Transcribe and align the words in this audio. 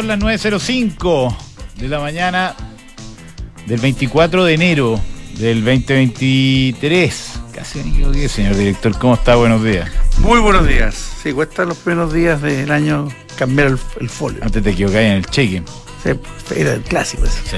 Son 0.00 0.08
las 0.08 0.18
9.05 0.18 1.36
de 1.76 1.88
la 1.88 2.00
mañana 2.00 2.54
del 3.66 3.78
24 3.80 4.46
de 4.46 4.54
enero 4.54 4.98
del 5.36 5.62
2023. 5.62 7.40
Casi 7.54 7.80
me 7.80 7.90
equivoqué, 7.90 8.26
señor 8.30 8.56
director. 8.56 8.96
¿Cómo 8.98 9.12
está? 9.12 9.36
Buenos 9.36 9.62
días. 9.62 9.90
Muy 10.20 10.40
buenos 10.40 10.66
días. 10.66 10.94
Sí, 11.22 11.34
cuesta 11.34 11.66
los 11.66 11.76
primeros 11.76 12.14
días 12.14 12.40
del 12.40 12.70
año 12.70 13.08
cambiar 13.36 13.66
el, 13.66 13.78
el 14.00 14.08
folio. 14.08 14.42
Antes 14.42 14.62
te 14.62 14.70
equivocáis 14.70 15.06
en 15.06 15.12
el 15.18 15.26
cheque. 15.26 15.62
Sí, 16.02 16.10
era 16.56 16.72
el 16.72 16.80
clásico 16.80 17.26
ese. 17.26 17.42
Sí. 17.44 17.56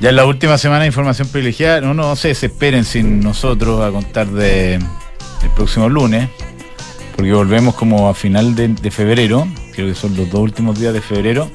Ya 0.00 0.08
en 0.08 0.16
la 0.16 0.24
última 0.24 0.56
semana 0.56 0.80
de 0.80 0.86
información 0.86 1.28
privilegiada, 1.28 1.82
no, 1.82 1.92
no 1.92 2.16
se 2.16 2.28
desesperen 2.28 2.86
sin 2.86 3.20
nosotros 3.20 3.82
a 3.82 3.90
contar 3.90 4.28
de 4.28 4.76
el 4.76 5.50
próximo 5.54 5.90
lunes, 5.90 6.26
porque 7.16 7.34
volvemos 7.34 7.74
como 7.74 8.08
a 8.08 8.14
final 8.14 8.54
de, 8.54 8.68
de 8.68 8.90
febrero, 8.90 9.46
creo 9.80 9.94
que 9.94 10.00
son 10.00 10.16
los 10.16 10.30
dos 10.30 10.40
últimos 10.40 10.78
días 10.78 10.92
de 10.92 11.00
febrero. 11.00 11.50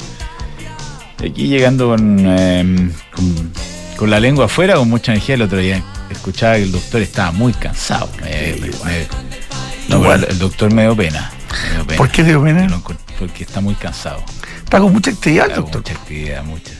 Aquí 1.20 1.48
llegando 1.48 1.90
con, 1.90 2.18
eh, 2.28 2.92
con, 3.16 3.52
con 3.98 4.10
la 4.10 4.20
lengua 4.20 4.46
afuera, 4.46 4.76
con 4.76 4.90
mucha 4.90 5.12
energía. 5.14 5.36
El 5.36 5.42
otro 5.44 5.58
día 5.60 5.82
escuchaba 6.10 6.56
que 6.56 6.64
el 6.64 6.72
doctor 6.72 7.02
estaba 7.02 7.32
muy 7.32 7.54
cansado. 7.54 8.10
Me- 8.22 8.54
me- 8.60 8.68
me- 8.68 9.08
no, 9.90 9.98
Igual. 9.98 10.26
el, 10.30 10.40
doctor 10.40 10.74
me 10.74 10.84
dio 10.84 10.96
pena. 10.96 11.32
me 11.70 11.76
dio 11.76 11.86
pena. 11.88 11.98
¿Por 11.98 12.10
qué 12.10 12.24
dio 12.24 12.44
pena? 12.44 12.82
Porque 13.20 13.44
está 13.44 13.62
muy 13.62 13.76
cansado. 13.76 14.24
Está 14.64 14.80
con 14.80 14.92
mucha 14.92 15.12
actividad, 15.12 15.46
Hago 15.52 15.62
doctor. 15.62 15.82
Mucha 15.82 15.94
actividad, 15.94 16.44
mucha. 16.44 16.72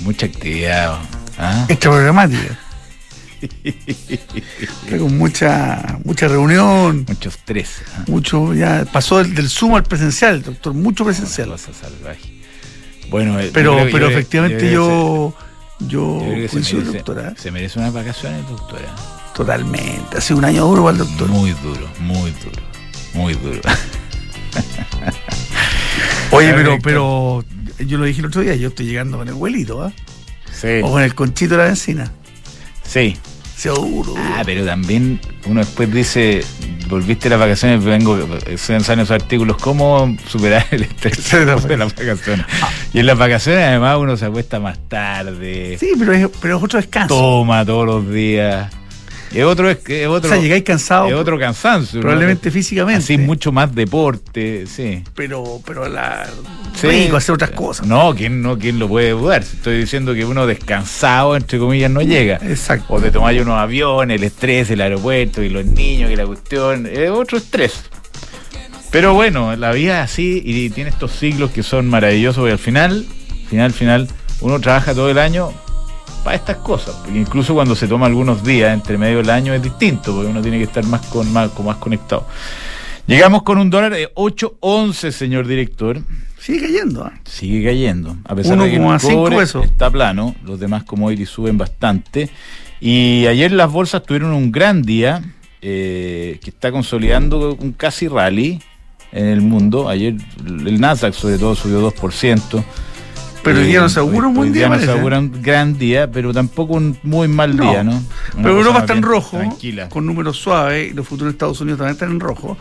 Mucha 0.00 0.26
actividad. 0.26 0.98
¿ah? 1.38 1.64
Extra 1.68 1.90
programática. 1.90 2.58
Con 4.98 5.18
mucha, 5.18 5.98
mucha 6.04 6.28
reunión. 6.28 7.04
Mucho 7.08 7.28
estrés. 7.28 7.82
¿ah? 7.96 8.04
Mucho, 8.06 8.54
ya 8.54 8.84
pasó 8.92 9.18
del, 9.18 9.34
del 9.34 9.48
Zoom 9.48 9.74
al 9.74 9.82
presencial, 9.84 10.42
doctor, 10.42 10.74
mucho 10.74 11.04
presencial. 11.04 11.48
Cosa 11.48 11.72
salvaje. 11.72 12.40
Bueno, 13.10 13.38
eh, 13.40 13.50
Pero, 13.52 13.72
yo 13.72 13.76
creo 13.76 13.86
que- 13.86 13.92
pero 13.92 14.10
yo- 14.10 14.16
efectivamente 14.16 14.70
yo 14.72 15.34
yo, 15.80 16.20
yo, 16.36 16.48
se- 16.48 16.56
merece, 16.56 16.76
doctora. 16.98 17.34
se 17.36 17.50
merece 17.50 17.78
unas 17.78 17.92
vacaciones, 17.92 18.48
doctora. 18.48 18.94
Totalmente. 19.34 20.16
Ha 20.16 20.20
sido 20.20 20.38
un 20.38 20.44
año 20.44 20.64
duro 20.66 20.88
el 20.90 20.98
doctor. 20.98 21.28
Muy 21.28 21.50
duro, 21.62 21.88
muy 22.00 22.30
duro, 22.30 22.62
muy 23.14 23.34
duro. 23.34 23.60
Oye, 26.30 26.52
pero, 26.54 26.78
pero 26.82 27.44
yo 27.86 27.98
lo 27.98 28.04
dije 28.04 28.20
el 28.20 28.26
otro 28.26 28.40
día, 28.42 28.54
yo 28.56 28.68
estoy 28.68 28.86
llegando 28.86 29.18
con 29.18 29.28
el 29.28 29.34
abuelito, 29.34 29.82
¿ah? 29.82 29.92
Sí, 30.52 30.80
O 30.82 30.92
con 30.92 31.02
el 31.02 31.14
conchito 31.14 31.56
de 31.56 31.62
la 31.64 31.70
vecina. 31.70 32.10
sí. 32.84 33.16
Seguro. 33.56 34.14
Ah, 34.16 34.42
pero 34.44 34.64
también 34.64 35.20
uno 35.46 35.60
después 35.60 35.92
dice, 35.92 36.44
volviste 36.88 37.24
de 37.24 37.30
las 37.30 37.38
vacaciones, 37.40 37.82
vengo, 37.84 38.18
se 38.56 38.72
lanzan 38.72 38.98
esos 39.00 39.12
artículos, 39.12 39.56
¿cómo 39.58 40.16
superar 40.26 40.66
el 40.70 40.82
estrés 40.82 41.30
de 41.30 41.76
las 41.76 41.94
vacaciones? 41.94 42.46
Y 42.92 42.98
en 42.98 43.06
las 43.06 43.16
vacaciones 43.18 43.62
además 43.64 43.96
uno 43.98 44.16
se 44.16 44.26
acuesta 44.26 44.58
más 44.60 44.78
tarde, 44.88 45.76
Sí, 45.78 45.92
pero 45.98 46.12
es, 46.12 46.28
pero 46.40 46.58
es 46.58 46.62
otro 46.64 46.78
descanso. 46.78 47.14
toma 47.14 47.64
todos 47.64 47.86
los 47.86 48.10
días. 48.10 48.70
Es 49.34 49.44
otro, 49.44 49.68
es, 49.68 49.78
es 49.88 50.06
o 50.06 50.12
otro, 50.12 50.30
sea, 50.30 50.38
llegáis 50.38 50.62
cansados, 50.62 51.10
es 51.10 51.16
otro 51.16 51.38
cansancio. 51.38 51.96
¿no? 51.98 52.02
probablemente 52.02 52.50
físicamente. 52.50 53.02
Así 53.02 53.18
mucho 53.18 53.50
más 53.50 53.74
deporte, 53.74 54.66
sí. 54.66 55.02
pero, 55.14 55.60
pero 55.66 55.88
la 55.88 56.28
Sí. 56.74 56.88
rico 56.88 57.16
hacer 57.16 57.34
otras 57.34 57.50
cosas. 57.50 57.86
No, 57.86 58.14
¿quién, 58.14 58.42
no, 58.42 58.58
¿quién 58.58 58.78
lo 58.78 58.88
puede 58.88 59.10
dudar? 59.10 59.42
Estoy 59.42 59.78
diciendo 59.78 60.14
que 60.14 60.24
uno 60.24 60.46
descansado, 60.46 61.36
entre 61.36 61.58
comillas, 61.58 61.90
no 61.90 62.00
llega. 62.00 62.36
Exacto. 62.42 62.94
O 62.94 63.00
te 63.00 63.10
tomáis 63.10 63.40
unos 63.42 63.58
aviones, 63.58 64.16
el 64.16 64.24
estrés, 64.24 64.70
el 64.70 64.80
aeropuerto 64.80 65.42
y 65.42 65.48
los 65.48 65.64
niños, 65.64 66.10
que 66.10 66.16
la 66.16 66.26
cuestión. 66.26 66.86
Es 66.86 67.10
otro 67.10 67.38
estrés. 67.38 67.84
Pero 68.90 69.14
bueno, 69.14 69.56
la 69.56 69.72
vida 69.72 70.04
es 70.04 70.12
así 70.12 70.40
y 70.44 70.70
tiene 70.70 70.90
estos 70.90 71.10
ciclos 71.12 71.50
que 71.50 71.64
son 71.64 71.88
maravillosos 71.88 72.38
porque 72.38 72.52
al 72.52 72.58
final, 72.58 73.04
final, 73.48 73.72
final, 73.72 74.08
uno 74.40 74.60
trabaja 74.60 74.94
todo 74.94 75.10
el 75.10 75.18
año 75.18 75.52
para 76.24 76.36
estas 76.36 76.56
cosas. 76.56 76.96
Porque 76.96 77.18
incluso 77.18 77.54
cuando 77.54 77.76
se 77.76 77.86
toma 77.86 78.06
algunos 78.06 78.42
días 78.42 78.72
entre 78.72 78.98
medio 78.98 79.18
del 79.18 79.30
año 79.30 79.54
es 79.54 79.62
distinto, 79.62 80.14
porque 80.14 80.30
uno 80.30 80.42
tiene 80.42 80.58
que 80.58 80.64
estar 80.64 80.84
más, 80.86 81.06
con, 81.06 81.32
más, 81.32 81.50
más 81.60 81.76
conectado. 81.76 82.26
Llegamos 83.06 83.42
con 83.42 83.58
un 83.58 83.68
dólar 83.68 83.92
de 83.92 84.12
8.11, 84.14 85.10
señor 85.10 85.46
director. 85.46 86.00
Sigue 86.38 86.62
cayendo. 86.62 87.04
¿ah? 87.04 87.12
Sigue 87.24 87.62
cayendo. 87.62 88.16
A 88.24 88.34
pesar 88.34 88.58
de 88.58 88.70
que 88.70 88.76
el 88.76 88.82
1,5 88.82 89.14
cobre 89.14 89.36
pesos. 89.36 89.64
está 89.64 89.90
plano, 89.90 90.34
los 90.44 90.58
demás 90.58 90.84
commodities 90.84 91.28
suben 91.28 91.58
bastante. 91.58 92.30
Y 92.80 93.26
ayer 93.26 93.52
las 93.52 93.70
bolsas 93.70 94.02
tuvieron 94.02 94.32
un 94.32 94.50
gran 94.50 94.82
día 94.82 95.22
eh, 95.60 96.38
que 96.42 96.50
está 96.50 96.72
consolidando 96.72 97.54
un 97.54 97.72
casi 97.72 98.08
rally 98.08 98.60
en 99.12 99.26
el 99.26 99.42
mundo. 99.42 99.88
Ayer 99.88 100.14
el 100.46 100.80
Nasdaq 100.80 101.14
sobre 101.14 101.38
todo 101.38 101.54
subió 101.54 101.90
2%. 101.90 102.64
Pero 103.44 103.58
hoy 103.58 103.66
día 103.66 103.80
no 103.80 103.88
se 103.88 104.00
augura 104.00 104.26
un 104.28 104.34
buen 104.34 104.52
día, 104.52 104.68
no 104.68 104.74
se 104.74 104.80
parece. 104.80 104.98
augura 104.98 105.18
un 105.18 105.42
gran 105.42 105.76
día, 105.78 106.10
pero 106.10 106.32
tampoco 106.32 106.74
un 106.74 106.98
muy 107.02 107.28
mal 107.28 107.54
No. 107.56 107.70
día, 107.70 107.84
¿no? 107.84 107.92
Una 107.92 108.42
Pero 108.42 108.56
Europa 108.58 108.78
está 108.80 108.92
en 108.94 109.02
rojo, 109.02 109.36
Tranquila. 109.36 109.88
con 109.90 110.06
números 110.06 110.38
suaves, 110.38 110.90
y 110.90 110.94
los 110.94 111.06
futuros 111.06 111.32
de 111.32 111.36
Estados 111.36 111.60
Unidos 111.60 111.78
también 111.78 111.92
están 111.94 112.10
en 112.10 112.20
rojo, 112.20 112.56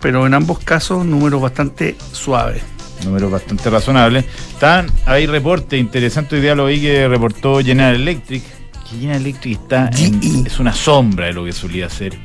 pero 0.00 0.26
en 0.26 0.34
ambos 0.34 0.60
casos 0.60 1.04
números 1.04 1.42
bastante 1.42 1.96
suaves. 2.12 2.62
números 3.04 3.30
bastante 3.30 3.68
razonables. 3.70 4.24
Están, 4.54 4.90
hay 5.06 5.26
reporte 5.26 5.76
interesante, 5.76 6.34
hoy 6.36 6.42
día 6.42 6.54
lo 6.56 6.66
vi 6.66 6.80
que 6.80 7.06
reportó 7.08 7.58
General 7.60 7.94
Electric, 7.94 8.42
que 8.42 8.96
General 8.98 9.20
Electric 9.20 9.60
está 9.60 9.90
en- 9.98 10.20
GE. 10.20 10.42
es 10.48 10.58
una 10.58 10.72
sombra 10.72 11.26
de 11.26 11.32
lo 11.32 11.44
que 11.44 11.52
solía 11.52 11.88
ser 11.90 12.18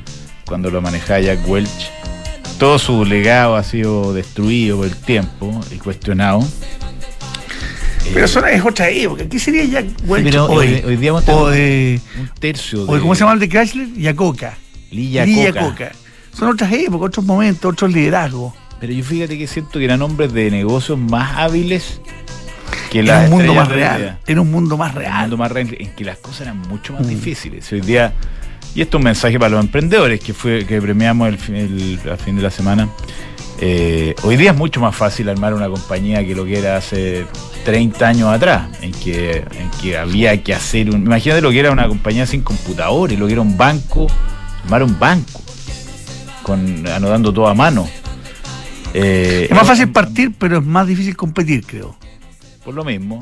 cuando 0.46 0.70
lo 0.70 0.80
manejaba 0.80 1.20
Jack 1.20 1.48
Welch. 1.48 1.90
Todo 2.58 2.78
su 2.78 3.04
legado 3.04 3.56
ha 3.56 3.62
sido 3.64 4.12
destruido 4.14 4.76
por 4.78 4.86
el 4.86 4.96
tiempo 4.96 5.60
y 5.72 5.76
cuestionado. 5.76 6.40
Pero 8.12 8.26
eso 8.26 8.44
es 8.46 8.64
otra 8.64 8.88
época. 8.90 9.28
¿Qué 9.28 9.38
sería 9.38 9.64
Jack 9.64 9.86
Welch 10.06 10.24
pero 10.24 10.46
hoy? 10.46 10.82
hoy- 10.84 10.96
día 10.96 11.08
hemos 11.10 11.28
o 11.28 11.48
de, 11.48 12.00
un 12.20 12.28
tercio 12.38 12.82
o 12.86 12.94
de- 12.94 13.00
¿Cómo 13.00 13.14
se 13.14 13.20
llama 13.20 13.32
el 13.34 13.40
de 13.40 13.48
Chrysler? 13.48 13.92
Yacoca. 13.94 14.56
Lilla 14.90 15.24
Lilla 15.24 15.52
Coca. 15.52 15.64
Coca. 15.70 15.92
Son 16.32 16.48
otras 16.48 16.72
épocas, 16.72 17.08
otros 17.08 17.24
momentos, 17.26 17.72
otros 17.72 17.92
liderazgos. 17.92 18.52
Pero 18.80 18.92
yo 18.92 19.02
fíjate 19.04 19.38
que 19.38 19.46
siento 19.46 19.78
que 19.78 19.84
eran 19.84 20.02
hombres 20.02 20.32
de 20.32 20.50
negocios 20.50 20.98
más 20.98 21.36
hábiles 21.38 22.00
que 22.90 23.00
En 23.00 23.06
las 23.06 23.24
un 23.24 23.30
mundo 23.38 23.54
más 23.54 23.68
real. 23.68 24.18
En 24.26 24.38
un 24.38 24.50
mundo 24.50 24.76
más 24.76 24.94
real. 24.94 25.20
mundo 25.22 25.36
más 25.38 25.50
real, 25.52 25.76
en 25.78 25.90
que 25.94 26.04
las 26.04 26.18
cosas 26.18 26.42
eran 26.42 26.58
mucho 26.68 26.92
más 26.92 27.02
Mm. 27.02 27.08
difíciles. 27.08 27.72
Hoy 27.72 27.80
día, 27.80 28.12
y 28.74 28.82
esto 28.82 28.98
es 28.98 29.00
un 29.00 29.04
mensaje 29.04 29.38
para 29.38 29.50
los 29.50 29.64
emprendedores 29.64 30.20
que 30.20 30.34
fue 30.34 30.64
que 30.66 30.80
premiamos 30.80 31.28
el, 31.28 31.38
fin- 31.38 31.54
el- 31.56 32.00
a 32.12 32.16
fin 32.16 32.36
de 32.36 32.42
la 32.42 32.50
semana. 32.50 32.88
Eh, 33.60 34.14
hoy 34.24 34.36
día 34.36 34.50
es 34.50 34.56
mucho 34.56 34.80
más 34.80 34.94
fácil 34.96 35.28
armar 35.28 35.54
una 35.54 35.68
compañía 35.68 36.24
que 36.26 36.34
lo 36.34 36.44
que 36.44 36.58
era 36.58 36.76
hace 36.76 37.26
30 37.64 38.06
años 38.06 38.28
atrás, 38.28 38.68
en 38.82 38.92
que, 38.92 39.38
en 39.38 39.70
que 39.80 39.96
había 39.96 40.42
que 40.42 40.54
hacer 40.54 40.90
un. 40.90 41.02
Imagínate 41.04 41.40
lo 41.40 41.50
que 41.50 41.60
era 41.60 41.70
una 41.70 41.86
compañía 41.86 42.26
sin 42.26 42.42
computadores, 42.42 43.18
lo 43.18 43.26
que 43.26 43.32
era 43.32 43.42
un 43.42 43.56
banco, 43.56 44.06
armar 44.64 44.82
un 44.82 44.98
banco, 44.98 45.40
con 46.42 46.86
anotando 46.88 47.32
todo 47.32 47.46
a 47.46 47.54
mano. 47.54 47.88
Eh, 48.92 49.46
Es 49.50 49.56
más 49.56 49.66
fácil 49.66 49.90
partir, 49.90 50.32
pero 50.38 50.58
es 50.58 50.64
más 50.64 50.86
difícil 50.86 51.16
competir, 51.16 51.64
creo. 51.64 51.96
Por 52.64 52.74
lo 52.74 52.84
mismo. 52.84 53.18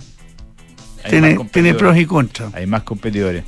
Tiene, 1.08 1.74
pros 1.74 1.96
y 1.96 2.06
contras. 2.06 2.54
hay 2.54 2.66
más 2.66 2.84
competidores. 2.84 3.44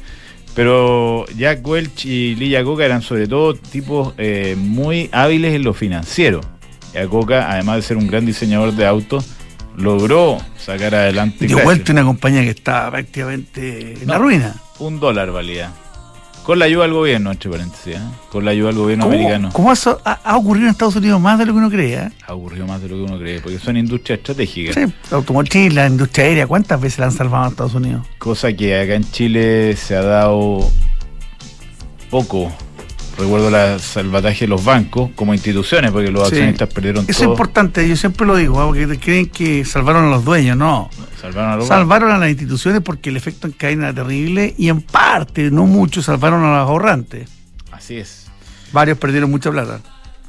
Pero 0.55 1.25
Jack 1.37 1.67
Welch 1.67 2.07
y 2.07 2.35
Lilla 2.37 2.63
Coca 2.63 2.85
eran 2.85 3.03
sobre 3.03 3.27
todo 3.27 3.55
tipos 3.55 4.15
eh, 4.19 4.57
muy 4.59 5.09
hábiles 5.13 5.55
en 5.55 5.65
lo 5.65 5.75
financiero. 5.75 6.41
Jack 6.95 7.09
Coca, 7.09 7.51
además 7.51 7.77
de 7.77 7.83
ser 7.83 7.97
un 7.97 8.07
gran 8.07 8.25
diseñador 8.25 8.73
de 8.73 8.87
autos, 8.87 9.27
logró 9.77 10.39
sacar 10.57 10.95
adelante 10.95 11.39
Dio 11.47 11.57
Chrysler. 11.57 11.65
vuelta 11.65 11.93
una 11.93 12.05
compañía 12.05 12.43
que 12.43 12.51
estaba 12.51 12.91
prácticamente 12.93 13.95
en 14.03 14.07
la 14.09 14.19
ruina. 14.19 14.55
un 14.79 15.01
dólar 15.01 15.31
valía. 15.33 15.73
Con 16.45 16.59
la 16.59 16.67
ayuda 16.67 16.83
del 16.83 16.93
gobierno, 16.93 17.31
entre 17.33 17.51
paréntesis, 17.51 17.97
¿eh? 17.97 18.01
con 18.31 18.45
la 18.45 18.51
ayuda 18.51 18.67
del 18.69 18.77
gobierno 18.77 19.05
¿Cómo, 19.07 19.17
americano. 19.17 19.49
cómo 19.51 19.73
eso 19.73 19.99
ha, 20.05 20.13
ha 20.23 20.37
ocurrido 20.37 20.67
en 20.67 20.73
Estados 20.73 20.95
Unidos 20.95 21.19
más 21.19 21.39
de 21.39 21.47
lo 21.47 21.53
que 21.55 21.59
uno 21.59 21.71
cree? 21.71 21.95
¿eh? 21.95 22.11
Ha 22.27 22.35
ocurrido 22.35 22.67
más 22.67 22.83
de 22.83 22.89
lo 22.91 22.97
que 22.97 23.03
uno 23.03 23.19
cree, 23.19 23.41
porque 23.41 23.59
son 23.59 23.79
industrias 23.79 24.19
estratégicas. 24.19 24.75
Sí, 24.75 24.93
la 25.11 25.17
automotriz, 25.17 25.73
la 25.73 25.87
industria 25.87 26.27
aérea, 26.27 26.47
¿cuántas 26.47 26.79
veces 26.79 26.99
la 26.99 27.07
han 27.07 27.13
salvado 27.13 27.47
en 27.47 27.51
Estados 27.53 27.75
Unidos? 27.75 28.07
Cosa 28.19 28.53
que 28.53 28.79
acá 28.79 28.95
en 28.95 29.11
Chile 29.11 29.75
se 29.75 29.97
ha 29.97 30.03
dado 30.03 30.71
poco. 32.11 32.53
Recuerdo 33.17 33.49
la 33.49 33.79
salvataje 33.79 34.41
de 34.41 34.49
los 34.49 34.65
bancos 34.65 35.11
como 35.15 35.35
instituciones, 35.35 35.93
porque 35.93 36.11
los 36.11 36.29
Sí. 36.29 36.35
accionistas 36.35 36.69
perdieron 36.73 37.05
Eso 37.05 37.11
es 37.13 37.19
todo. 37.19 37.31
importante, 37.31 37.89
yo 37.89 37.95
siempre 37.97 38.27
lo 38.27 38.35
digo, 38.37 38.61
¿eh? 38.61 38.67
porque 38.87 38.99
creen 38.99 39.27
que 39.29 39.65
salvaron 39.65 40.07
a 40.07 40.11
los 40.11 40.25
dueños, 40.25 40.57
no. 40.57 40.91
Salvaron 41.21 41.53
a 41.53 41.57
los 41.57 41.69
Salvaron 41.69 42.11
a 42.11 42.19
las 42.19 42.29
instituciones 42.29 42.81
porque 42.83 43.11
el 43.11 43.17
efecto 43.17 43.47
en 43.47 43.53
cadena 43.53 43.85
era 43.91 43.95
terrible 43.95 44.55
y 44.59 44.69
en 44.69 44.83
parte, 44.83 45.51
no 45.53 45.65
mucho, 45.67 46.03
salvaron 46.03 46.43
a 46.45 46.59
los 46.59 46.69
ahorrantes. 46.69 47.29
Así 47.71 47.97
es. 47.97 48.27
Varios 48.73 48.99
perdieron 48.99 49.31
mucha 49.31 49.51
plata. 49.53 49.81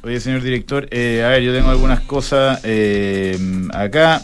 Oye, 0.04 0.20
señor 0.20 0.42
director, 0.42 0.86
eh, 0.92 1.24
a 1.26 1.30
ver, 1.30 1.42
yo 1.42 1.52
tengo 1.52 1.70
algunas 1.70 2.00
cosas 2.00 2.60
eh, 2.62 3.36
acá. 3.74 4.22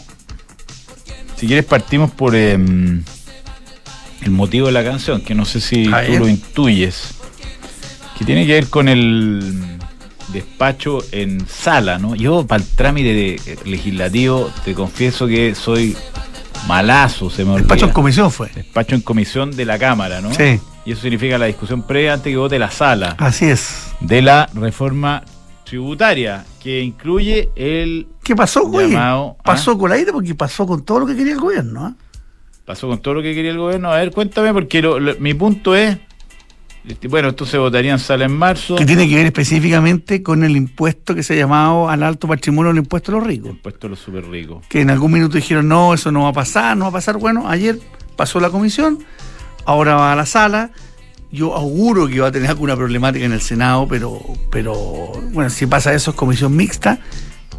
Si 1.35 1.47
quieres 1.47 1.65
partimos 1.65 2.09
por 2.11 2.33
eh, 2.35 2.53
el 2.53 4.31
motivo 4.31 4.67
de 4.67 4.71
la 4.71 4.83
canción, 4.85 5.19
que 5.21 5.35
no 5.35 5.43
sé 5.43 5.59
si 5.59 5.83
tú 6.07 6.19
lo 6.19 6.29
intuyes. 6.29 7.15
Que 8.17 8.25
tiene 8.25 8.45
que 8.45 8.53
ver 8.53 8.67
con 8.69 8.87
el 8.87 9.53
despacho 10.31 10.99
en 11.11 11.45
sala, 11.47 11.97
¿no? 11.99 12.15
Yo 12.15 12.45
para 12.47 12.63
el 12.63 12.69
trámite 12.69 13.13
de- 13.13 13.41
eh, 13.45 13.57
legislativo 13.65 14.49
te 14.63 14.73
confieso 14.73 15.27
que 15.27 15.53
soy 15.55 15.95
malazo, 16.67 17.29
se 17.29 17.43
me 17.43 17.51
olvida. 17.51 17.61
Despacho 17.63 17.85
en 17.87 17.91
comisión 17.91 18.31
fue. 18.31 18.49
Despacho 18.53 18.95
en 18.95 19.01
comisión 19.01 19.51
de 19.55 19.65
la 19.65 19.77
Cámara, 19.77 20.21
¿no? 20.21 20.33
Sí. 20.33 20.59
Y 20.85 20.91
eso 20.91 21.01
significa 21.01 21.37
la 21.37 21.45
discusión 21.45 21.83
previa 21.83 22.13
antes 22.13 22.31
que 22.31 22.37
vote 22.37 22.59
la 22.59 22.69
sala 22.71 23.15
Así 23.17 23.45
es. 23.45 23.91
de 24.01 24.21
la 24.21 24.49
reforma 24.53 25.23
tributaria, 25.63 26.45
que 26.61 26.81
incluye 26.81 27.49
el... 27.55 28.07
¿Qué 28.23 28.35
pasó, 28.35 28.67
güey? 28.67 28.91
Llamado, 28.91 29.37
¿ah? 29.39 29.43
Pasó 29.43 29.77
con 29.77 29.91
aire 29.91 30.11
porque 30.11 30.35
pasó 30.35 30.65
con 30.67 30.83
todo 30.83 30.99
lo 30.99 31.05
que 31.05 31.15
quería 31.15 31.33
el 31.33 31.39
gobierno. 31.39 31.85
¿ah? 31.85 31.93
Pasó 32.65 32.87
con 32.87 32.99
todo 33.01 33.15
lo 33.15 33.21
que 33.21 33.33
quería 33.33 33.51
el 33.51 33.57
gobierno. 33.57 33.91
A 33.91 33.97
ver, 33.97 34.11
cuéntame, 34.11 34.53
porque 34.53 34.81
lo- 34.81 34.99
lo- 34.99 35.15
mi 35.19 35.33
punto 35.33 35.75
es... 35.75 35.97
este, 36.87 37.07
Bueno, 37.07 37.29
esto 37.29 37.45
se 37.45 37.57
votaría 37.57 37.91
en 37.93 37.99
sala 37.99 38.25
en 38.25 38.35
marzo. 38.35 38.75
Que 38.75 38.85
tiene 38.85 39.07
que 39.07 39.15
ver 39.15 39.25
específicamente 39.27 40.21
con 40.23 40.43
el 40.43 40.55
impuesto 40.57 41.15
que 41.15 41.23
se 41.23 41.33
ha 41.33 41.37
llamado 41.37 41.89
al 41.89 42.03
alto 42.03 42.27
patrimonio, 42.27 42.71
el 42.71 42.77
impuesto 42.77 43.11
a 43.11 43.15
los 43.15 43.27
ricos. 43.27 43.51
Impuesto 43.51 43.87
a 43.87 43.89
los 43.91 43.99
súper 43.99 44.25
ricos. 44.29 44.65
Que 44.67 44.81
en 44.81 44.89
algún 44.89 45.11
minuto 45.11 45.35
dijeron, 45.35 45.67
no, 45.67 45.93
eso 45.93 46.11
no 46.11 46.23
va 46.23 46.29
a 46.29 46.33
pasar, 46.33 46.75
no 46.77 46.85
va 46.85 46.89
a 46.89 46.93
pasar. 46.93 47.17
Bueno, 47.17 47.47
ayer 47.49 47.79
pasó 48.15 48.39
la 48.39 48.49
comisión, 48.49 48.99
ahora 49.65 49.95
va 49.95 50.11
a 50.13 50.15
la 50.15 50.25
sala. 50.25 50.71
Yo 51.31 51.55
auguro 51.55 52.07
que 52.07 52.19
va 52.19 52.27
a 52.27 52.31
tener 52.31 52.49
alguna 52.49 52.75
problemática 52.75 53.25
en 53.25 53.31
el 53.31 53.41
Senado, 53.41 53.87
pero, 53.87 54.21
pero 54.51 54.73
bueno, 55.31 55.49
si 55.49 55.65
pasa 55.65 55.91
eso 55.93 56.11
es 56.11 56.17
comisión 56.17 56.55
mixta. 56.55 56.99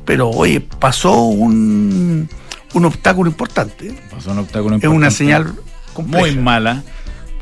Pero 0.05 0.29
oye, 0.29 0.61
pasó 0.61 1.23
un, 1.25 2.29
un 2.75 2.85
obstáculo 2.85 3.29
importante. 3.31 3.93
Pasó 4.11 4.31
un 4.33 4.39
obstáculo 4.39 4.77
Es 4.77 4.85
una 4.85 4.87
importante. 5.09 5.17
señal 5.17 5.55
compleja. 5.93 6.27
muy 6.27 6.37
mala, 6.37 6.85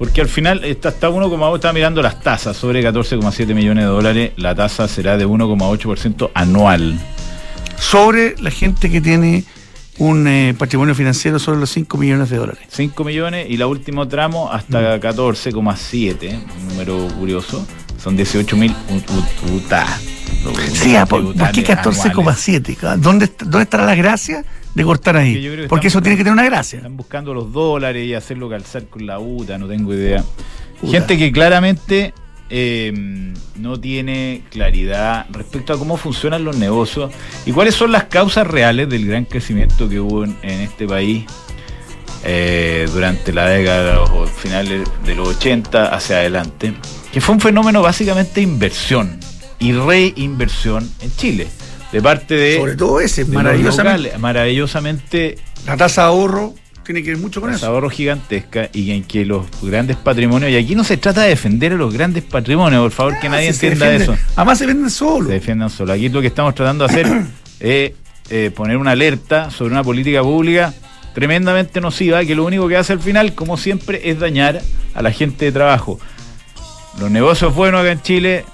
porque 0.02 0.20
al 0.20 0.26
final 0.28 0.64
está 0.64 0.88
hasta 0.88 1.08
1,8, 1.10 1.54
está 1.54 1.72
mirando 1.72 2.02
las 2.02 2.18
tasas, 2.18 2.56
sobre 2.56 2.82
14,7 2.82 3.54
millones 3.54 3.84
de 3.84 3.88
dólares, 3.88 4.32
la 4.34 4.52
tasa 4.52 4.88
será 4.88 5.16
de 5.16 5.28
1,8% 5.28 6.32
anual. 6.34 6.98
Sobre 7.78 8.34
la 8.40 8.50
gente 8.50 8.90
que 8.90 9.00
tiene 9.00 9.44
un 9.98 10.26
eh, 10.26 10.56
patrimonio 10.58 10.96
financiero 10.96 11.38
sobre 11.38 11.60
los 11.60 11.70
5 11.70 11.98
millones 11.98 12.30
de 12.30 12.36
dólares. 12.36 12.64
5 12.70 13.04
millones 13.04 13.46
y 13.48 13.56
la 13.56 13.68
último 13.68 14.08
tramo 14.08 14.50
hasta 14.50 14.98
14,7, 14.98 16.36
un 16.36 16.68
número 16.70 17.06
curioso, 17.16 17.64
son 18.02 18.16
18 18.16 18.56
mil 18.56 18.74
Sí, 20.72 20.96
ah, 20.96 21.06
¿por, 21.06 21.32
por 21.32 21.52
qué 21.52 21.64
14,7? 21.64 22.96
¿Dónde, 22.96 23.30
¿Dónde 23.38 23.62
estará 23.62 23.86
la 23.86 23.94
gracia 23.94 24.44
de 24.74 24.84
cortar 24.84 25.16
ahí? 25.16 25.66
Porque 25.68 25.88
eso 25.88 26.00
tiene 26.00 26.16
que 26.16 26.24
tener 26.24 26.34
una 26.34 26.44
gracia. 26.44 26.78
Están 26.78 26.96
buscando 26.96 27.34
los 27.34 27.52
dólares 27.52 28.06
y 28.06 28.14
hacerlo 28.14 28.48
calzar 28.48 28.86
con 28.86 29.06
la 29.06 29.18
UTA, 29.18 29.58
no 29.58 29.68
tengo 29.68 29.94
idea. 29.94 30.24
Puta. 30.80 30.92
Gente 30.92 31.18
que 31.18 31.30
claramente 31.32 32.14
eh, 32.50 32.92
no 33.56 33.80
tiene 33.80 34.42
claridad 34.50 35.26
respecto 35.30 35.72
a 35.72 35.78
cómo 35.78 35.96
funcionan 35.96 36.44
los 36.44 36.56
negocios 36.56 37.12
y 37.46 37.52
cuáles 37.52 37.74
son 37.74 37.92
las 37.92 38.04
causas 38.04 38.46
reales 38.46 38.88
del 38.88 39.06
gran 39.06 39.24
crecimiento 39.24 39.88
que 39.88 40.00
hubo 40.00 40.24
en, 40.24 40.36
en 40.42 40.60
este 40.60 40.86
país 40.86 41.24
eh, 42.24 42.88
durante 42.92 43.32
la 43.32 43.48
década 43.48 43.82
de 43.82 43.94
los 43.94 44.30
finales 44.30 44.88
de 45.04 45.14
los 45.16 45.28
80 45.28 45.86
hacia 45.86 46.18
adelante, 46.18 46.72
que 47.12 47.20
fue 47.20 47.34
un 47.34 47.40
fenómeno 47.40 47.82
básicamente 47.82 48.34
de 48.34 48.42
inversión 48.42 49.18
y 49.58 49.72
reinversión 49.72 50.88
en 51.00 51.16
Chile, 51.16 51.48
de 51.92 52.02
parte 52.02 52.34
de, 52.34 52.56
Sobre 52.58 52.74
todo 52.76 53.00
ese, 53.00 53.24
de 53.24 53.32
maravillosamente. 53.32 54.02
locales. 54.04 54.20
maravillosamente 54.20 55.38
La 55.66 55.76
tasa 55.76 56.02
de 56.02 56.08
ahorro 56.08 56.54
tiene 56.84 57.02
que 57.02 57.10
ver 57.10 57.18
mucho 57.18 57.40
con 57.40 57.52
eso. 57.52 57.66
ahorros 57.66 57.92
gigantescas 57.92 58.70
y 58.72 58.90
en 58.90 59.04
que 59.04 59.24
los 59.24 59.46
grandes 59.62 59.96
patrimonios, 59.96 60.50
y 60.50 60.56
aquí 60.56 60.74
no 60.74 60.82
se 60.84 60.96
trata 60.96 61.22
de 61.22 61.28
defender 61.28 61.72
a 61.72 61.76
los 61.76 61.92
grandes 61.94 62.24
patrimonios, 62.24 62.82
por 62.82 62.90
favor, 62.90 63.20
que 63.20 63.28
Ah, 63.28 63.30
nadie 63.30 63.52
si 63.52 63.66
entienda 63.66 63.92
eso. 63.94 64.16
Además 64.36 64.58
se 64.58 64.66
venden 64.66 64.90
solo. 64.90 65.26
Se 65.28 65.34
defiendan 65.34 65.70
solo. 65.70 65.92
Aquí 65.92 66.08
lo 66.08 66.20
que 66.20 66.26
estamos 66.26 66.54
tratando 66.54 66.86
de 66.86 66.92
hacer 66.92 67.06
es 67.60 67.92
eh, 68.30 68.50
poner 68.54 68.78
una 68.78 68.92
alerta 68.92 69.50
sobre 69.50 69.72
una 69.72 69.84
política 69.84 70.22
pública 70.22 70.72
tremendamente 71.14 71.80
nociva 71.80 72.24
que 72.24 72.34
lo 72.34 72.44
único 72.44 72.66
que 72.68 72.76
hace 72.78 72.94
al 72.94 73.00
final, 73.00 73.34
como 73.34 73.56
siempre, 73.58 74.00
es 74.10 74.18
dañar 74.18 74.60
a 74.94 75.02
la 75.02 75.12
gente 75.12 75.44
de 75.44 75.52
trabajo. 75.52 76.00
Los 76.98 77.10
negocios 77.10 77.54
buenos 77.54 77.82
acá 77.82 77.92
en 77.92 78.02
Chile 78.02 78.44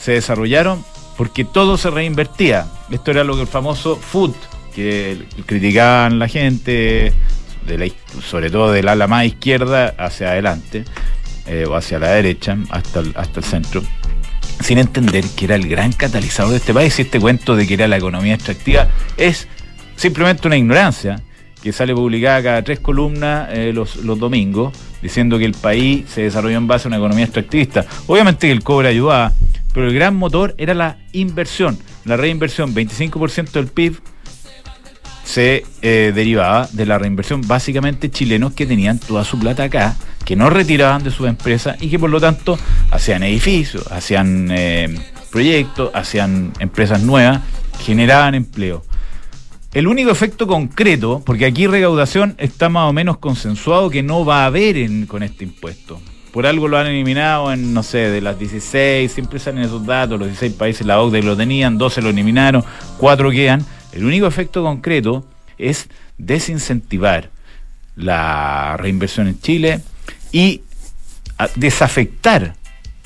se 0.00 0.12
desarrollaron 0.12 0.84
porque 1.22 1.44
todo 1.44 1.76
se 1.76 1.88
reinvertía. 1.88 2.66
Esto 2.90 3.12
era 3.12 3.22
lo 3.22 3.36
que 3.36 3.42
el 3.42 3.46
famoso 3.46 3.94
food, 3.94 4.34
que 4.74 5.22
criticaban 5.46 6.18
la 6.18 6.26
gente, 6.26 7.12
de 7.64 7.78
la, 7.78 7.86
sobre 8.28 8.50
todo 8.50 8.72
del 8.72 8.88
ala 8.88 9.06
más 9.06 9.26
izquierda 9.26 9.94
hacia 9.98 10.30
adelante, 10.30 10.84
eh, 11.46 11.64
o 11.68 11.76
hacia 11.76 12.00
la 12.00 12.08
derecha, 12.08 12.58
hasta 12.70 12.98
el, 12.98 13.12
hasta 13.14 13.38
el 13.38 13.46
centro, 13.46 13.84
sin 14.64 14.78
entender 14.78 15.24
que 15.36 15.44
era 15.44 15.54
el 15.54 15.68
gran 15.68 15.92
catalizador 15.92 16.50
de 16.50 16.56
este 16.56 16.74
país. 16.74 16.98
Y 16.98 17.02
este 17.02 17.20
cuento 17.20 17.54
de 17.54 17.68
que 17.68 17.74
era 17.74 17.86
la 17.86 17.98
economía 17.98 18.34
extractiva 18.34 18.88
es 19.16 19.46
simplemente 19.94 20.48
una 20.48 20.56
ignorancia 20.56 21.22
que 21.62 21.72
sale 21.72 21.94
publicada 21.94 22.42
cada 22.42 22.62
tres 22.64 22.80
columnas 22.80 23.48
eh, 23.52 23.70
los, 23.72 23.94
los 23.94 24.18
domingos, 24.18 24.76
diciendo 25.00 25.38
que 25.38 25.44
el 25.44 25.54
país 25.54 26.04
se 26.10 26.22
desarrolló 26.22 26.56
en 26.56 26.66
base 26.66 26.88
a 26.88 26.88
una 26.88 26.96
economía 26.96 27.26
extractivista. 27.26 27.86
Obviamente 28.08 28.48
que 28.48 28.52
el 28.52 28.64
cobre 28.64 28.88
ayudaba, 28.88 29.32
pero 29.72 29.88
el 29.88 29.94
gran 29.94 30.16
motor 30.16 30.54
era 30.58 30.74
la 30.74 30.98
inversión, 31.12 31.78
la 32.04 32.16
reinversión, 32.16 32.74
25% 32.74 33.52
del 33.52 33.68
PIB 33.68 33.98
se 35.24 35.64
eh, 35.82 36.12
derivaba 36.14 36.68
de 36.72 36.84
la 36.84 36.98
reinversión 36.98 37.42
básicamente 37.46 38.10
chilenos 38.10 38.52
que 38.54 38.66
tenían 38.66 38.98
toda 38.98 39.24
su 39.24 39.38
plata 39.38 39.64
acá, 39.64 39.96
que 40.24 40.36
no 40.36 40.50
retiraban 40.50 41.02
de 41.02 41.10
sus 41.10 41.28
empresas 41.28 41.80
y 41.80 41.88
que 41.88 41.98
por 41.98 42.10
lo 42.10 42.20
tanto 42.20 42.58
hacían 42.90 43.22
edificios, 43.22 43.90
hacían 43.90 44.48
eh, 44.50 44.94
proyectos, 45.30 45.90
hacían 45.94 46.52
empresas 46.58 47.02
nuevas, 47.02 47.40
generaban 47.80 48.34
empleo. 48.34 48.82
El 49.72 49.86
único 49.86 50.10
efecto 50.10 50.46
concreto, 50.46 51.22
porque 51.24 51.46
aquí 51.46 51.66
recaudación 51.66 52.34
está 52.36 52.68
más 52.68 52.90
o 52.90 52.92
menos 52.92 53.16
consensuado 53.18 53.88
que 53.88 54.02
no 54.02 54.24
va 54.24 54.42
a 54.42 54.46
haber 54.46 54.76
con 55.06 55.22
este 55.22 55.44
impuesto. 55.44 55.98
Por 56.32 56.46
algo 56.46 56.66
lo 56.66 56.78
han 56.78 56.86
eliminado 56.86 57.52
en, 57.52 57.74
no 57.74 57.82
sé, 57.82 57.98
de 58.10 58.20
las 58.22 58.38
16, 58.38 59.12
siempre 59.12 59.38
salen 59.38 59.62
esos 59.64 59.84
datos, 59.84 60.18
los 60.18 60.28
16 60.28 60.54
países 60.54 60.86
la 60.86 60.98
OCDE 61.00 61.22
lo 61.22 61.36
tenían, 61.36 61.76
12 61.76 62.00
lo 62.00 62.08
eliminaron, 62.08 62.64
4 62.98 63.30
quedan. 63.30 63.64
El 63.92 64.04
único 64.06 64.26
efecto 64.26 64.62
concreto 64.62 65.26
es 65.58 65.88
desincentivar 66.16 67.28
la 67.96 68.76
reinversión 68.78 69.28
en 69.28 69.38
Chile 69.40 69.80
y 70.32 70.62
a- 71.36 71.48
desafectar 71.56 72.54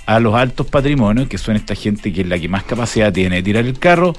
a 0.06 0.20
los 0.20 0.34
altos 0.36 0.68
patrimonios, 0.68 1.26
que 1.28 1.38
son 1.38 1.56
esta 1.56 1.74
gente 1.74 2.12
que 2.12 2.20
es 2.20 2.26
la 2.28 2.38
que 2.38 2.48
más 2.48 2.62
capacidad 2.62 3.12
tiene 3.12 3.36
de 3.36 3.42
tirar 3.42 3.66
el 3.66 3.78
carro, 3.78 4.14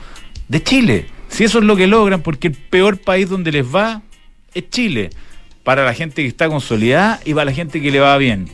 de 0.49 0.61
Chile. 0.61 1.05
Si 1.29 1.45
eso 1.45 1.59
es 1.59 1.63
lo 1.65 1.77
que 1.77 1.87
logran, 1.87 2.21
porque 2.21 2.47
el 2.49 2.53
peor 2.55 2.97
país 2.97 3.29
donde 3.29 3.53
les 3.53 3.65
va 3.73 4.01
es 4.53 4.69
Chile, 4.69 5.09
para 5.63 5.85
la 5.85 5.93
gente 5.93 6.21
que 6.21 6.27
está 6.27 6.49
consolidada 6.49 7.21
y 7.23 7.33
para 7.33 7.45
la 7.45 7.53
gente 7.53 7.81
que 7.81 7.91
le 7.91 8.01
va 8.01 8.17
bien. 8.17 8.49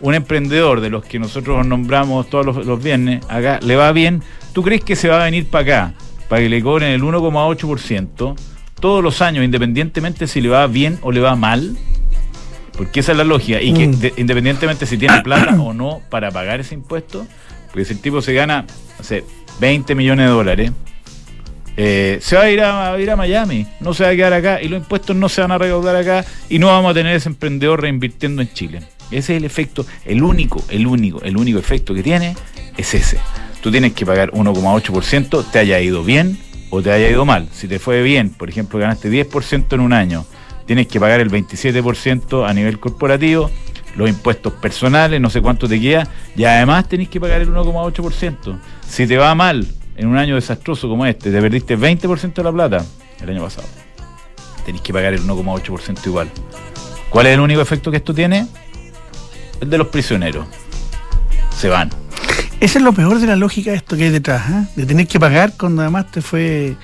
Un 0.00 0.14
emprendedor 0.14 0.80
de 0.80 0.90
los 0.90 1.04
que 1.04 1.18
nosotros 1.18 1.66
nombramos 1.66 2.28
todos 2.28 2.44
los, 2.44 2.66
los 2.66 2.82
viernes, 2.82 3.24
acá 3.28 3.58
le 3.62 3.76
va 3.76 3.90
bien, 3.92 4.22
¿tú 4.52 4.62
crees 4.62 4.82
que 4.84 4.96
se 4.96 5.08
va 5.08 5.20
a 5.22 5.24
venir 5.24 5.46
para 5.46 5.62
acá? 5.62 5.94
Para 6.28 6.42
que 6.42 6.48
le 6.48 6.62
cobren 6.62 6.90
el 6.90 7.02
1,8% 7.02 8.34
todos 8.80 9.02
los 9.02 9.22
años, 9.22 9.44
independientemente 9.44 10.26
si 10.26 10.40
le 10.40 10.48
va 10.48 10.66
bien 10.66 10.98
o 11.02 11.10
le 11.12 11.20
va 11.20 11.36
mal. 11.36 11.76
Porque 12.76 13.00
esa 13.00 13.12
es 13.12 13.18
la 13.18 13.24
lógica. 13.24 13.62
Y 13.62 13.72
que 13.72 13.86
Mm. 13.88 13.98
de- 14.00 14.14
independientemente 14.16 14.84
si 14.84 14.98
tiene 14.98 15.20
plata 15.22 15.54
o 15.60 15.72
no 15.72 16.00
para 16.10 16.30
pagar 16.32 16.60
ese 16.60 16.74
impuesto, 16.74 17.26
porque 17.68 17.84
si 17.84 17.92
el 17.94 18.00
tipo 18.00 18.20
se 18.20 18.34
gana, 18.34 18.66
no 18.98 19.04
sé, 19.04 19.24
20 19.60 19.94
millones 19.94 20.26
de 20.26 20.32
dólares, 20.32 20.72
eh, 21.76 22.18
se 22.20 22.36
va 22.36 22.42
a 22.42 22.50
ir 22.50 22.60
a, 22.60 22.92
a 22.92 23.00
ir 23.00 23.10
a 23.10 23.16
Miami, 23.16 23.66
no 23.80 23.94
se 23.94 24.04
va 24.04 24.10
a 24.10 24.16
quedar 24.16 24.32
acá 24.32 24.60
y 24.62 24.68
los 24.68 24.80
impuestos 24.80 25.16
no 25.16 25.28
se 25.28 25.40
van 25.40 25.52
a 25.52 25.58
recaudar 25.58 25.96
acá 25.96 26.24
y 26.48 26.58
no 26.58 26.66
vamos 26.68 26.90
a 26.90 26.94
tener 26.94 27.14
ese 27.16 27.28
emprendedor 27.28 27.80
reinvirtiendo 27.80 28.42
en 28.42 28.52
Chile. 28.52 28.80
Ese 29.14 29.34
es 29.34 29.38
el 29.38 29.44
efecto, 29.44 29.86
el 30.04 30.22
único, 30.22 30.62
el 30.68 30.86
único, 30.86 31.22
el 31.22 31.36
único 31.36 31.58
efecto 31.58 31.94
que 31.94 32.02
tiene 32.02 32.36
es 32.76 32.94
ese. 32.94 33.18
Tú 33.60 33.70
tienes 33.70 33.92
que 33.92 34.04
pagar 34.04 34.32
1,8%, 34.32 35.44
te 35.52 35.58
haya 35.60 35.80
ido 35.80 36.02
bien 36.02 36.36
o 36.70 36.82
te 36.82 36.90
haya 36.90 37.08
ido 37.08 37.24
mal. 37.24 37.48
Si 37.52 37.68
te 37.68 37.78
fue 37.78 38.02
bien, 38.02 38.30
por 38.30 38.48
ejemplo, 38.48 38.78
ganaste 38.78 39.08
10% 39.08 39.72
en 39.72 39.80
un 39.80 39.92
año, 39.92 40.26
tienes 40.66 40.88
que 40.88 40.98
pagar 40.98 41.20
el 41.20 41.30
27% 41.30 42.48
a 42.48 42.52
nivel 42.52 42.80
corporativo, 42.80 43.50
los 43.96 44.08
impuestos 44.08 44.52
personales, 44.54 45.20
no 45.20 45.30
sé 45.30 45.40
cuánto 45.40 45.68
te 45.68 45.80
queda, 45.80 46.08
y 46.34 46.42
además 46.42 46.88
tenés 46.88 47.08
que 47.08 47.20
pagar 47.20 47.40
el 47.40 47.50
1,8%. 47.50 48.58
Si 48.86 49.06
te 49.06 49.16
va 49.16 49.32
mal 49.36 49.64
en 49.96 50.08
un 50.08 50.18
año 50.18 50.34
desastroso 50.34 50.88
como 50.88 51.06
este, 51.06 51.30
te 51.30 51.40
perdiste 51.40 51.78
20% 51.78 52.34
de 52.34 52.42
la 52.42 52.52
plata 52.52 52.84
el 53.22 53.30
año 53.30 53.44
pasado, 53.44 53.68
tenés 54.66 54.80
que 54.80 54.92
pagar 54.92 55.14
el 55.14 55.22
1,8% 55.22 56.06
igual. 56.06 56.28
¿Cuál 57.10 57.26
es 57.28 57.34
el 57.34 57.40
único 57.40 57.60
efecto 57.60 57.92
que 57.92 57.98
esto 57.98 58.12
tiene? 58.12 58.48
El 59.64 59.70
de 59.70 59.78
los 59.78 59.88
prisioneros. 59.88 60.46
Se 61.56 61.68
van. 61.68 61.90
Ese 62.60 62.78
es 62.78 62.84
lo 62.84 62.92
peor 62.92 63.18
de 63.18 63.26
la 63.26 63.36
lógica 63.36 63.70
de 63.70 63.78
esto 63.78 63.96
que 63.96 64.04
hay 64.04 64.10
detrás, 64.10 64.42
¿ah? 64.48 64.64
de 64.76 64.84
tener 64.86 65.06
que 65.06 65.18
pagar 65.18 65.54
cuando 65.58 65.80
además 65.82 66.10
te 66.10 66.20
fue, 66.20 66.76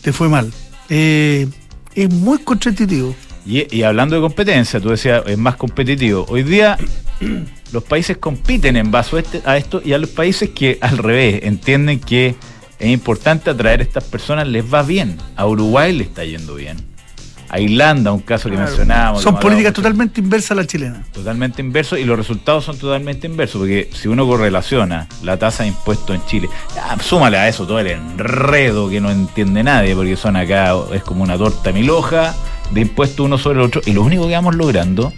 te 0.00 0.12
fue 0.12 0.28
mal. 0.28 0.52
Eh, 0.88 1.48
es 1.94 2.08
muy 2.12 2.38
contraintuitivo. 2.38 3.14
Y, 3.44 3.74
y 3.76 3.82
hablando 3.82 4.14
de 4.14 4.22
competencia, 4.22 4.80
tú 4.80 4.90
decías, 4.90 5.22
es 5.26 5.38
más 5.38 5.56
competitivo. 5.56 6.24
Hoy 6.28 6.42
día 6.44 6.78
los 7.72 7.82
países 7.82 8.16
compiten 8.18 8.76
en 8.76 8.90
base 8.92 9.16
a, 9.16 9.18
este- 9.20 9.42
a 9.44 9.56
esto 9.56 9.82
y 9.84 9.92
a 9.92 9.98
los 9.98 10.10
países 10.10 10.50
que 10.50 10.78
al 10.80 10.98
revés 10.98 11.40
entienden 11.42 11.98
que 11.98 12.36
es 12.78 12.88
importante 12.90 13.50
atraer 13.50 13.80
a 13.80 13.82
estas 13.82 14.04
personas, 14.04 14.46
les 14.46 14.64
va 14.72 14.82
bien. 14.82 15.16
A 15.36 15.46
Uruguay 15.46 15.92
le 15.96 16.04
está 16.04 16.24
yendo 16.24 16.54
bien. 16.54 16.76
A 17.52 17.58
Irlanda, 17.58 18.12
un 18.12 18.20
caso 18.20 18.48
que 18.48 18.56
mencionábamos. 18.56 19.22
Son 19.22 19.38
políticas 19.40 19.72
totalmente 19.72 20.20
inversas 20.20 20.52
a 20.52 20.54
la 20.54 20.66
chilena. 20.66 21.02
Totalmente 21.12 21.60
inversos 21.60 21.98
y 21.98 22.04
los 22.04 22.16
resultados 22.16 22.64
son 22.64 22.78
totalmente 22.78 23.26
inversos, 23.26 23.58
porque 23.58 23.90
si 23.92 24.06
uno 24.06 24.24
correlaciona 24.24 25.08
la 25.24 25.36
tasa 25.36 25.64
de 25.64 25.70
impuestos 25.70 26.14
en 26.14 26.24
Chile, 26.26 26.48
súmale 27.00 27.38
a 27.38 27.48
eso 27.48 27.66
todo 27.66 27.80
el 27.80 27.88
enredo 27.88 28.88
que 28.88 29.00
no 29.00 29.10
entiende 29.10 29.64
nadie, 29.64 29.96
porque 29.96 30.14
son 30.14 30.36
acá, 30.36 30.74
es 30.92 31.02
como 31.02 31.24
una 31.24 31.36
torta 31.36 31.72
mil 31.72 31.90
hojas 31.90 32.36
de 32.70 32.82
impuestos 32.82 33.26
uno 33.26 33.36
sobre 33.36 33.58
el 33.58 33.64
otro, 33.66 33.82
y 33.84 33.94
lo 33.94 34.02
único 34.02 34.28
que 34.28 34.34
vamos 34.34 34.54
logrando, 34.54 35.12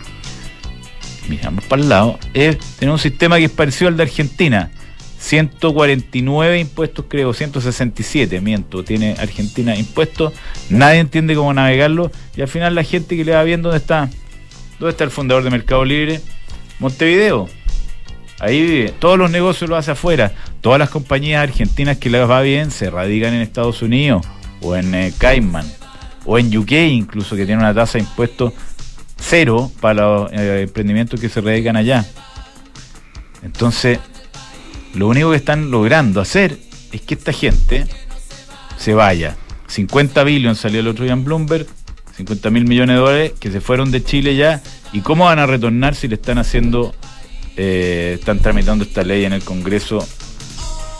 miramos 1.28 1.64
para 1.64 1.82
el 1.82 1.88
lado, 1.90 2.18
es 2.32 2.58
tener 2.76 2.92
un 2.92 2.98
sistema 2.98 3.36
que 3.36 3.44
es 3.44 3.50
parecido 3.50 3.88
al 3.88 3.98
de 3.98 4.04
Argentina 4.04 4.70
149 5.22 6.58
impuestos, 6.58 7.04
creo, 7.08 7.32
167, 7.32 8.40
miento, 8.40 8.82
tiene 8.82 9.14
Argentina 9.20 9.76
impuestos, 9.76 10.32
nadie 10.68 10.98
entiende 10.98 11.36
cómo 11.36 11.54
navegarlo 11.54 12.10
y 12.36 12.40
al 12.40 12.48
final 12.48 12.74
la 12.74 12.82
gente 12.82 13.16
que 13.16 13.24
le 13.24 13.32
va 13.32 13.44
bien 13.44 13.62
dónde 13.62 13.78
está, 13.78 14.10
dónde 14.80 14.90
está 14.90 15.04
el 15.04 15.12
fundador 15.12 15.44
de 15.44 15.50
Mercado 15.50 15.84
Libre, 15.84 16.20
Montevideo. 16.80 17.48
Ahí 18.40 18.60
vive, 18.62 18.92
todos 18.98 19.16
los 19.16 19.30
negocios 19.30 19.70
lo 19.70 19.76
hace 19.76 19.92
afuera, 19.92 20.32
todas 20.60 20.80
las 20.80 20.90
compañías 20.90 21.40
argentinas 21.40 21.98
que 21.98 22.10
les 22.10 22.28
va 22.28 22.40
bien 22.40 22.72
se 22.72 22.90
radican 22.90 23.32
en 23.32 23.42
Estados 23.42 23.80
Unidos 23.80 24.26
o 24.60 24.74
en 24.74 24.92
eh, 24.92 25.12
Cayman 25.16 25.70
o 26.24 26.36
en 26.36 26.56
UK 26.56 26.72
incluso 26.72 27.36
que 27.36 27.46
tiene 27.46 27.60
una 27.60 27.72
tasa 27.72 27.98
de 27.98 28.04
impuestos 28.04 28.54
cero 29.16 29.70
para 29.80 30.02
los 30.02 30.32
eh, 30.32 30.62
emprendimientos 30.62 31.20
que 31.20 31.28
se 31.28 31.40
radican 31.40 31.76
allá. 31.76 32.04
Entonces, 33.44 34.00
lo 34.94 35.08
único 35.08 35.30
que 35.30 35.36
están 35.36 35.70
logrando 35.70 36.20
hacer 36.20 36.58
es 36.92 37.00
que 37.00 37.14
esta 37.14 37.32
gente 37.32 37.86
se 38.76 38.94
vaya. 38.94 39.36
50 39.68 40.22
billones 40.24 40.58
salió 40.58 40.80
el 40.80 40.88
otro 40.88 41.04
día 41.04 41.14
en 41.14 41.24
Bloomberg, 41.24 41.66
50 42.16 42.50
mil 42.50 42.66
millones 42.66 42.96
de 42.96 43.00
dólares 43.00 43.32
que 43.40 43.50
se 43.50 43.60
fueron 43.60 43.90
de 43.90 44.04
Chile 44.04 44.36
ya. 44.36 44.62
¿Y 44.92 45.00
cómo 45.00 45.24
van 45.24 45.38
a 45.38 45.46
retornar 45.46 45.94
si 45.94 46.08
le 46.08 46.16
están 46.16 46.38
haciendo, 46.38 46.94
eh, 47.56 48.16
están 48.18 48.40
tramitando 48.40 48.84
esta 48.84 49.02
ley 49.02 49.24
en 49.24 49.32
el 49.32 49.42
Congreso 49.42 50.06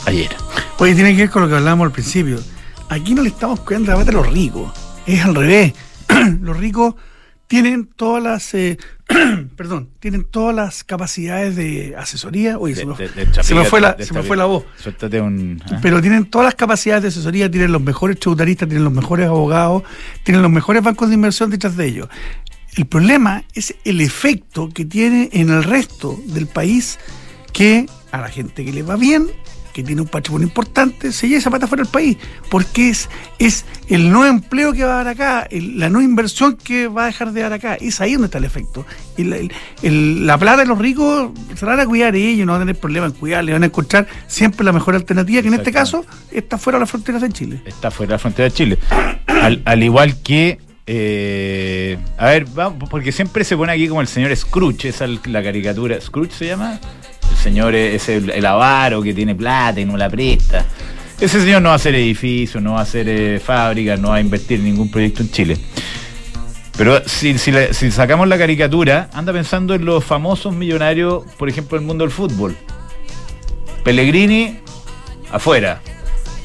ayer? 0.06 0.30
Oye, 0.78 0.94
tiene 0.94 1.14
que 1.14 1.22
ver 1.22 1.30
con 1.30 1.42
lo 1.42 1.48
que 1.48 1.56
hablábamos 1.56 1.86
al 1.86 1.92
principio. 1.92 2.40
Aquí 2.88 3.14
no 3.14 3.22
le 3.22 3.28
estamos 3.28 3.60
cuidando 3.60 3.92
la 3.92 4.00
a 4.00 4.04
los 4.04 4.32
ricos. 4.32 4.72
Es 5.06 5.22
al 5.22 5.34
revés. 5.34 5.74
los 6.40 6.56
ricos 6.56 6.94
tienen 7.46 7.86
todas 7.86 8.22
las 8.22 8.54
eh, 8.54 8.78
perdón, 9.56 9.88
tienen 10.00 10.24
todas 10.24 10.54
las 10.54 10.84
capacidades 10.84 11.56
de 11.56 11.94
asesoría. 11.96 12.58
Oye, 12.58 12.74
se, 12.74 12.86
me, 12.86 12.94
fue 13.64 13.80
la, 13.80 13.96
se 13.98 14.12
me 14.14 14.22
fue 14.22 14.36
la 14.36 14.44
voz. 14.44 14.64
¿ah? 15.70 15.78
Pero 15.82 16.00
tienen 16.00 16.26
todas 16.26 16.44
las 16.46 16.54
capacidades 16.54 17.02
de 17.02 17.08
asesoría, 17.08 17.50
tienen 17.50 17.72
los 17.72 17.82
mejores 17.82 18.18
tributaristas, 18.18 18.68
tienen 18.68 18.84
los 18.84 18.92
mejores 18.92 19.26
abogados, 19.26 19.82
tienen 20.24 20.42
los 20.42 20.50
mejores 20.50 20.82
bancos 20.82 21.08
de 21.08 21.14
inversión 21.14 21.50
detrás 21.50 21.76
de 21.76 21.86
ellos. 21.86 22.08
El 22.74 22.86
problema 22.86 23.44
es 23.54 23.74
el 23.84 24.00
efecto 24.00 24.70
que 24.70 24.84
tiene 24.84 25.28
en 25.32 25.50
el 25.50 25.62
resto 25.62 26.18
del 26.26 26.46
país 26.46 26.98
que 27.52 27.86
a 28.10 28.20
la 28.20 28.28
gente 28.28 28.64
que 28.64 28.72
le 28.72 28.82
va 28.82 28.96
bien 28.96 29.28
que 29.72 29.82
tiene 29.82 30.02
un 30.02 30.08
patrimonio 30.08 30.46
importante, 30.46 31.12
se 31.12 31.28
lleva 31.28 31.38
esa 31.38 31.50
pata 31.50 31.66
fuera 31.66 31.82
del 31.82 31.90
país, 31.90 32.16
porque 32.50 32.90
es, 32.90 33.08
es 33.38 33.64
el 33.88 34.10
no 34.10 34.26
empleo 34.26 34.72
que 34.72 34.84
va 34.84 35.00
a 35.00 35.04
dar 35.04 35.08
acá, 35.08 35.48
la 35.50 35.88
no 35.88 36.00
inversión 36.00 36.56
que 36.56 36.88
va 36.88 37.04
a 37.04 37.06
dejar 37.06 37.32
de 37.32 37.40
dar 37.40 37.52
acá, 37.52 37.74
es 37.74 38.00
ahí 38.00 38.12
donde 38.12 38.26
está 38.26 38.38
el 38.38 38.44
efecto. 38.44 38.84
Y 39.16 39.24
la, 39.24 40.38
plata 40.38 40.58
de 40.58 40.66
los 40.66 40.78
ricos 40.78 41.30
se 41.54 41.64
van 41.64 41.80
a 41.80 41.86
cuidar 41.86 42.14
ellos, 42.14 42.46
no 42.46 42.52
van 42.52 42.62
a 42.62 42.64
tener 42.64 42.80
problema 42.80 43.06
en 43.06 43.12
cuidar, 43.12 43.44
le 43.44 43.52
van 43.52 43.62
a 43.62 43.66
encontrar 43.66 44.06
siempre 44.26 44.64
la 44.64 44.72
mejor 44.72 44.94
alternativa, 44.94 45.42
que 45.42 45.48
en 45.48 45.54
este 45.54 45.72
caso 45.72 46.04
está 46.30 46.58
fuera 46.58 46.78
de 46.78 46.80
las 46.80 46.90
fronteras 46.90 47.22
de 47.22 47.30
Chile. 47.30 47.62
Está 47.64 47.90
fuera 47.90 48.10
de 48.10 48.14
las 48.14 48.22
fronteras 48.22 48.52
de 48.52 48.56
Chile. 48.56 48.78
Al, 49.64 49.82
igual 49.82 50.22
que 50.22 50.58
eh, 50.86 51.96
a 52.18 52.26
ver, 52.26 52.44
vamos, 52.46 52.88
porque 52.88 53.12
siempre 53.12 53.44
se 53.44 53.56
pone 53.56 53.72
aquí 53.72 53.88
como 53.88 54.00
el 54.00 54.08
señor 54.08 54.34
Scrooge, 54.36 54.88
esa 54.88 55.04
es 55.04 55.26
la 55.26 55.42
caricatura. 55.42 56.00
¿Scrooge 56.00 56.32
se 56.32 56.46
llama? 56.46 56.80
Señor 57.42 57.74
es 57.74 58.08
el, 58.08 58.46
avaro 58.46 59.02
que 59.02 59.12
tiene 59.12 59.34
plata 59.34 59.80
y 59.80 59.84
no 59.84 59.96
la 59.96 60.08
presta. 60.08 60.64
Ese 61.20 61.40
señor 61.40 61.60
no 61.60 61.70
va 61.70 61.74
a 61.74 61.76
hacer 61.76 61.94
edificios, 61.96 62.62
no 62.62 62.74
va 62.74 62.80
a 62.80 62.82
hacer 62.82 63.08
eh, 63.08 63.40
fábricas, 63.40 63.98
no 63.98 64.10
va 64.10 64.16
a 64.16 64.20
invertir 64.20 64.60
ningún 64.60 64.90
proyecto 64.90 65.22
en 65.22 65.30
Chile. 65.30 65.58
Pero 66.76 67.02
si, 67.06 67.36
sacamos 67.90 68.28
la 68.28 68.38
caricatura, 68.38 69.10
anda 69.12 69.32
pensando 69.32 69.74
en 69.74 69.84
los 69.84 70.04
famosos 70.04 70.54
millonarios, 70.54 71.24
por 71.36 71.48
ejemplo, 71.48 71.76
del 71.76 71.86
mundo 71.86 72.04
del 72.04 72.12
fútbol. 72.12 72.56
Pellegrini, 73.82 74.58
afuera. 75.32 75.80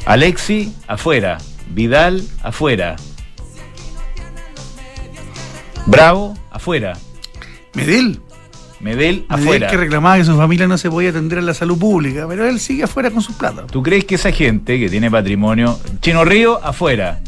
Alexi, 0.05 0.73
afuera. 0.87 1.37
Vidal, 1.69 2.23
afuera. 2.41 2.95
Bravo, 5.85 6.33
afuera. 6.49 6.97
Medel. 7.75 8.19
Medel 8.79 9.25
afuera. 9.29 9.67
que 9.67 9.77
reclamaba 9.77 10.17
que 10.17 10.25
su 10.25 10.35
familia 10.35 10.67
no 10.67 10.77
se 10.77 10.89
podía 10.89 11.09
atender 11.09 11.39
a 11.39 11.41
la 11.41 11.53
salud 11.53 11.77
pública, 11.77 12.25
pero 12.27 12.47
él 12.47 12.59
sigue 12.59 12.83
afuera 12.83 13.09
con 13.09 13.21
sus 13.21 13.35
plata. 13.35 13.65
¿Tú 13.67 13.81
crees 13.81 14.05
que 14.05 14.15
esa 14.15 14.31
gente 14.31 14.79
que 14.79 14.89
tiene 14.89 15.09
patrimonio, 15.09 15.79
Chino 16.01 16.23
Río 16.25 16.63
afuera, 16.63 17.19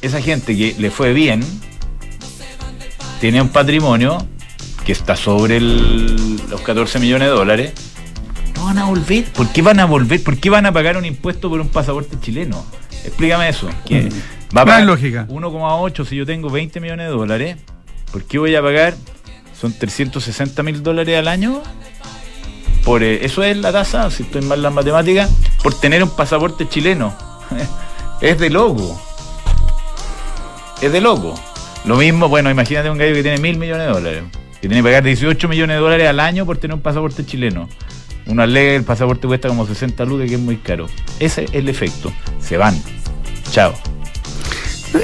esa 0.00 0.20
gente 0.22 0.56
que 0.56 0.74
le 0.78 0.90
fue 0.90 1.12
bien, 1.12 1.44
tiene 3.20 3.42
un 3.42 3.48
patrimonio 3.48 4.18
que 4.84 4.92
está 4.92 5.16
sobre 5.16 5.60
los 5.60 6.60
14 6.64 6.98
millones 6.98 7.28
de 7.28 7.34
dólares, 7.34 7.72
no 8.54 8.66
van 8.66 8.78
a 8.78 8.84
volver. 8.84 9.24
¿Por 9.32 9.52
qué 9.52 9.62
van 9.62 9.80
a 9.80 9.84
volver? 9.84 10.22
¿Por 10.22 10.38
qué 10.38 10.48
van 10.48 10.64
a 10.66 10.72
pagar 10.72 10.96
un 10.96 11.04
impuesto 11.04 11.50
por 11.50 11.60
un 11.60 11.68
pasaporte 11.68 12.18
chileno? 12.20 12.64
Explícame 13.04 13.48
eso. 13.48 13.68
va 14.56 14.62
a 14.62 14.64
pagar 14.64 14.84
lógica. 14.84 15.26
1,8 15.28 16.04
si 16.06 16.16
yo 16.16 16.24
tengo 16.24 16.50
20 16.50 16.80
millones 16.80 17.06
de 17.06 17.12
dólares. 17.12 17.56
¿Por 18.12 18.24
qué 18.24 18.38
voy 18.38 18.54
a 18.54 18.62
pagar 18.62 18.94
son 19.60 19.72
360 19.72 20.62
mil 20.62 20.82
dólares 20.82 21.18
al 21.18 21.28
año. 21.28 21.62
Por, 22.84 23.02
eh, 23.02 23.24
eso 23.24 23.42
es 23.42 23.56
la 23.56 23.72
tasa, 23.72 24.10
si 24.10 24.22
estoy 24.22 24.42
mal 24.42 24.58
en 24.58 24.62
las 24.62 24.72
matemáticas, 24.72 25.30
por 25.62 25.74
tener 25.74 26.02
un 26.02 26.10
pasaporte 26.10 26.68
chileno. 26.68 27.14
es 28.20 28.38
de 28.38 28.50
loco. 28.50 29.00
Es 30.80 30.92
de 30.92 31.00
loco. 31.00 31.34
Lo 31.84 31.96
mismo, 31.96 32.28
bueno, 32.28 32.50
imagínate 32.50 32.90
un 32.90 32.98
gallo 32.98 33.14
que 33.14 33.22
tiene 33.22 33.38
mil 33.38 33.58
millones 33.58 33.86
de 33.86 33.92
dólares, 33.92 34.24
que 34.60 34.68
tiene 34.68 34.76
que 34.76 34.82
pagar 34.82 35.04
18 35.04 35.48
millones 35.48 35.76
de 35.76 35.80
dólares 35.80 36.08
al 36.08 36.20
año 36.20 36.44
por 36.44 36.58
tener 36.58 36.74
un 36.74 36.82
pasaporte 36.82 37.24
chileno. 37.24 37.68
Una 38.26 38.44
ley, 38.44 38.74
el 38.74 38.82
pasaporte 38.82 39.28
cuesta 39.28 39.48
como 39.48 39.66
60 39.66 40.04
lucas, 40.04 40.28
que 40.28 40.34
es 40.34 40.40
muy 40.40 40.56
caro. 40.56 40.86
Ese 41.20 41.44
es 41.44 41.54
el 41.54 41.68
efecto. 41.68 42.12
Se 42.40 42.56
van. 42.56 42.80
Chao. 43.50 43.72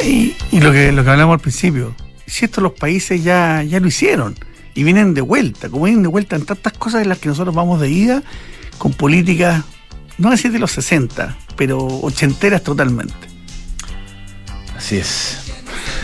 Y, 0.05 0.35
lo, 0.59 0.73
que, 0.73 0.91
lo 0.91 1.05
que 1.05 1.11
hablamos 1.11 1.35
al 1.35 1.41
principio, 1.41 1.95
si 2.33 2.47
esto 2.47 2.63
los 2.63 2.73
países 2.73 3.23
ya, 3.23 3.63
ya 3.63 3.79
lo 3.79 3.89
hicieron 3.89 4.35
y 4.75 4.85
vienen 4.85 5.13
de 5.13 5.21
vuelta, 5.21 5.69
como 5.69 5.85
vienen 5.85 6.03
de 6.03 6.09
vuelta 6.09 6.35
en 6.35 6.47
tantas 6.47 6.73
cosas 6.73 7.03
en 7.03 7.11
las 7.11 7.19
que 7.19 7.29
nosotros 7.29 7.55
vamos 7.55 7.79
de 7.79 7.91
ida 7.91 8.23
con 8.79 8.95
políticas, 8.95 9.63
no 10.17 10.31
decir 10.31 10.51
de 10.51 10.59
los 10.59 10.73
60, 10.73 11.37
pero 11.57 11.79
ochenteras 11.87 12.63
totalmente. 12.63 13.15
Así 14.75 14.97
es. 14.97 15.41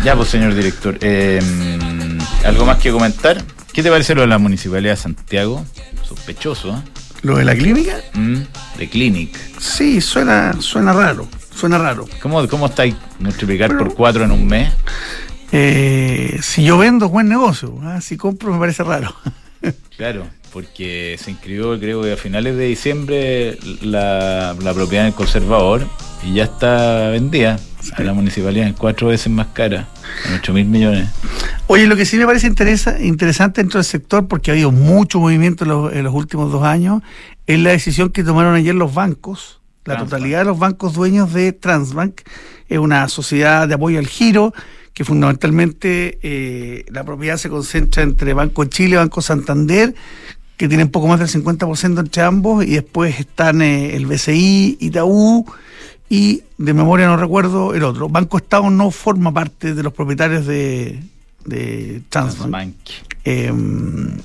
Ya, 0.04 0.14
pues, 0.16 0.28
señor 0.28 0.54
director, 0.54 0.99
em, 1.00 2.18
¿algo 2.44 2.66
más 2.66 2.76
que 2.76 2.92
comentar? 2.92 3.42
¿Qué 3.73 3.82
te 3.82 3.88
parece 3.88 4.14
lo 4.14 4.20
de 4.20 4.26
la 4.26 4.37
Municipalidad 4.37 4.92
de 4.92 4.97
Santiago? 4.99 5.64
Sospechoso, 6.06 6.76
¿eh? 6.76 6.82
¿Lo 7.23 7.38
de 7.38 7.47
la 7.47 7.54
clínica? 7.54 8.02
Mm, 8.12 8.42
de 8.76 8.88
Clinic. 8.90 9.35
Sí, 9.58 10.02
suena, 10.02 10.52
suena 10.61 10.92
raro, 10.92 11.26
suena 11.54 11.78
raro. 11.78 12.06
¿Cómo, 12.20 12.47
cómo 12.49 12.66
estáis 12.66 12.94
multiplicar 13.18 13.78
por 13.78 13.94
cuatro 13.94 14.25
en 14.25 14.30
un 14.30 14.47
mes? 14.47 14.70
Eh, 15.52 16.38
si 16.43 16.64
yo 16.64 16.78
vendo, 16.78 17.09
buen 17.09 17.28
negocio. 17.28 17.78
¿ah? 17.83 18.00
Si 18.00 18.17
compro, 18.17 18.52
me 18.52 18.59
parece 18.59 18.85
raro. 18.85 19.14
claro, 19.97 20.26
porque 20.52 21.17
se 21.19 21.31
inscribió, 21.31 21.78
creo 21.78 22.02
que 22.02 22.12
a 22.12 22.17
finales 22.17 22.57
de 22.57 22.67
diciembre, 22.67 23.59
la, 23.83 24.55
propiedad 24.75 25.05
del 25.05 25.14
conservador 25.14 25.87
y 26.23 26.35
ya 26.35 26.45
está 26.45 27.11
vendida 27.11 27.59
a 27.95 28.02
la 28.02 28.12
municipalidad 28.12 28.67
en 28.67 28.75
cuatro 28.75 29.09
veces 29.09 29.33
más 29.33 29.49
cara, 29.49 29.88
en 30.26 30.35
8 30.35 30.52
mil 30.52 30.67
millones. 30.67 31.09
Oye, 31.67 31.87
lo 31.87 31.97
que 31.97 32.05
sí 32.05 32.17
me 32.17 32.26
parece 32.26 32.47
interesa, 32.47 33.00
interesante 33.00 33.61
dentro 33.61 33.78
del 33.78 33.85
sector, 33.85 34.26
porque 34.26 34.50
ha 34.50 34.55
habido 34.55 34.73
mucho 34.73 35.21
movimiento 35.21 35.64
en 35.93 36.02
los, 36.02 36.14
últimos 36.14 36.50
dos 36.50 36.64
años, 36.64 37.02
es 37.47 37.59
la 37.61 37.71
decisión 37.71 38.11
que 38.11 38.25
tomaron 38.25 38.55
ayer 38.55 38.75
los 38.75 38.93
bancos, 38.93 39.61
la 39.85 39.97
totalidad 39.97 40.40
de 40.40 40.45
los 40.45 40.59
bancos 40.59 40.93
dueños 40.93 41.33
de 41.33 41.52
Transbank, 41.52 42.21
es 42.69 42.78
una 42.78 43.09
sociedad 43.09 43.67
de 43.67 43.75
apoyo 43.75 43.99
al 43.99 44.07
giro 44.07 44.52
que 44.99 45.05
fundamentalmente 45.05 46.19
eh, 46.25 46.85
la 46.88 47.05
propiedad 47.05 47.37
se 47.37 47.49
concentra 47.49 48.02
entre 48.02 48.35
Banco 48.35 48.64
Chile 48.64 48.95
y 48.95 48.97
Banco 48.97 49.23
Santander, 49.23 49.95
que 50.57 50.67
tienen 50.67 50.88
poco 50.88 51.07
más 51.07 51.21
del 51.21 51.28
50% 51.28 52.00
entre 52.00 52.23
ambos, 52.25 52.64
y 52.64 52.71
después 52.71 53.21
están 53.21 53.62
eh, 53.62 53.95
el 53.95 54.07
BCI, 54.07 54.78
Itaú 54.81 55.47
y, 56.09 56.43
de 56.59 56.75
memoria 56.75 57.07
no 57.07 57.17
recuerdo, 57.17 57.76
el 57.76 57.85
otro. 57.85 58.09
Banco 58.09 58.38
Estado 58.38 58.69
no 58.71 58.90
forma 58.90 59.33
parte 59.33 59.73
de 59.73 59.85
los 59.85 59.93
propietarios 59.93 60.47
de, 60.47 61.00
de 61.45 62.02
Transbank. 62.09 62.75
Em, 63.23 64.17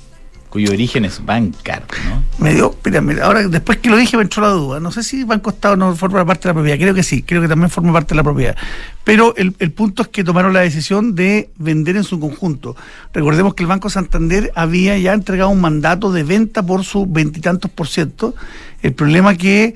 cuyo 0.54 0.70
origen 0.70 1.04
es 1.04 1.24
Bancar, 1.24 1.82
¿no? 2.08 2.22
Me 2.38 2.54
dio, 2.54 2.76
mira, 3.02 3.26
ahora 3.26 3.48
después 3.48 3.78
que 3.78 3.90
lo 3.90 3.96
dije 3.96 4.16
me 4.16 4.22
entró 4.22 4.40
la 4.40 4.50
duda. 4.50 4.78
No 4.78 4.92
sé 4.92 5.02
si 5.02 5.24
Banco 5.24 5.50
Estado 5.50 5.74
no 5.74 5.96
forma 5.96 6.24
parte 6.24 6.42
de 6.42 6.50
la 6.50 6.54
propiedad, 6.54 6.78
creo 6.78 6.94
que 6.94 7.02
sí, 7.02 7.24
creo 7.24 7.42
que 7.42 7.48
también 7.48 7.70
forma 7.70 7.92
parte 7.92 8.10
de 8.10 8.18
la 8.18 8.22
propiedad. 8.22 8.56
Pero 9.02 9.34
el, 9.34 9.56
el 9.58 9.72
punto 9.72 10.02
es 10.02 10.08
que 10.10 10.22
tomaron 10.22 10.52
la 10.52 10.60
decisión 10.60 11.16
de 11.16 11.50
vender 11.56 11.96
en 11.96 12.04
su 12.04 12.20
conjunto. 12.20 12.76
Recordemos 13.12 13.54
que 13.54 13.64
el 13.64 13.66
Banco 13.66 13.90
Santander 13.90 14.52
había 14.54 14.96
ya 14.96 15.12
entregado 15.12 15.50
un 15.50 15.60
mandato 15.60 16.12
de 16.12 16.22
venta 16.22 16.62
por 16.62 16.84
su 16.84 17.04
veintitantos 17.04 17.68
por 17.68 17.88
ciento. 17.88 18.36
El 18.80 18.92
problema 18.92 19.34
que 19.34 19.74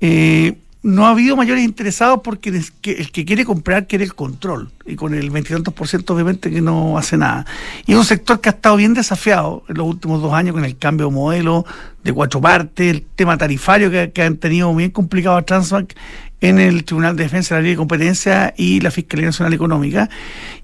eh, 0.00 0.54
no 0.82 1.06
ha 1.06 1.10
habido 1.10 1.36
mayores 1.36 1.62
interesados 1.62 2.20
porque 2.24 2.48
el 2.48 3.10
que 3.10 3.24
quiere 3.24 3.44
comprar 3.44 3.86
quiere 3.86 4.04
el 4.04 4.14
control 4.14 4.70
y 4.86 4.96
con 4.96 5.14
el 5.14 5.28
veintitantos 5.30 5.74
por 5.74 5.88
ciento 5.88 6.14
obviamente 6.14 6.50
que 6.50 6.62
no 6.62 6.96
hace 6.96 7.18
nada. 7.18 7.44
Y 7.86 7.92
es 7.92 7.98
un 7.98 8.04
sector 8.04 8.40
que 8.40 8.48
ha 8.48 8.52
estado 8.52 8.76
bien 8.76 8.94
desafiado 8.94 9.62
en 9.68 9.76
los 9.76 9.86
últimos 9.86 10.22
dos 10.22 10.32
años 10.32 10.54
con 10.54 10.64
el 10.64 10.78
cambio 10.78 11.08
de 11.08 11.12
modelo 11.12 11.66
de 12.02 12.12
cuatro 12.12 12.40
partes, 12.40 12.90
el 12.90 13.02
tema 13.02 13.36
tarifario 13.36 13.90
que, 13.90 14.22
han 14.22 14.38
tenido 14.38 14.74
bien 14.74 14.90
complicado 14.90 15.36
a 15.36 15.42
Transbank 15.42 15.92
en 16.40 16.58
el 16.58 16.84
Tribunal 16.84 17.14
de 17.14 17.24
Defensa 17.24 17.54
de 17.54 17.60
la 17.60 17.62
Ley 17.64 17.72
de 17.72 17.76
Competencia 17.76 18.54
y 18.56 18.80
la 18.80 18.90
Fiscalía 18.90 19.26
Nacional 19.26 19.52
Económica. 19.52 20.08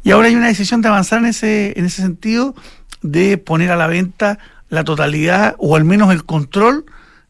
Y 0.03 0.13
ahora 0.13 0.29
hay 0.29 0.35
una 0.35 0.47
decisión 0.47 0.81
de 0.81 0.89
avanzar 0.89 1.19
en 1.19 1.27
ese, 1.27 1.79
en 1.79 1.85
ese 1.85 2.01
sentido 2.01 2.55
de 3.03 3.37
poner 3.37 3.71
a 3.71 3.77
la 3.77 3.87
venta 3.87 4.39
la 4.71 4.83
totalidad 4.83 5.55
o 5.59 5.77
al 5.77 5.85
menos 5.85 6.11
el 6.11 6.25
control 6.25 6.87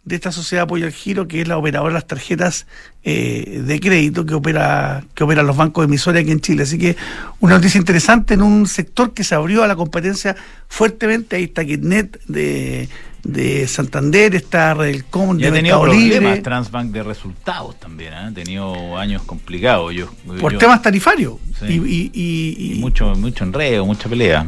de 0.06 0.14
esta 0.14 0.30
sociedad 0.30 0.64
apoyo 0.64 0.86
al 0.86 0.92
giro, 0.92 1.26
que 1.26 1.42
es 1.42 1.48
la 1.48 1.58
operadora 1.58 1.90
de 1.90 1.94
las 1.94 2.06
tarjetas 2.06 2.66
eh, 3.02 3.62
de 3.66 3.80
crédito 3.80 4.24
que 4.24 4.34
opera 4.34 5.04
que 5.14 5.24
operan 5.24 5.46
los 5.46 5.56
bancos 5.56 5.84
emisores 5.84 6.22
aquí 6.22 6.30
en 6.30 6.40
Chile. 6.40 6.62
Así 6.62 6.78
que 6.78 6.96
una 7.40 7.56
noticia 7.56 7.78
interesante 7.78 8.34
en 8.34 8.42
un 8.42 8.68
sector 8.68 9.12
que 9.12 9.24
se 9.24 9.34
abrió 9.34 9.64
a 9.64 9.66
la 9.66 9.74
competencia 9.74 10.36
fuertemente. 10.68 11.34
Ahí 11.34 11.44
está 11.44 11.64
Kitnet 11.64 12.20
de, 12.28 12.88
de 13.24 13.66
Santander, 13.66 14.36
está 14.36 14.74
Redelcom 14.74 15.36
de 15.38 15.48
ha 15.48 15.52
tenido 15.52 15.82
problemas 15.82 16.40
Transbank 16.40 16.92
de 16.92 17.02
resultados 17.02 17.78
también, 17.80 18.12
¿eh? 18.12 18.16
ha 18.16 18.32
tenido 18.32 18.96
años 18.96 19.22
complicados. 19.22 19.92
Yo, 19.92 20.08
Por 20.40 20.56
temas 20.56 20.82
tarifarios. 20.82 21.34
Y, 21.68 22.12
y, 22.14 22.78
mucho, 22.78 23.16
mucho 23.16 23.42
enredo, 23.42 23.84
mucha 23.84 24.08
pelea. 24.08 24.46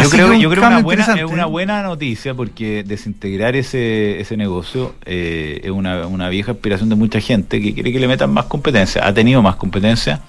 Yo 0.00 0.10
creo, 0.10 0.34
yo 0.34 0.50
creo 0.50 0.62
que 0.62 0.68
una 0.68 0.82
buena, 0.82 1.14
es 1.14 1.24
una 1.24 1.46
buena 1.46 1.82
noticia 1.82 2.34
porque 2.34 2.82
desintegrar 2.82 3.56
ese, 3.56 4.20
ese 4.20 4.36
negocio 4.36 4.94
eh, 5.04 5.60
es 5.64 5.70
una, 5.70 6.06
una, 6.06 6.28
vieja 6.28 6.52
aspiración 6.52 6.88
de 6.88 6.94
mucha 6.94 7.20
gente 7.20 7.60
que 7.60 7.74
quiere 7.74 7.92
que 7.92 8.00
le 8.00 8.08
metan 8.08 8.32
más 8.32 8.46
competencia. 8.46 9.06
Ha 9.06 9.12
tenido 9.12 9.42
más 9.42 9.56
competencia, 9.56 10.20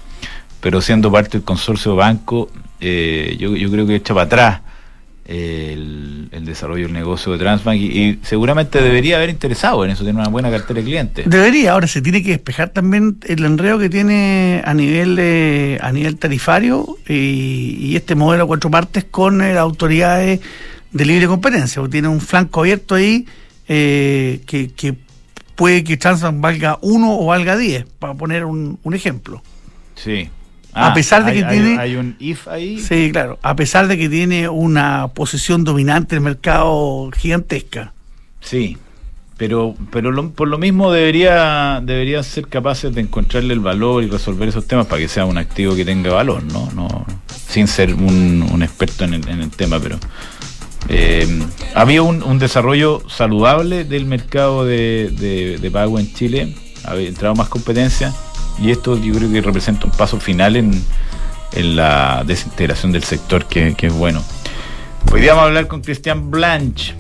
pero 0.60 0.82
siendo 0.82 1.12
parte 1.12 1.38
del 1.38 1.43
consorcio 1.43 1.96
banco, 1.96 2.50
eh, 2.82 3.38
yo, 3.39 3.55
yo 3.55 3.72
creo 3.72 3.88
que 3.88 3.96
echa 3.96 4.13
para 4.13 4.25
atrás 4.25 4.62
el, 5.25 6.29
desarrollo 6.45 6.83
del 6.83 6.93
negocio 6.93 7.31
de 7.31 7.37
Transbank 7.37 7.79
y, 7.79 8.19
seguramente 8.23 8.81
debería 8.81 9.15
haber 9.17 9.29
interesado 9.29 9.85
en 9.85 9.91
eso, 9.91 10.03
tiene 10.03 10.19
una 10.19 10.29
buena 10.29 10.51
cartera 10.51 10.79
de 10.79 10.85
clientes. 10.85 11.29
Debería, 11.29 11.71
ahora 11.71 11.87
se 11.87 12.01
tiene 12.01 12.21
que 12.21 12.31
despejar 12.31 12.69
también 12.69 13.17
el 13.25 13.45
enreo 13.45 13.79
que 13.79 13.89
tiene 13.89 14.62
a 14.65 14.73
nivel 14.73 15.79
a 15.81 15.91
nivel 15.91 16.17
tarifario 16.17 16.97
y, 17.07 17.95
este 17.95 18.15
modelo 18.15 18.43
a 18.43 18.47
cuatro 18.47 18.69
partes 18.69 19.05
con 19.05 19.38
las 19.38 19.57
autoridades 19.57 20.41
de 20.91 21.05
libre 21.05 21.27
competencia, 21.27 21.81
porque 21.81 21.93
tiene 21.93 22.07
un 22.07 22.19
flanco 22.19 22.62
abierto 22.62 22.95
ahí 22.95 23.25
eh, 23.67 24.41
que, 24.45 24.71
que, 24.71 24.95
puede 25.55 25.83
que 25.83 25.97
Transbank 25.97 26.41
valga 26.41 26.79
uno 26.81 27.17
o 27.17 27.27
valga 27.27 27.55
diez, 27.55 27.86
para 27.99 28.13
poner 28.13 28.45
un, 28.45 28.79
un 28.83 28.93
ejemplo. 28.93 29.41
Sí, 29.95 30.29
a 30.73 30.88
ah, 30.88 30.93
pesar 30.93 31.23
de 31.25 31.33
que 31.33 31.43
tiene. 31.43 31.77
Hay 31.77 31.95
un 31.95 32.15
if 32.19 32.47
ahí. 32.47 32.79
Sí, 32.79 33.12
claro. 33.12 33.38
A 33.43 33.55
pesar 33.55 33.88
de 33.88 33.97
que 33.97 34.09
tiene 34.09 34.49
una 34.49 35.09
posición 35.09 35.63
dominante 35.63 36.15
en 36.15 36.21
el 36.21 36.23
mercado 36.23 37.12
gigantesca. 37.15 37.93
Sí. 38.41 38.77
Pero, 39.38 39.75
pero 39.91 40.31
por 40.31 40.47
lo 40.47 40.57
mismo 40.57 40.91
debería, 40.91 41.81
debería 41.83 42.21
ser 42.23 42.47
capaces 42.47 42.93
de 42.93 43.01
encontrarle 43.01 43.53
el 43.53 43.59
valor 43.59 44.03
y 44.03 44.07
resolver 44.07 44.47
esos 44.47 44.67
temas 44.67 44.86
para 44.86 45.01
que 45.01 45.07
sea 45.07 45.25
un 45.25 45.38
activo 45.38 45.75
que 45.75 45.83
tenga 45.83 46.13
valor, 46.13 46.43
¿no? 46.43 46.69
no 46.75 47.05
sin 47.47 47.67
ser 47.67 47.93
un, 47.93 48.62
experto 48.63 49.05
en 49.05 49.13
el, 49.13 49.49
tema, 49.49 49.79
pero. 49.79 49.97
Eh, 50.89 51.27
había 51.75 52.01
un, 52.03 52.23
un, 52.23 52.39
desarrollo 52.39 53.03
saludable 53.09 53.86
del 53.86 54.05
mercado 54.05 54.65
de, 54.65 55.57
de 55.59 55.71
pago 55.71 55.99
en 55.99 56.13
Chile, 56.13 56.55
había 56.83 57.07
entrado 57.07 57.36
más 57.36 57.49
competencia 57.49 58.13
y 58.59 58.71
esto 58.71 58.97
yo 58.97 59.13
creo 59.13 59.31
que 59.31 59.41
representa 59.41 59.85
un 59.85 59.91
paso 59.91 60.19
final 60.19 60.55
en, 60.55 60.83
la 61.55 62.23
desintegración 62.25 62.91
del 62.91 63.03
sector, 63.03 63.45
que, 63.45 63.75
es 63.79 63.93
bueno. 63.93 64.23
Hoy 65.11 65.21
día 65.21 65.31
vamos 65.33 65.43
a 65.43 65.47
hablar 65.47 65.67
con 65.67 65.81
Cristian 65.81 66.31
Blanche, 66.31 66.95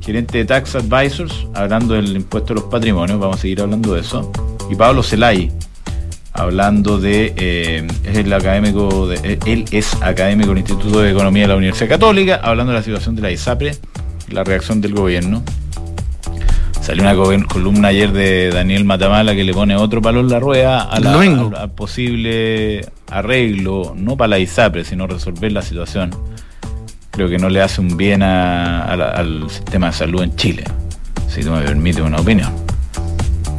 gerente 0.00 0.38
de 0.38 0.44
Tax 0.44 0.74
Advisors, 0.74 1.46
hablando 1.54 1.94
del 1.94 2.16
impuesto 2.16 2.52
a 2.52 2.56
los 2.56 2.64
patrimonios, 2.64 3.20
vamos 3.20 3.36
a 3.36 3.40
seguir 3.40 3.60
hablando 3.60 3.94
de 3.94 4.00
eso. 4.00 4.32
Y 4.68 4.74
Pablo 4.74 5.04
Celay, 5.04 5.52
hablando 6.32 6.98
de, 6.98 7.32
eh, 7.36 7.86
es 8.02 8.18
el 8.18 8.32
académico, 8.32 9.06
de, 9.06 9.38
él 9.46 9.64
es 9.70 9.94
académico 10.02 10.48
del 10.48 10.58
Instituto 10.58 11.00
de 11.00 11.12
Economía 11.12 11.42
de 11.42 11.48
la 11.48 11.56
Universidad 11.56 11.90
Católica, 11.90 12.40
hablando 12.42 12.72
de 12.72 12.78
la 12.78 12.84
situación 12.84 13.14
de 13.14 13.22
la 13.22 13.30
ISAPRE, 13.30 13.76
la 14.30 14.42
reacción 14.42 14.80
del 14.80 14.94
gobierno. 14.94 15.44
Salió 16.90 17.04
una 17.04 17.46
columna 17.46 17.86
ayer 17.86 18.10
de 18.10 18.50
Daniel 18.50 18.84
Matamala 18.84 19.36
que 19.36 19.44
le 19.44 19.54
pone 19.54 19.76
otro 19.76 20.02
palo 20.02 20.18
en 20.18 20.28
la 20.28 20.40
rueda 20.40 20.82
a 20.82 20.98
la, 20.98 21.68
posible 21.68 22.84
arreglo, 23.08 23.94
no 23.96 24.16
para 24.16 24.30
la 24.30 24.38
ISAPRE, 24.40 24.84
sino 24.84 25.06
resolver 25.06 25.52
la 25.52 25.62
situación. 25.62 26.10
Creo 27.12 27.28
que 27.28 27.38
no 27.38 27.48
le 27.48 27.62
hace 27.62 27.80
un 27.80 27.96
bien 27.96 28.24
al 28.24 29.48
sistema 29.50 29.86
de 29.86 29.92
salud 29.92 30.24
en 30.24 30.34
Chile, 30.34 30.64
si 31.28 31.44
tú 31.44 31.52
me 31.52 31.62
permites 31.62 32.02
una 32.02 32.18
opinión. 32.18 32.52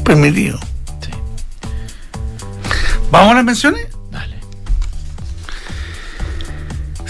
Permitido. 0.04 0.60
Sí. 1.00 1.12
¿Vamos 3.12 3.32
a 3.32 3.36
las 3.36 3.46
menciones? 3.46 3.91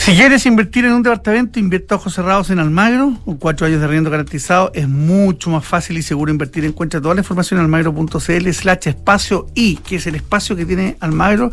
Si 0.02 0.16
quieres 0.16 0.48
invertir 0.48 0.84
en 0.86 0.94
un 0.94 1.04
departamento, 1.04 1.60
invierte 1.60 1.94
ojos 1.94 2.16
cerrados 2.16 2.50
en 2.50 2.58
Almagro, 2.58 3.20
con 3.24 3.38
cuatro 3.38 3.68
años 3.68 3.82
de 3.82 3.88
riendo 3.88 4.10
garantizado. 4.10 4.72
Es 4.74 4.90
mucho 4.90 5.52
más 5.52 5.64
fácil 5.64 5.96
y 5.96 6.02
seguro 6.02 6.32
invertir. 6.32 6.66
Encuentra 6.66 7.00
toda 7.00 7.14
la 7.14 7.22
información 7.22 7.60
en 7.60 7.66
almagro.cl 7.66 8.52
slash 8.52 8.88
espacio 8.88 9.46
y, 9.54 9.76
que 9.76 9.98
es 9.98 10.08
el 10.08 10.16
espacio 10.16 10.56
que 10.56 10.66
tiene 10.66 10.98
Almagro 11.02 11.52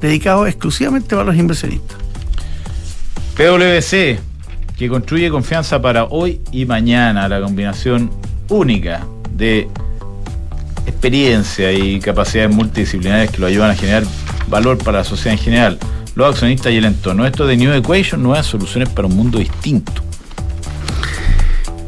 dedicado 0.00 0.46
exclusivamente 0.46 1.10
para 1.10 1.24
los 1.24 1.36
inversionistas. 1.36 1.98
PwC, 3.36 4.18
que 4.78 4.88
construye 4.88 5.28
confianza 5.28 5.82
para 5.82 6.04
hoy 6.04 6.40
y 6.52 6.64
mañana, 6.64 7.28
la 7.28 7.42
combinación 7.42 8.10
única 8.48 9.04
de 9.36 9.68
experiencia 10.86 11.70
y 11.70 12.00
capacidades 12.00 12.56
multidisciplinarias 12.56 13.30
que 13.30 13.38
lo 13.40 13.46
ayudan 13.46 13.72
a 13.72 13.74
generar 13.74 14.04
valor 14.48 14.78
para 14.78 14.98
la 14.98 15.04
sociedad 15.04 15.34
en 15.34 15.44
general 15.44 15.78
los 16.14 16.34
accionistas 16.34 16.72
y 16.72 16.76
el 16.76 16.84
entorno. 16.84 17.26
Esto 17.26 17.46
de 17.46 17.56
New 17.56 17.72
Equation, 17.72 18.22
nuevas 18.22 18.46
soluciones 18.46 18.88
para 18.88 19.08
un 19.08 19.16
mundo 19.16 19.38
distinto. 19.38 19.92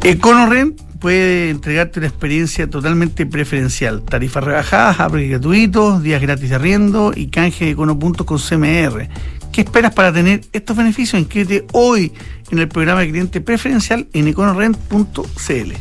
EconoRent 0.03 0.81
puede 0.99 1.51
entregarte 1.51 1.99
una 1.99 2.09
experiencia 2.09 2.71
totalmente 2.71 3.27
preferencial. 3.27 4.03
Tarifas 4.03 4.45
rebajadas, 4.45 5.01
upgrade 5.01 5.29
gratuitos, 5.29 6.03
días 6.03 6.23
gratis 6.23 6.51
de 6.51 6.55
arriendo 6.55 7.13
y 7.15 7.27
canje 7.27 7.65
de 7.65 7.71
Econopuntos 7.73 8.25
con 8.25 8.39
CMR. 8.39 9.09
¿Qué 9.53 9.61
esperas 9.63 9.93
para 9.93 10.13
tener 10.13 10.43
estos 10.53 10.77
beneficios? 10.77 11.21
Inscríbete 11.21 11.67
hoy 11.73 12.13
en 12.51 12.59
el 12.59 12.69
programa 12.69 13.01
de 13.01 13.11
cliente 13.11 13.41
preferencial 13.41 14.07
en 14.13 14.29
econorent.cl. 14.29 15.73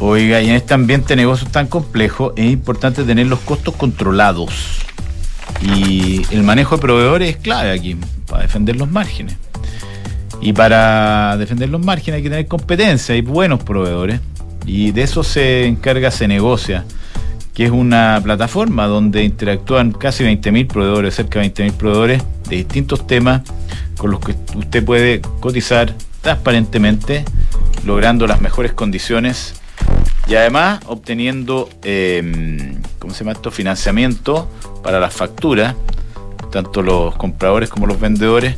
Oiga, 0.00 0.40
y 0.40 0.48
en 0.48 0.54
este 0.54 0.74
ambiente 0.74 1.08
de 1.08 1.16
negocios 1.16 1.50
tan 1.50 1.66
complejo 1.66 2.32
es 2.36 2.50
importante 2.50 3.02
tener 3.02 3.26
los 3.26 3.40
costos 3.40 3.74
controlados. 3.74 4.78
Y 5.60 6.22
el 6.30 6.42
manejo 6.42 6.76
de 6.76 6.82
proveedores 6.82 7.30
es 7.30 7.36
clave 7.36 7.72
aquí, 7.72 7.96
para 8.26 8.42
defender 8.42 8.76
los 8.76 8.90
márgenes. 8.90 9.36
Y 10.40 10.52
para 10.52 11.36
defender 11.36 11.68
los 11.68 11.84
márgenes 11.84 12.18
hay 12.18 12.22
que 12.22 12.30
tener 12.30 12.46
competencia 12.46 13.16
y 13.16 13.22
buenos 13.22 13.62
proveedores. 13.62 14.20
Y 14.66 14.92
de 14.92 15.02
eso 15.02 15.24
se 15.24 15.66
encarga, 15.66 16.10
se 16.10 16.28
negocia, 16.28 16.84
que 17.54 17.64
es 17.64 17.70
una 17.70 18.20
plataforma 18.22 18.86
donde 18.86 19.24
interactúan 19.24 19.92
casi 19.92 20.24
20.000 20.24 20.66
proveedores, 20.68 21.14
cerca 21.14 21.40
de 21.40 21.52
20.000 21.52 21.72
proveedores 21.72 22.22
de 22.48 22.56
distintos 22.56 23.06
temas 23.06 23.42
con 23.96 24.10
los 24.10 24.20
que 24.20 24.34
usted 24.56 24.84
puede 24.84 25.20
cotizar 25.40 25.94
transparentemente, 26.20 27.24
logrando 27.84 28.26
las 28.26 28.40
mejores 28.40 28.72
condiciones 28.72 29.57
y 30.28 30.36
además 30.36 30.80
obteniendo, 30.86 31.70
eh, 31.82 32.76
¿cómo 32.98 33.14
se 33.14 33.20
llama 33.20 33.32
esto? 33.32 33.50
Financiamiento 33.50 34.48
para 34.82 35.00
las 35.00 35.14
facturas, 35.14 35.74
tanto 36.52 36.82
los 36.82 37.16
compradores 37.16 37.70
como 37.70 37.86
los 37.86 37.98
vendedores, 37.98 38.56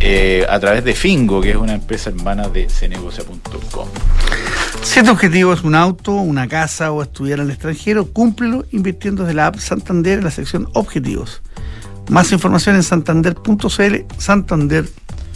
eh, 0.00 0.46
a 0.48 0.60
través 0.60 0.84
de 0.84 0.94
Fingo, 0.94 1.40
que 1.40 1.50
es 1.52 1.56
una 1.56 1.72
empresa 1.72 2.10
hermana 2.10 2.48
de 2.48 2.68
cenegocia.com. 2.68 3.88
Si 4.82 5.02
tu 5.02 5.10
objetivo 5.10 5.54
es 5.54 5.62
un 5.62 5.74
auto, 5.74 6.12
una 6.12 6.46
casa 6.46 6.92
o 6.92 7.02
estudiar 7.02 7.38
en 7.38 7.46
el 7.46 7.52
extranjero, 7.52 8.12
cúmplelo 8.12 8.66
invirtiendo 8.70 9.22
desde 9.22 9.34
la 9.34 9.46
app 9.46 9.56
Santander 9.56 10.18
en 10.18 10.24
la 10.24 10.30
sección 10.30 10.68
Objetivos. 10.74 11.40
Más 12.10 12.30
información 12.32 12.76
en 12.76 12.82
santander.cl, 12.82 13.94
Santander 14.18 14.86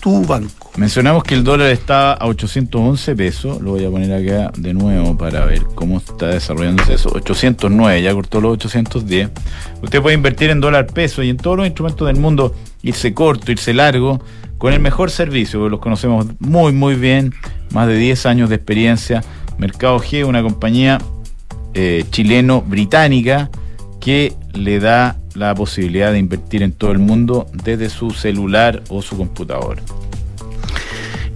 tu 0.00 0.24
banco. 0.24 0.70
Mencionamos 0.76 1.22
que 1.24 1.34
el 1.34 1.44
dólar 1.44 1.70
está 1.70 2.14
a 2.14 2.26
811 2.26 3.14
pesos. 3.14 3.60
Lo 3.60 3.72
voy 3.72 3.84
a 3.84 3.90
poner 3.90 4.12
acá 4.12 4.50
de 4.56 4.72
nuevo 4.72 5.16
para 5.16 5.44
ver 5.44 5.64
cómo 5.74 5.98
está 5.98 6.28
desarrollándose 6.28 6.94
eso. 6.94 7.10
809, 7.12 8.02
ya 8.02 8.14
cortó 8.14 8.40
los 8.40 8.52
810. 8.52 9.30
Usted 9.82 10.02
puede 10.02 10.14
invertir 10.14 10.50
en 10.50 10.60
dólar 10.60 10.86
peso 10.86 11.22
y 11.22 11.28
en 11.28 11.36
todos 11.36 11.56
los 11.56 11.66
instrumentos 11.66 12.06
del 12.06 12.16
mundo, 12.16 12.54
irse 12.82 13.12
corto, 13.14 13.52
irse 13.52 13.74
largo, 13.74 14.20
con 14.58 14.72
el 14.72 14.80
mejor 14.80 15.10
servicio. 15.10 15.68
Los 15.68 15.80
conocemos 15.80 16.26
muy, 16.38 16.72
muy 16.72 16.94
bien. 16.94 17.32
Más 17.72 17.86
de 17.86 17.96
10 17.96 18.26
años 18.26 18.48
de 18.48 18.56
experiencia. 18.56 19.22
Mercado 19.58 19.98
G, 20.00 20.26
una 20.26 20.42
compañía 20.42 20.98
eh, 21.74 22.04
chileno-británica 22.10 23.50
que 24.00 24.32
le 24.54 24.80
da 24.80 25.19
la 25.34 25.54
posibilidad 25.54 26.12
de 26.12 26.18
invertir 26.18 26.62
en 26.62 26.72
todo 26.72 26.92
el 26.92 26.98
mundo 26.98 27.46
desde 27.52 27.90
su 27.90 28.10
celular 28.10 28.82
o 28.88 29.02
su 29.02 29.16
computador. 29.16 29.78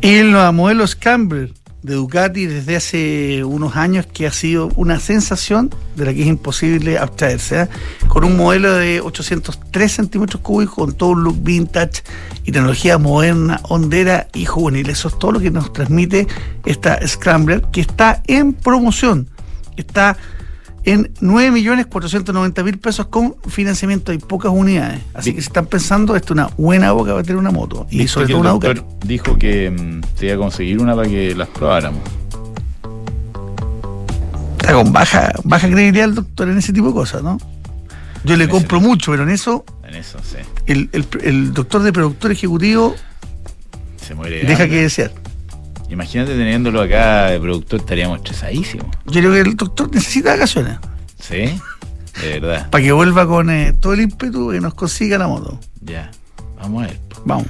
El 0.01 0.33
modelo 0.53 0.87
Scambler 0.87 1.51
de 1.85 1.95
Ducati 1.97 2.47
desde 2.47 2.77
hace 2.77 3.45
unos 3.45 3.77
años 3.77 4.07
que 4.07 4.27
ha 4.27 4.33
sido 4.33 4.71
una 4.75 4.99
sensación 4.99 5.69
de 5.97 6.07
la 6.07 6.15
que 6.15 6.23
es 6.23 6.29
imposible 6.29 6.97
abstraerse. 6.97 7.63
¿eh? 7.63 7.69
Con 8.09 8.25
un 8.25 8.39
modelo 8.39 8.73
de 8.73 9.03
803 9.03 9.93
centímetros 9.93 10.41
cúbicos, 10.41 10.77
con 10.77 10.95
todo 10.95 11.11
un 11.11 11.25
look 11.25 11.37
vintage 11.43 12.03
y 12.43 12.53
tecnología 12.53 12.97
moderna, 12.97 13.61
hondera 13.65 14.29
y 14.33 14.47
juvenil. 14.47 14.89
Eso 14.89 15.09
es 15.09 15.19
todo 15.19 15.33
lo 15.33 15.41
que 15.41 15.51
nos 15.51 15.75
transmite 15.75 16.27
esta 16.65 17.07
Scrambler 17.07 17.61
que 17.71 17.83
está 17.83 18.23
en 18.29 18.55
promoción. 18.55 19.29
Está 19.77 20.17
en 20.85 21.15
9.490.000 21.15 22.79
pesos 22.79 23.07
con 23.07 23.37
financiamiento. 23.49 24.13
Hay 24.13 24.19
pocas 24.19 24.53
unidades. 24.53 25.01
Así 25.15 25.33
que 25.33 25.41
si 25.41 25.47
están 25.47 25.67
pensando, 25.67 26.15
esto 26.15 26.35
es 26.35 26.41
una 26.41 26.51
buena 26.57 26.93
boca 26.93 27.13
para 27.13 27.23
tener 27.23 27.39
una 27.39 27.51
moto. 27.51 27.87
Y 27.91 28.07
sobre 28.07 28.29
todo 28.29 28.41
una 28.41 28.51
Ducati. 28.51 28.83
Dijo 29.07 29.39
que 29.39 29.71
mm, 29.71 30.01
te 30.19 30.27
iba 30.27 30.35
a 30.35 30.39
conseguir 30.39 30.81
una 30.81 30.95
para 30.95 31.09
que 31.09 31.35
las 31.35 31.49
probáramos. 31.49 32.03
Está 34.61 34.75
con 34.75 34.93
baja, 34.93 35.33
baja 35.45 35.69
credibilidad 35.69 36.07
el 36.07 36.15
doctor 36.15 36.49
en 36.49 36.59
ese 36.59 36.73
tipo 36.73 36.89
de 36.89 36.95
cosas, 36.95 37.23
¿no? 37.23 37.39
Yo 38.25 38.37
le 38.37 38.49
compro 38.49 38.81
mucho, 38.81 39.11
pero 39.11 39.25
en 39.25 39.31
eso. 39.31 39.65
En 39.87 39.95
eso, 39.95 40.19
sí. 40.23 40.39
El, 40.67 40.89
el, 40.93 41.07
el 41.23 41.53
doctor 41.53 41.83
de 41.83 41.93
productor 41.93 42.33
ejecutivo. 42.33 42.95
Se 43.97 44.15
muere. 44.15 44.45
Deja 44.45 44.67
que 44.67 44.83
desear. 44.83 45.13
Imagínate 45.89 46.33
teniéndolo 46.37 46.81
acá 46.81 47.27
de 47.27 47.41
productor, 47.41 47.81
estaríamos 47.81 48.19
estresadísimos. 48.19 48.87
Yo 49.07 49.21
creo 49.21 49.33
que 49.33 49.41
el 49.41 49.57
doctor 49.57 49.91
necesita 49.93 50.33
vacaciones. 50.33 50.79
Sí, 51.21 51.61
de 52.21 52.41
verdad. 52.41 52.69
Para 52.71 52.83
que 52.83 52.93
vuelva 52.93 53.27
con 53.27 53.51
eh, 53.51 53.75
todo 53.81 53.93
el 53.93 54.01
ímpetu 54.01 54.53
y 54.53 54.61
nos 54.61 54.75
consiga 54.75 55.19
la 55.19 55.29
moto. 55.29 55.59
Ya, 55.81 56.11
vamos 56.61 56.85
a 56.85 56.87
ver. 56.87 56.99
Vamos. 57.25 57.47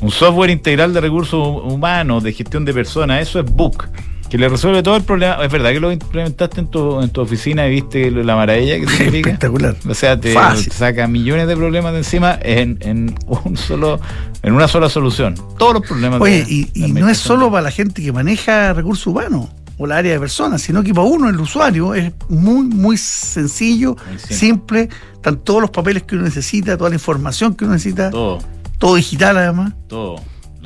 Un 0.00 0.10
software 0.10 0.50
integral 0.50 0.92
de 0.92 1.00
recursos 1.00 1.62
humanos, 1.64 2.22
de 2.22 2.32
gestión 2.32 2.64
de 2.64 2.74
personas, 2.74 3.22
eso 3.22 3.40
es 3.40 3.46
Book 3.46 3.88
que 4.28 4.38
le 4.38 4.48
resuelve 4.48 4.82
todo 4.82 4.96
el 4.96 5.02
problema. 5.02 5.44
Es 5.44 5.50
verdad 5.50 5.70
que 5.70 5.80
lo 5.80 5.92
implementaste 5.92 6.60
en 6.60 6.68
tu, 6.68 7.00
en 7.00 7.10
tu 7.10 7.20
oficina 7.20 7.66
y 7.66 7.70
viste 7.70 8.10
la 8.10 8.36
maravilla 8.36 8.80
que 8.80 8.86
significa. 8.88 9.30
Espectacular. 9.30 9.76
O 9.88 9.94
sea, 9.94 10.20
te, 10.20 10.34
saca 10.70 11.06
millones 11.06 11.48
de 11.48 11.56
problemas 11.56 11.92
de 11.92 11.98
encima 11.98 12.38
en, 12.42 12.78
en, 12.80 13.14
un 13.26 13.56
solo, 13.56 14.00
en 14.42 14.54
una 14.54 14.68
sola 14.68 14.88
solución. 14.88 15.34
Todos 15.58 15.74
los 15.74 15.82
problemas. 15.86 16.20
Oye, 16.20 16.44
y, 16.48 16.70
y 16.74 16.92
no 16.92 17.08
es 17.08 17.18
solo 17.18 17.50
para 17.50 17.62
la 17.62 17.70
gente 17.70 18.02
que 18.02 18.12
maneja 18.12 18.72
recursos 18.72 19.06
humanos 19.06 19.48
o 19.78 19.86
la 19.86 19.98
área 19.98 20.12
de 20.12 20.18
personas, 20.18 20.62
sino 20.62 20.82
que 20.82 20.94
para 20.94 21.06
uno, 21.06 21.28
el 21.28 21.38
usuario, 21.38 21.94
es 21.94 22.12
muy, 22.28 22.64
muy 22.64 22.96
sencillo, 22.96 23.96
simple. 24.16 24.88
Están 25.12 25.38
todos 25.38 25.60
los 25.60 25.70
papeles 25.70 26.04
que 26.04 26.14
uno 26.14 26.24
necesita, 26.24 26.78
toda 26.78 26.90
la 26.90 26.96
información 26.96 27.54
que 27.54 27.64
uno 27.64 27.74
necesita. 27.74 28.10
Todo. 28.10 28.38
Todo 28.78 28.96
digital, 28.96 29.36
además. 29.38 29.72
Todo 29.88 30.20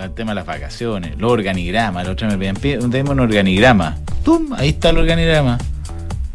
el 0.04 0.14
tema 0.14 0.32
de 0.32 0.36
las 0.36 0.46
vacaciones, 0.46 1.18
los 1.18 1.30
organigramas, 1.30 2.04
la 2.04 2.12
otra 2.12 2.28
me 2.28 2.38
pedían, 2.38 2.56
tenemos 2.90 3.10
un 3.10 3.20
organigrama. 3.20 3.96
¡Tum! 4.24 4.52
Ahí 4.54 4.70
está 4.70 4.90
el 4.90 4.98
organigrama. 4.98 5.58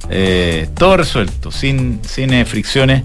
Eh, 0.10 0.70
todo 0.76 0.98
resuelto, 0.98 1.52
sin, 1.52 2.00
sin 2.04 2.34
eh, 2.34 2.46
fricciones. 2.46 3.04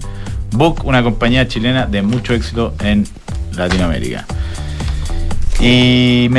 Book, 0.51 0.85
una 0.85 1.01
compañía 1.01 1.47
chilena 1.47 1.85
de 1.85 2.01
mucho 2.01 2.33
éxito 2.33 2.75
en 2.81 3.05
Latinoamérica. 3.55 4.25
Y 5.59 6.29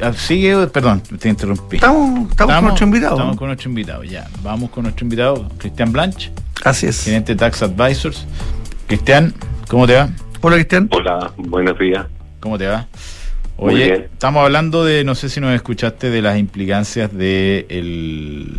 ah, 0.00 0.12
sigue, 0.14 0.66
perdón, 0.68 1.00
te 1.00 1.28
interrumpí. 1.28 1.76
Estamos, 1.76 2.30
estamos, 2.30 2.54
con 2.54 2.64
nuestro 2.64 2.86
invitado. 2.86 3.14
Estamos 3.14 3.36
con 3.36 3.46
nuestro 3.48 3.68
invitado, 3.68 4.04
ya. 4.04 4.26
Vamos 4.42 4.70
con 4.70 4.82
nuestro 4.84 5.04
invitado, 5.04 5.48
Cristian 5.58 5.92
Blanch. 5.92 6.30
Así 6.64 6.86
es. 6.86 7.04
Gerente 7.04 7.36
Tax 7.36 7.62
Advisors. 7.62 8.26
Cristian, 8.86 9.34
¿cómo 9.68 9.86
te 9.86 9.94
va? 9.94 10.08
Hola, 10.40 10.56
Cristian. 10.56 10.88
Hola, 10.92 11.32
buenos 11.36 11.78
días. 11.78 12.06
¿Cómo 12.40 12.58
te 12.58 12.66
va? 12.66 12.86
Oye, 13.58 14.08
estamos 14.12 14.44
hablando 14.44 14.84
de, 14.84 15.02
no 15.02 15.14
sé 15.14 15.30
si 15.30 15.40
nos 15.40 15.54
escuchaste, 15.54 16.10
de 16.10 16.20
las 16.20 16.38
implicancias 16.38 17.16
del 17.16 18.52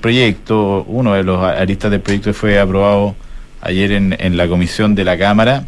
proyecto. 0.00 0.84
Uno 0.84 1.14
de 1.14 1.24
los 1.24 1.42
aristas 1.42 1.90
del 1.90 2.00
proyecto 2.00 2.32
fue 2.32 2.60
aprobado 2.60 3.16
ayer 3.60 3.92
en, 3.92 4.36
la 4.36 4.46
comisión 4.46 4.94
de 4.94 5.04
la 5.04 5.18
Cámara 5.18 5.64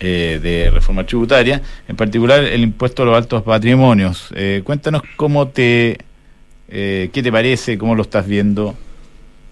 eh, 0.00 0.40
de 0.42 0.70
Reforma 0.70 1.04
Tributaria, 1.04 1.62
en 1.88 1.96
particular 1.96 2.44
el 2.44 2.62
impuesto 2.62 3.02
a 3.02 3.06
los 3.06 3.16
altos 3.16 3.42
patrimonios. 3.42 4.28
Eh, 4.34 4.60
cuéntanos 4.62 5.02
cómo 5.16 5.48
te, 5.48 5.98
eh, 6.68 7.08
qué 7.12 7.22
te 7.22 7.32
parece, 7.32 7.78
cómo 7.78 7.94
lo 7.94 8.02
estás 8.02 8.26
viendo 8.26 8.74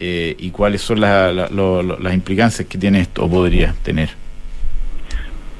y 0.04 0.50
cuáles 0.50 0.82
son 0.82 1.00
las 1.00 2.12
implicancias 2.12 2.66
que 2.66 2.76
tiene 2.76 3.02
esto 3.02 3.24
o 3.24 3.30
podría 3.30 3.72
tener. 3.84 4.10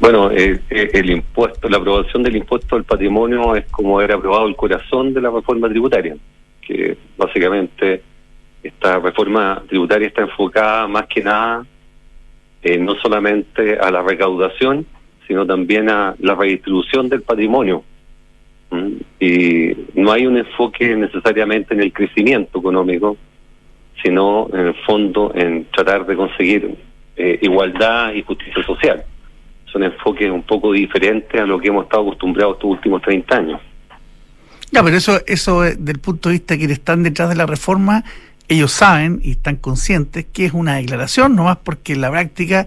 Bueno, 0.02 0.32
eh, 0.32 0.58
eh, 0.68 0.90
el 0.94 1.10
impuesto, 1.10 1.68
la 1.68 1.76
aprobación 1.76 2.24
del 2.24 2.34
impuesto 2.34 2.74
al 2.74 2.82
patrimonio 2.82 3.54
es 3.54 3.66
como 3.70 4.00
haber 4.00 4.10
aprobado 4.10 4.48
el 4.48 4.56
corazón 4.56 5.14
de 5.14 5.20
la 5.20 5.30
reforma 5.30 5.68
tributaria, 5.68 6.16
que 6.60 6.96
básicamente 7.16 8.02
esta 8.64 8.98
reforma 8.98 9.62
tributaria 9.68 10.08
está 10.08 10.22
enfocada 10.22 10.88
más 10.88 11.06
que 11.06 11.22
nada 11.22 11.64
eh, 12.64 12.78
no 12.78 12.96
solamente 12.96 13.78
a 13.78 13.92
la 13.92 14.02
recaudación, 14.02 14.84
sino 15.28 15.46
también 15.46 15.88
a 15.88 16.16
la 16.18 16.34
redistribución 16.34 17.08
del 17.08 17.22
patrimonio. 17.22 17.84
¿Mm? 18.70 18.94
Y 19.20 19.70
no 19.94 20.10
hay 20.10 20.26
un 20.26 20.36
enfoque 20.36 20.96
necesariamente 20.96 21.74
en 21.74 21.80
el 21.80 21.92
crecimiento 21.92 22.58
económico, 22.58 23.16
sino 24.02 24.48
en 24.52 24.66
el 24.66 24.74
fondo 24.84 25.30
en 25.32 25.66
tratar 25.66 26.04
de 26.06 26.16
conseguir 26.16 26.74
igualdad 27.14 28.14
y 28.14 28.22
justicia 28.22 28.64
social 28.64 29.04
son 29.72 29.82
enfoques 29.84 30.30
un 30.30 30.42
poco 30.42 30.72
diferentes 30.72 31.40
a 31.40 31.46
lo 31.46 31.58
que 31.58 31.68
hemos 31.68 31.84
estado 31.84 32.02
acostumbrados 32.02 32.56
estos 32.56 32.70
últimos 32.70 33.00
30 33.02 33.36
años. 33.36 33.60
Ya, 34.70 34.82
pero 34.82 34.96
eso, 34.96 35.20
eso 35.26 35.64
eh, 35.64 35.76
del 35.78 35.98
punto 35.98 36.28
de 36.28 36.34
vista 36.34 36.56
que 36.56 36.64
están 36.64 37.02
detrás 37.02 37.28
de 37.28 37.34
la 37.34 37.46
reforma, 37.46 38.04
ellos 38.48 38.72
saben 38.72 39.20
y 39.22 39.32
están 39.32 39.56
conscientes 39.56 40.26
que 40.32 40.46
es 40.46 40.52
una 40.52 40.76
declaración, 40.76 41.36
nomás 41.36 41.58
porque 41.58 41.96
la 41.96 42.10
práctica 42.10 42.66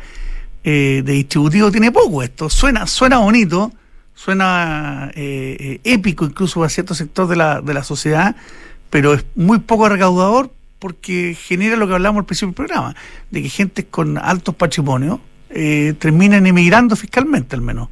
eh, 0.63 1.01
de 1.03 1.13
distributivo 1.13 1.71
tiene 1.71 1.91
poco 1.91 2.23
esto. 2.23 2.49
Suena, 2.49 2.87
suena 2.87 3.19
bonito, 3.19 3.71
suena 4.13 5.11
eh, 5.15 5.79
épico 5.83 6.25
incluso 6.25 6.63
a 6.63 6.69
cierto 6.69 6.93
sector 6.93 7.27
de 7.27 7.35
la, 7.35 7.61
de 7.61 7.73
la 7.73 7.83
sociedad, 7.83 8.35
pero 8.89 9.13
es 9.13 9.25
muy 9.35 9.59
poco 9.59 9.89
recaudador 9.89 10.51
porque 10.79 11.35
genera 11.39 11.75
lo 11.75 11.87
que 11.87 11.93
hablamos 11.93 12.19
al 12.19 12.25
principio 12.25 12.49
del 12.49 12.55
programa, 12.55 12.95
de 13.31 13.41
que 13.41 13.49
gente 13.49 13.85
con 13.85 14.17
altos 14.17 14.53
patrimonios 14.55 15.19
eh, 15.49 15.93
terminan 15.99 16.45
emigrando 16.45 16.95
fiscalmente 16.95 17.55
al 17.55 17.61
menos. 17.61 17.89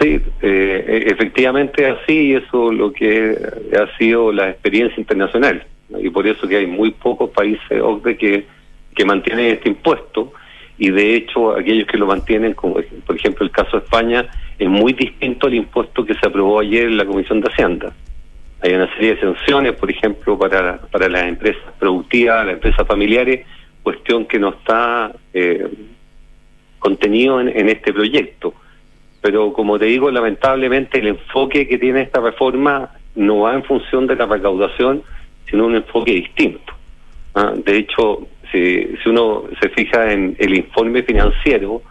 Sí, 0.00 0.20
eh, 0.42 1.04
efectivamente 1.06 1.86
así, 1.86 2.12
y 2.12 2.34
eso 2.34 2.70
lo 2.70 2.92
que 2.92 3.36
ha 3.72 3.96
sido 3.96 4.30
la 4.30 4.50
experiencia 4.50 5.00
internacional. 5.00 5.64
Y 5.98 6.10
por 6.10 6.26
eso 6.26 6.46
que 6.46 6.56
hay 6.56 6.66
muy 6.66 6.90
pocos 6.90 7.30
países 7.30 7.80
OCDE 7.80 8.16
que, 8.16 8.46
que 8.94 9.04
mantienen 9.04 9.46
este 9.46 9.70
impuesto, 9.70 10.32
y 10.78 10.90
de 10.90 11.14
hecho 11.14 11.56
aquellos 11.56 11.86
que 11.86 11.96
lo 11.96 12.06
mantienen, 12.06 12.52
como 12.52 12.76
por 13.06 13.16
ejemplo 13.16 13.46
el 13.46 13.50
caso 13.50 13.78
de 13.78 13.84
España, 13.84 14.26
es 14.58 14.68
muy 14.68 14.92
distinto 14.92 15.46
al 15.46 15.54
impuesto 15.54 16.04
que 16.04 16.14
se 16.14 16.26
aprobó 16.26 16.60
ayer 16.60 16.84
en 16.88 16.98
la 16.98 17.06
Comisión 17.06 17.40
de 17.40 17.48
Hacienda. 17.48 17.94
Hay 18.60 18.72
una 18.74 18.92
serie 18.94 19.14
de 19.14 19.14
exenciones, 19.14 19.72
por 19.72 19.90
ejemplo, 19.90 20.38
para, 20.38 20.78
para 20.78 21.08
las 21.08 21.26
empresas 21.26 21.62
productivas, 21.78 22.44
las 22.44 22.54
empresas 22.54 22.86
familiares, 22.86 23.46
cuestión 23.82 24.26
que 24.26 24.38
no 24.38 24.50
está 24.50 25.12
eh, 25.32 25.68
contenido 26.78 27.40
en, 27.40 27.68
este 27.68 27.92
proyecto. 27.92 28.54
Pero 29.20 29.52
como 29.52 29.78
te 29.78 29.86
digo, 29.86 30.10
lamentablemente 30.10 30.98
el 30.98 31.08
enfoque 31.08 31.66
que 31.66 31.78
tiene 31.78 32.02
esta 32.02 32.20
reforma 32.20 32.90
no 33.14 33.40
va 33.40 33.54
en 33.54 33.64
función 33.64 34.06
de 34.06 34.16
la 34.16 34.26
recaudación, 34.26 35.02
sino 35.48 35.66
un 35.66 35.76
enfoque 35.76 36.12
distinto. 36.12 36.72
¿ah? 37.34 37.52
De 37.56 37.78
hecho, 37.78 38.26
si, 38.52 38.88
si 39.02 39.08
uno 39.08 39.44
se 39.60 39.68
fija 39.70 40.12
en 40.12 40.36
el 40.38 40.54
informe 40.54 41.02
financiero 41.02 41.82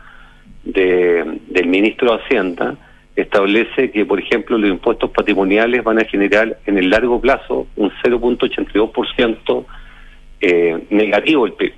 de, 0.63 1.39
del 1.47 1.67
ministro 1.67 2.11
de 2.11 2.23
Hacienda, 2.23 2.75
establece 3.15 3.91
que, 3.91 4.05
por 4.05 4.19
ejemplo, 4.19 4.57
los 4.57 4.69
impuestos 4.69 5.09
patrimoniales 5.11 5.83
van 5.83 5.99
a 5.99 6.05
generar 6.05 6.57
en 6.65 6.77
el 6.77 6.89
largo 6.89 7.19
plazo 7.19 7.67
un 7.75 7.91
0.82% 8.03 9.65
eh, 10.41 10.85
negativo 10.89 11.45
el 11.45 11.53
PIB 11.53 11.73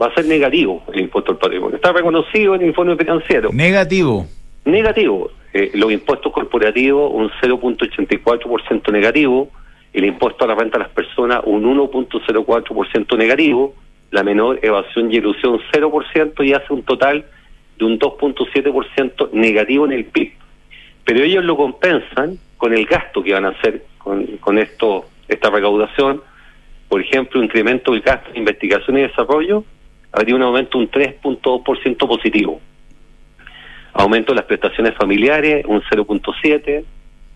va 0.00 0.06
a 0.06 0.14
ser 0.14 0.26
negativo 0.26 0.82
el 0.92 1.00
impuesto 1.00 1.32
al 1.32 1.38
patrimonio. 1.38 1.76
Está 1.76 1.92
reconocido 1.92 2.54
en 2.54 2.62
el 2.62 2.68
informe 2.68 2.96
financiero. 2.96 3.50
Negativo. 3.52 4.26
Negativo. 4.64 5.30
eh, 5.52 5.70
los 5.74 5.92
impuestos 5.92 6.32
corporativos 6.32 7.10
un 7.12 7.30
0.84% 7.40 8.92
negativo, 8.92 9.48
el 9.92 10.04
impuesto 10.04 10.44
a 10.44 10.48
la 10.48 10.54
renta 10.54 10.78
de 10.78 10.84
las 10.84 10.92
personas 10.92 11.40
un 11.44 11.64
1.04% 11.64 13.16
negativo, 13.16 13.74
la 14.10 14.22
menor 14.22 14.58
evasión 14.62 15.10
y 15.10 15.16
ilusión 15.16 15.60
0% 15.72 16.44
y 16.44 16.52
hace 16.52 16.72
un 16.72 16.82
total 16.82 17.24
de 17.78 17.84
un 17.84 17.98
2.7% 17.98 19.30
negativo 19.32 19.86
en 19.86 19.92
el 19.92 20.04
PIB. 20.04 20.32
Pero 21.04 21.22
ellos 21.22 21.44
lo 21.44 21.56
compensan 21.56 22.38
con 22.56 22.74
el 22.74 22.84
gasto 22.86 23.22
que 23.22 23.32
van 23.32 23.44
a 23.44 23.50
hacer 23.50 23.84
con, 23.98 24.26
con 24.38 24.58
esto, 24.58 25.06
esta 25.28 25.50
recaudación. 25.50 26.22
Por 26.88 27.00
ejemplo, 27.00 27.42
incremento 27.42 27.92
del 27.92 28.00
gasto 28.00 28.30
en 28.30 28.38
investigación 28.38 28.98
y 28.98 29.02
desarrollo 29.02 29.64
habría 30.16 30.34
un 30.34 30.42
aumento 30.42 30.78
un 30.78 30.90
3.2% 30.90 32.08
positivo. 32.08 32.58
Aumento 33.92 34.32
de 34.32 34.36
las 34.36 34.46
prestaciones 34.46 34.94
familiares 34.94 35.64
un 35.66 35.82
0.7%, 35.82 36.84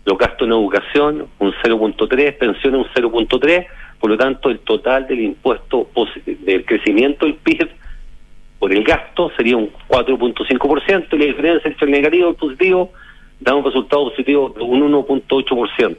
los 0.03 0.17
gastos 0.17 0.47
en 0.47 0.53
educación 0.53 1.27
un 1.37 1.53
0.3%, 1.53 2.37
pensiones 2.39 2.81
un 2.81 3.03
0.3%, 3.03 3.67
por 3.99 4.09
lo 4.09 4.17
tanto 4.17 4.49
el 4.49 4.59
total 4.59 5.07
del 5.07 5.21
impuesto 5.21 5.89
del 6.25 6.65
crecimiento 6.65 7.27
del 7.27 7.35
PIB 7.35 7.69
por 8.57 8.73
el 8.73 8.83
gasto 8.83 9.31
sería 9.37 9.57
un 9.57 9.71
4.5% 9.87 11.07
y 11.11 11.17
la 11.17 11.25
diferencia 11.25 11.69
entre 11.69 11.85
el 11.85 11.91
negativo 11.91 12.27
y 12.27 12.29
el 12.31 12.35
positivo 12.35 12.91
da 13.39 13.53
un 13.53 13.63
resultado 13.63 14.09
positivo 14.09 14.53
de 14.57 14.63
un 14.63 14.91
1.8%. 14.91 15.97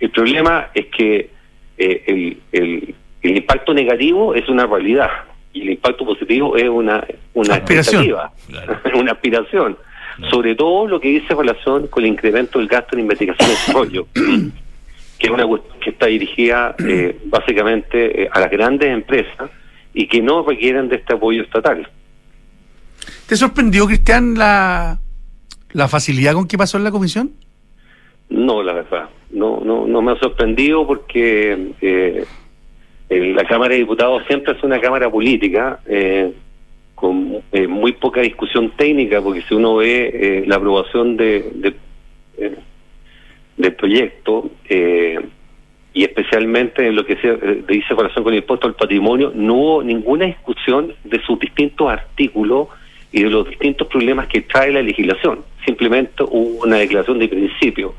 El 0.00 0.10
problema 0.10 0.68
es 0.72 0.86
que 0.86 1.30
eh, 1.76 2.04
el, 2.06 2.38
el, 2.52 2.94
el, 3.22 3.36
impacto 3.36 3.74
negativo 3.74 4.34
es 4.34 4.48
una 4.48 4.66
realidad 4.66 5.31
y 5.52 5.62
el 5.62 5.70
impacto 5.70 6.04
positivo 6.04 6.56
es 6.56 6.68
una, 6.68 7.04
una 7.34 7.54
aspiración. 7.54 8.06
una 8.94 9.12
aspiración. 9.12 9.76
Sobre 10.30 10.54
todo 10.54 10.86
lo 10.86 11.00
que 11.00 11.08
dice 11.08 11.34
relación 11.34 11.86
con 11.88 12.04
el 12.04 12.10
incremento 12.10 12.58
del 12.58 12.68
gasto 12.68 12.94
en 12.94 13.00
investigación 13.00 13.48
y 13.48 13.52
desarrollo, 13.52 14.06
que 15.18 15.26
es 15.26 15.30
una 15.30 15.46
cuestión 15.46 15.80
que 15.80 15.90
está 15.90 16.06
dirigida 16.06 16.74
eh, 16.86 17.18
básicamente 17.26 18.22
eh, 18.22 18.28
a 18.30 18.40
las 18.40 18.50
grandes 18.50 18.90
empresas 18.90 19.50
y 19.94 20.06
que 20.06 20.20
no 20.20 20.42
requieren 20.42 20.88
de 20.88 20.96
este 20.96 21.14
apoyo 21.14 21.42
estatal. 21.42 21.88
¿Te 23.26 23.36
sorprendió, 23.36 23.86
Cristian, 23.86 24.34
la, 24.34 24.98
la 25.72 25.88
facilidad 25.88 26.34
con 26.34 26.46
que 26.46 26.58
pasó 26.58 26.76
en 26.76 26.84
la 26.84 26.90
comisión? 26.90 27.32
No, 28.28 28.62
la 28.62 28.72
verdad. 28.72 29.08
No, 29.30 29.60
no, 29.64 29.86
no 29.86 30.02
me 30.02 30.12
ha 30.12 30.16
sorprendido 30.16 30.86
porque 30.86 31.72
eh, 31.80 32.24
la 33.20 33.44
Cámara 33.44 33.74
de 33.74 33.80
Diputados 33.80 34.22
siempre 34.26 34.54
es 34.54 34.62
una 34.62 34.80
Cámara 34.80 35.10
política 35.10 35.80
eh, 35.86 36.32
con 36.94 37.42
eh, 37.52 37.66
muy 37.66 37.92
poca 37.92 38.20
discusión 38.20 38.70
técnica, 38.76 39.20
porque 39.20 39.42
si 39.42 39.54
uno 39.54 39.76
ve 39.76 40.10
eh, 40.12 40.44
la 40.46 40.56
aprobación 40.56 41.16
de, 41.16 41.50
de 41.54 41.74
del 43.56 43.74
proyecto 43.74 44.50
y 45.94 46.04
especialmente 46.04 46.86
en 46.86 46.96
lo 46.96 47.04
que 47.04 47.16
se 47.16 47.36
dice 47.68 47.94
relación 47.94 48.24
con 48.24 48.32
el 48.32 48.40
impuesto 48.40 48.66
al 48.66 48.74
patrimonio, 48.74 49.30
no 49.34 49.54
hubo 49.54 49.82
ninguna 49.84 50.24
discusión 50.24 50.94
de 51.04 51.20
sus 51.22 51.38
distintos 51.38 51.88
artículos 51.90 52.68
y 53.12 53.22
de 53.22 53.30
los 53.30 53.48
distintos 53.48 53.86
problemas 53.88 54.26
que 54.26 54.40
trae 54.40 54.72
la 54.72 54.82
legislación. 54.82 55.40
Simplemente 55.66 56.24
hubo 56.24 56.64
una 56.64 56.76
declaración 56.76 57.18
de 57.18 57.28
principio. 57.28 57.94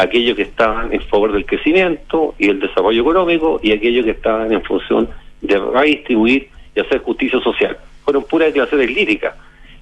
Aquellos 0.00 0.36
que 0.36 0.42
estaban 0.42 0.92
en 0.92 1.02
favor 1.02 1.32
del 1.32 1.44
crecimiento 1.44 2.34
y 2.38 2.48
el 2.48 2.60
desarrollo 2.60 3.02
económico 3.02 3.58
y 3.62 3.72
aquellos 3.72 4.04
que 4.04 4.12
estaban 4.12 4.52
en 4.52 4.62
función 4.62 5.08
de 5.40 5.58
redistribuir 5.58 6.48
y 6.74 6.80
hacer 6.80 7.00
justicia 7.00 7.40
social. 7.40 7.76
Fueron 8.04 8.22
puras 8.24 8.48
declaraciones 8.48 8.94
líricas, 8.94 9.34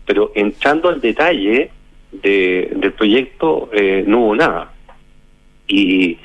pero 0.07 0.33
entrando 0.35 0.89
al 0.89 1.03
detalle 1.03 1.71
de, 2.13 2.73
del 2.77 2.93
proyecto 2.93 3.69
eh, 3.73 4.05
no 4.07 4.21
hubo 4.21 4.37
nada. 4.37 4.73
Y, 5.69 6.19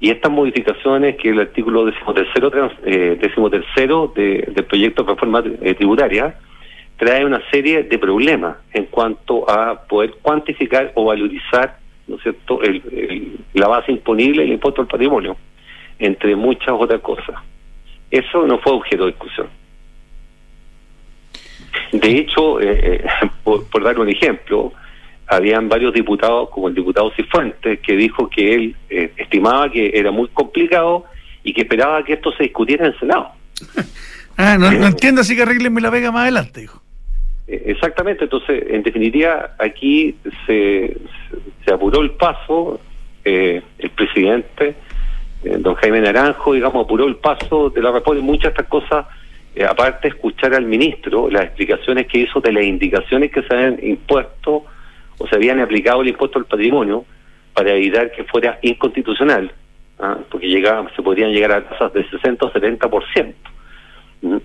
y 0.00 0.10
estas 0.10 0.32
modificaciones 0.32 1.16
que 1.16 1.30
el 1.30 1.40
artículo 1.40 1.84
decimotercero, 1.84 2.50
trans, 2.50 2.72
eh, 2.84 3.16
decimotercero 3.20 4.12
de, 4.14 4.48
del 4.54 4.64
proyecto 4.64 5.04
de 5.04 5.10
reforma 5.10 5.44
eh, 5.62 5.74
tributaria 5.74 6.34
trae 6.98 7.24
una 7.24 7.42
serie 7.50 7.82
de 7.82 7.98
problemas 7.98 8.56
en 8.72 8.86
cuanto 8.86 9.48
a 9.48 9.86
poder 9.86 10.14
cuantificar 10.22 10.92
o 10.94 11.04
valorizar 11.04 11.78
¿no 12.06 12.16
es 12.16 12.22
cierto? 12.22 12.62
El, 12.62 12.82
el, 12.92 13.38
la 13.54 13.68
base 13.68 13.92
imponible 13.92 14.42
del 14.42 14.52
impuesto 14.52 14.82
al 14.82 14.88
patrimonio, 14.88 15.36
entre 15.98 16.36
muchas 16.36 16.74
otras 16.78 17.00
cosas. 17.00 17.36
Eso 18.10 18.46
no 18.46 18.58
fue 18.58 18.72
objeto 18.72 19.04
de 19.04 19.12
discusión. 19.12 19.48
De 21.92 22.18
hecho, 22.18 22.60
eh, 22.60 23.04
por, 23.44 23.68
por, 23.68 23.82
dar 23.82 23.98
un 23.98 24.08
ejemplo, 24.08 24.72
habían 25.26 25.68
varios 25.68 25.92
diputados, 25.92 26.50
como 26.50 26.68
el 26.68 26.74
diputado 26.74 27.10
Cifuentes, 27.12 27.80
que 27.80 27.96
dijo 27.96 28.28
que 28.28 28.54
él 28.54 28.76
eh, 28.88 29.12
estimaba 29.16 29.70
que 29.70 29.90
era 29.94 30.10
muy 30.10 30.28
complicado 30.28 31.04
y 31.42 31.52
que 31.52 31.62
esperaba 31.62 32.04
que 32.04 32.14
esto 32.14 32.32
se 32.32 32.44
discutiera 32.44 32.86
en 32.86 32.92
el 32.92 32.98
Senado. 32.98 33.30
ah, 34.36 34.56
no, 34.58 34.70
no 34.70 34.86
entiendo, 34.86 35.20
así 35.20 35.34
que 35.34 35.42
arreglenme 35.42 35.80
la 35.80 35.90
vega 35.90 36.12
más 36.12 36.22
adelante, 36.22 36.60
dijo. 36.60 36.85
Exactamente, 37.48 38.24
entonces, 38.24 38.64
en 38.68 38.82
definitiva, 38.82 39.54
aquí 39.58 40.16
se, 40.46 40.96
se 41.64 41.72
apuró 41.72 42.02
el 42.02 42.10
paso, 42.12 42.80
eh, 43.24 43.62
el 43.78 43.90
presidente, 43.90 44.74
eh, 45.44 45.56
don 45.58 45.76
Jaime 45.76 46.00
Naranjo, 46.00 46.54
digamos, 46.54 46.84
apuró 46.84 47.06
el 47.06 47.16
paso 47.16 47.70
de 47.70 47.80
la 47.82 47.92
reforma 47.92 48.20
y 48.20 48.24
muchas 48.24 48.44
de 48.44 48.48
estas 48.48 48.66
cosas, 48.66 49.06
eh, 49.54 49.64
aparte 49.64 50.08
escuchar 50.08 50.54
al 50.54 50.64
ministro, 50.64 51.30
las 51.30 51.44
explicaciones 51.44 52.08
que 52.08 52.18
hizo 52.18 52.40
de 52.40 52.52
las 52.52 52.64
indicaciones 52.64 53.30
que 53.30 53.42
se 53.42 53.54
habían 53.54 53.78
impuesto 53.80 54.64
o 55.18 55.26
se 55.28 55.36
habían 55.36 55.60
aplicado 55.60 56.02
el 56.02 56.08
impuesto 56.08 56.40
al 56.40 56.46
patrimonio 56.46 57.04
para 57.54 57.72
evitar 57.72 58.10
que 58.10 58.24
fuera 58.24 58.58
inconstitucional, 58.62 59.52
¿ah? 60.00 60.18
porque 60.30 60.48
llegaba, 60.48 60.90
se 60.96 61.02
podrían 61.02 61.30
llegar 61.30 61.52
a 61.52 61.68
tasas 61.68 61.92
de 61.92 62.08
60 62.10 62.44
o 62.44 62.52
70%. 62.52 63.34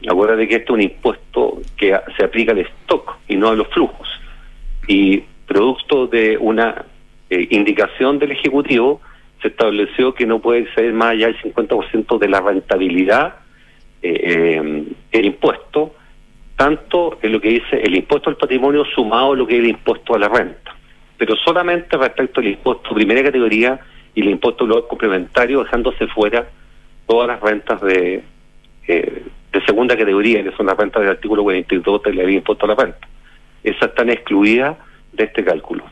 Acuérdate 0.09 0.47
que 0.47 0.55
este 0.55 0.65
es 0.65 0.69
un 0.69 0.81
impuesto 0.81 1.61
que 1.77 1.97
se 2.17 2.23
aplica 2.23 2.51
al 2.51 2.59
stock 2.59 3.17
y 3.27 3.35
no 3.35 3.49
a 3.49 3.55
los 3.55 3.67
flujos. 3.69 4.07
Y 4.87 5.23
producto 5.47 6.07
de 6.07 6.37
una 6.37 6.85
eh, 7.29 7.47
indicación 7.51 8.19
del 8.19 8.31
Ejecutivo, 8.31 9.01
se 9.41 9.47
estableció 9.47 10.13
que 10.13 10.25
no 10.25 10.39
puede 10.39 10.71
ser 10.73 10.93
más 10.93 11.11
allá 11.11 11.27
del 11.27 11.41
50% 11.41 12.19
de 12.19 12.29
la 12.29 12.41
rentabilidad 12.41 13.35
eh, 14.01 14.59
eh, 14.59 14.83
el 15.11 15.25
impuesto, 15.25 15.95
tanto 16.55 17.17
en 17.21 17.31
lo 17.31 17.41
que 17.41 17.49
dice 17.49 17.81
el 17.81 17.95
impuesto 17.95 18.29
al 18.29 18.37
patrimonio 18.37 18.83
sumado 18.85 19.33
a 19.33 19.35
lo 19.35 19.47
que 19.47 19.55
es 19.55 19.63
el 19.63 19.69
impuesto 19.69 20.15
a 20.15 20.19
la 20.19 20.27
renta. 20.27 20.75
Pero 21.17 21.35
solamente 21.35 21.97
respecto 21.97 22.39
al 22.39 22.47
impuesto 22.47 22.93
primera 22.93 23.23
categoría 23.23 23.79
y 24.13 24.21
el 24.21 24.29
impuesto 24.29 24.65
luego 24.65 24.87
complementario, 24.87 25.63
dejándose 25.63 26.07
fuera 26.07 26.47
todas 27.07 27.27
las 27.27 27.41
rentas 27.41 27.81
de, 27.81 28.23
de 29.51 29.65
segunda 29.65 29.97
categoría, 29.97 30.43
que 30.43 30.51
son 30.51 30.65
las 30.65 30.77
rentas 30.77 31.01
del 31.01 31.11
artículo 31.11 31.43
42 31.43 32.03
de 32.03 32.13
la 32.13 32.23
ley 32.23 32.31
de 32.31 32.37
impuesto 32.37 32.65
a 32.65 32.69
la 32.69 32.75
renta. 32.75 33.07
Esas 33.63 33.89
están 33.89 34.09
excluidas 34.09 34.77
de 35.13 35.25
este 35.25 35.43
cálculo. 35.43 35.83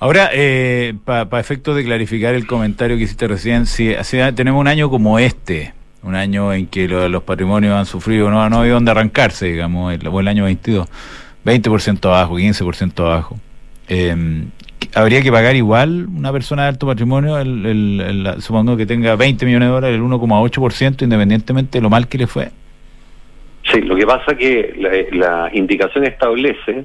Ahora, 0.00 0.30
eh, 0.32 0.94
para 1.04 1.28
pa 1.28 1.40
efectos 1.40 1.74
de 1.74 1.84
clarificar 1.84 2.34
el 2.34 2.46
comentario 2.46 2.96
que 2.96 3.02
hiciste 3.02 3.26
recién, 3.26 3.66
si, 3.66 3.94
si 4.02 4.18
tenemos 4.34 4.60
un 4.60 4.68
año 4.68 4.90
como 4.90 5.18
este, 5.18 5.74
un 6.04 6.14
año 6.14 6.52
en 6.52 6.68
que 6.68 6.86
lo, 6.86 7.08
los 7.08 7.24
patrimonios 7.24 7.74
han 7.74 7.86
sufrido, 7.86 8.30
no, 8.30 8.48
no 8.48 8.60
hay 8.60 8.70
dónde 8.70 8.92
arrancarse, 8.92 9.46
digamos, 9.46 9.92
el, 9.92 10.06
el 10.06 10.28
año 10.28 10.44
22, 10.44 10.88
20% 11.44 12.04
abajo, 12.06 12.38
15% 12.38 13.00
abajo. 13.00 13.38
Eh, 13.88 14.44
¿Habría 14.94 15.20
que 15.22 15.32
pagar 15.32 15.56
igual 15.56 16.06
una 16.06 16.30
persona 16.30 16.62
de 16.62 16.68
alto 16.68 16.86
patrimonio, 16.86 17.38
el, 17.38 17.66
el, 17.66 18.00
el, 18.00 18.42
supongo 18.42 18.76
que 18.76 18.86
tenga 18.86 19.16
20 19.16 19.44
millones 19.44 19.68
de 19.68 19.74
dólares, 19.74 19.96
el 19.96 20.02
1,8%, 20.02 21.02
independientemente 21.02 21.78
de 21.78 21.82
lo 21.82 21.90
mal 21.90 22.06
que 22.06 22.18
le 22.18 22.26
fue? 22.28 22.50
Sí, 23.72 23.82
lo 23.82 23.96
que 23.96 24.06
pasa 24.06 24.34
que 24.34 24.74
la, 25.12 25.50
indicación 25.52 26.04
establece 26.04 26.84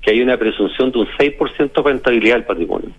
que 0.00 0.10
hay 0.12 0.20
una 0.20 0.36
presunción 0.36 0.92
de 0.92 1.00
un 1.00 1.06
6% 1.06 1.72
de 1.72 1.82
rentabilidad 1.82 2.36
del 2.36 2.44
patrimonio. 2.44 2.90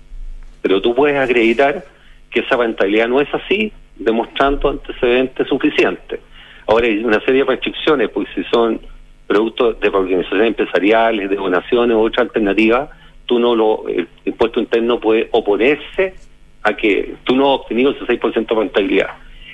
Pero 0.61 0.81
tú 0.81 0.93
puedes 0.93 1.17
acreditar 1.17 1.83
que 2.29 2.41
esa 2.41 2.57
rentabilidad 2.57 3.07
no 3.07 3.21
es 3.21 3.33
así, 3.33 3.71
demostrando 3.95 4.69
antecedentes 4.69 5.47
suficientes. 5.47 6.19
Ahora 6.67 6.87
hay 6.87 7.03
una 7.03 7.19
serie 7.21 7.43
de 7.43 7.51
restricciones, 7.51 8.09
pues 8.09 8.27
si 8.35 8.43
son 8.45 8.79
productos 9.27 9.79
de 9.79 9.87
organizaciones 9.87 10.47
empresariales, 10.47 11.29
de 11.29 11.35
donaciones 11.35 11.95
u 11.95 12.01
otra 12.01 12.23
alternativa, 12.23 12.89
tú 13.25 13.39
no 13.39 13.55
lo, 13.55 13.87
el 13.87 14.07
impuesto 14.25 14.59
interno 14.59 14.99
puede 14.99 15.29
oponerse 15.31 16.15
a 16.63 16.75
que 16.75 17.15
tú 17.23 17.35
no 17.35 17.53
has 17.53 17.61
obtenido 17.61 17.91
ese 17.91 18.05
6% 18.05 18.47
de 18.47 18.55
rentabilidad. 18.55 19.09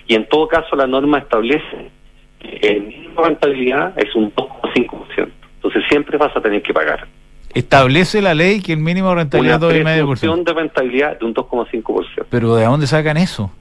Y 0.08 0.16
en 0.16 0.28
todo 0.28 0.48
caso 0.48 0.76
la 0.76 0.88
norma 0.88 1.20
establece 1.20 1.92
el 2.39 2.84
mínimo 2.84 3.21
de 3.21 3.28
rentabilidad 3.30 3.93
es 3.97 4.13
un 4.15 4.34
2,5%. 4.34 5.30
Entonces 5.56 5.84
siempre 5.89 6.17
vas 6.17 6.36
a 6.36 6.41
tener 6.41 6.62
que 6.62 6.73
pagar. 6.73 7.08
Establece 7.54 8.21
la 8.21 8.34
ley 8.34 8.62
que 8.62 8.73
el 8.73 8.80
mínimo 8.80 9.10
de 9.10 9.15
rentabilidad 9.15 9.56
es 9.63 9.84
2,5%. 9.84 10.34
Una 10.34 10.43
de 10.43 10.54
rentabilidad 10.54 11.19
de 11.19 11.26
un 11.26 11.34
2,5%. 11.34 12.26
Pero 12.30 12.56
¿de 12.56 12.65
dónde 12.65 12.88
sacan 12.88 13.17
eso? 13.17 13.52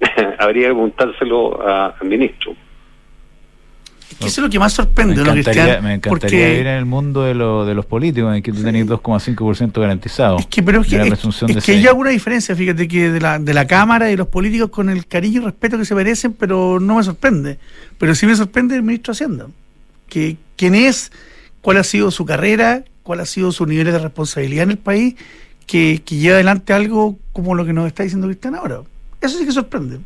Habría 0.38 0.68
que 0.68 0.74
preguntárselo 0.74 1.60
al 1.66 1.94
ministro. 2.02 2.54
Que 4.14 4.26
eso 4.26 4.40
es 4.40 4.44
lo 4.44 4.50
que 4.50 4.58
más 4.58 4.72
sorprende, 4.72 5.14
me 5.16 5.22
¿no, 5.22 5.30
encantaría, 5.32 5.62
Cristian? 5.62 5.84
me 5.84 5.94
encantaría 5.94 6.10
Porque- 6.10 6.50
vivir 6.50 6.66
en 6.66 6.74
el 6.78 6.84
mundo 6.86 7.22
de, 7.22 7.34
lo- 7.34 7.64
de 7.64 7.74
los 7.74 7.86
políticos, 7.86 8.34
en 8.36 8.42
que 8.42 8.52
tú 8.52 8.62
tenés 8.62 8.86
2,5% 8.86 9.80
garantizado. 9.80 10.38
Es 10.38 10.46
que, 10.46 10.62
pero 10.62 10.80
es 10.80 10.86
que, 10.88 10.96
la 10.98 11.04
es- 11.04 11.08
presunción 11.10 11.50
es 11.50 11.56
de 11.56 11.62
que 11.62 11.72
hay 11.72 11.86
alguna 11.86 12.10
diferencia, 12.10 12.54
fíjate, 12.56 12.86
que 12.88 13.10
de 13.10 13.20
la, 13.20 13.38
de 13.38 13.54
la 13.54 13.66
Cámara 13.66 14.10
y 14.10 14.16
los 14.16 14.28
políticos 14.28 14.70
con 14.70 14.88
el 14.90 15.06
cariño 15.06 15.40
y 15.42 15.44
respeto 15.44 15.78
que 15.78 15.84
se 15.84 15.94
merecen, 15.94 16.32
pero 16.32 16.78
no 16.80 16.96
me 16.96 17.02
sorprende. 17.02 17.58
Pero 17.98 18.14
sí 18.14 18.26
me 18.26 18.34
sorprende 18.36 18.76
el 18.76 18.82
ministro 18.82 19.12
de 19.12 19.16
Hacienda. 19.16 19.46
Que, 20.08 20.36
¿Quién 20.56 20.74
es? 20.74 21.10
¿Cuál 21.60 21.76
ha 21.78 21.84
sido 21.84 22.10
su 22.10 22.24
carrera? 22.26 22.84
¿Cuál 23.02 23.20
ha 23.20 23.26
sido 23.26 23.52
su 23.52 23.66
nivel 23.66 23.86
de 23.86 23.98
responsabilidad 23.98 24.64
en 24.64 24.70
el 24.72 24.78
país? 24.78 25.14
Que, 25.66 26.02
que 26.04 26.16
lleva 26.16 26.34
adelante 26.34 26.72
algo 26.72 27.18
como 27.32 27.54
lo 27.54 27.64
que 27.64 27.72
nos 27.72 27.86
está 27.86 28.02
diciendo 28.02 28.26
Cristian 28.26 28.54
ahora. 28.56 28.80
Eso 29.20 29.38
sí 29.38 29.44
que 29.46 29.52
sorprende. 29.52 30.00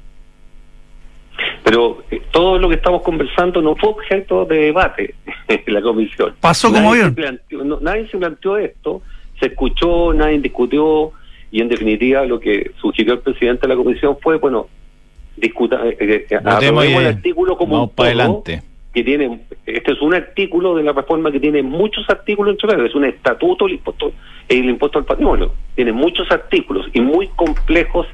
Pero 1.69 2.05
eh, 2.13 2.23
todo 2.31 2.59
lo 2.61 2.69
que 2.69 2.77
estamos 2.77 3.03
conversando 3.03 3.61
no 3.61 3.75
fue 3.75 3.89
objeto 3.91 4.45
de 4.45 4.57
debate 4.67 5.17
en 5.49 5.75
la 5.75 5.83
comisión. 5.83 6.33
Pasó 6.41 6.69
como 6.69 6.95
Nadie 6.95 7.03
avión. 7.03 7.15
se 7.17 7.21
planteó- 7.23 7.65
no, 7.65 7.79
nadie 7.81 8.07
se 8.09 8.17
planteó 8.19 8.57
esto, 8.57 9.03
se 9.41 9.47
escuchó, 9.47 10.13
nadie 10.13 10.39
discutió 10.39 11.11
y 11.51 11.61
en 11.61 11.69
definitiva 11.69 12.25
lo 12.25 12.39
que 12.39 12.71
sugirió 12.81 13.15
el 13.15 13.19
presidente 13.19 13.63
de 13.63 13.75
la 13.75 13.77
comisión 13.77 14.17
fue, 14.23 14.37
bueno, 14.39 14.69
discuta, 15.37 15.81
eh, 15.89 16.27
eh, 16.31 16.37
aprobemos 16.37 16.85
el 16.85 17.07
artículo 17.09 17.57
como 17.57 17.73
vamos 17.75 17.91
un 17.91 17.95
para 17.97 18.09
adelante. 18.11 18.63
que 18.95 19.03
tiene, 19.03 19.41
este 19.67 19.93
es 19.93 20.01
un 20.01 20.15
artículo 20.15 20.77
de 20.77 20.85
la 20.85 20.93
reforma 20.93 21.33
que 21.33 21.41
tiene 21.41 21.65
muchos 21.65 22.09
artículos 22.09 22.57
medio, 22.65 22.85
es 22.87 22.95
un 22.95 23.05
estatuto 23.07 23.67
el 23.67 23.73
impuesto, 23.73 24.13
el 24.49 24.65
impuesto 24.67 25.01
al 25.01 25.05
patrimonio, 25.05 25.53
tiene 25.75 25.93
muchos 25.93 26.31
artículos 26.31 26.87
y 26.95 27.01
muy 27.01 27.27
complejos 27.35 28.07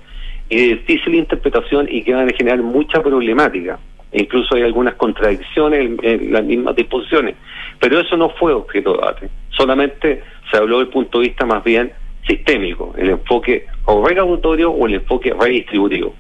y 0.53 0.57
de 0.57 0.77
difícil 0.77 1.15
interpretación 1.15 1.89
y 1.91 2.03
que 2.03 2.13
van 2.13 2.29
a 2.29 2.33
generar 2.33 2.63
mucha 2.63 3.03
problemática. 3.03 3.79
E 4.13 4.23
incluso 4.25 4.55
hay 4.55 4.63
algunas 4.63 4.95
contradicciones 4.97 5.99
en, 6.03 6.31
las 6.31 6.45
mismas 6.45 6.77
disposiciones. 6.77 7.37
Pero 7.81 7.99
eso 7.99 8.19
no 8.19 8.29
fue 8.29 8.53
objeto 8.53 8.93
de 8.93 8.99
debate. 8.99 9.29
Solamente 9.49 10.23
se 10.51 10.59
habló 10.59 10.81
del 10.81 10.89
punto 10.89 11.21
de 11.21 11.29
vista 11.29 11.47
más 11.47 11.65
bien 11.65 11.91
sistémico, 12.27 12.95
el 12.99 13.11
enfoque 13.11 13.65
o 13.87 14.07
recaudatorio 14.07 14.71
o 14.71 14.87
el 14.87 14.95
enfoque 14.95 15.33
redistributivo. 15.33 16.15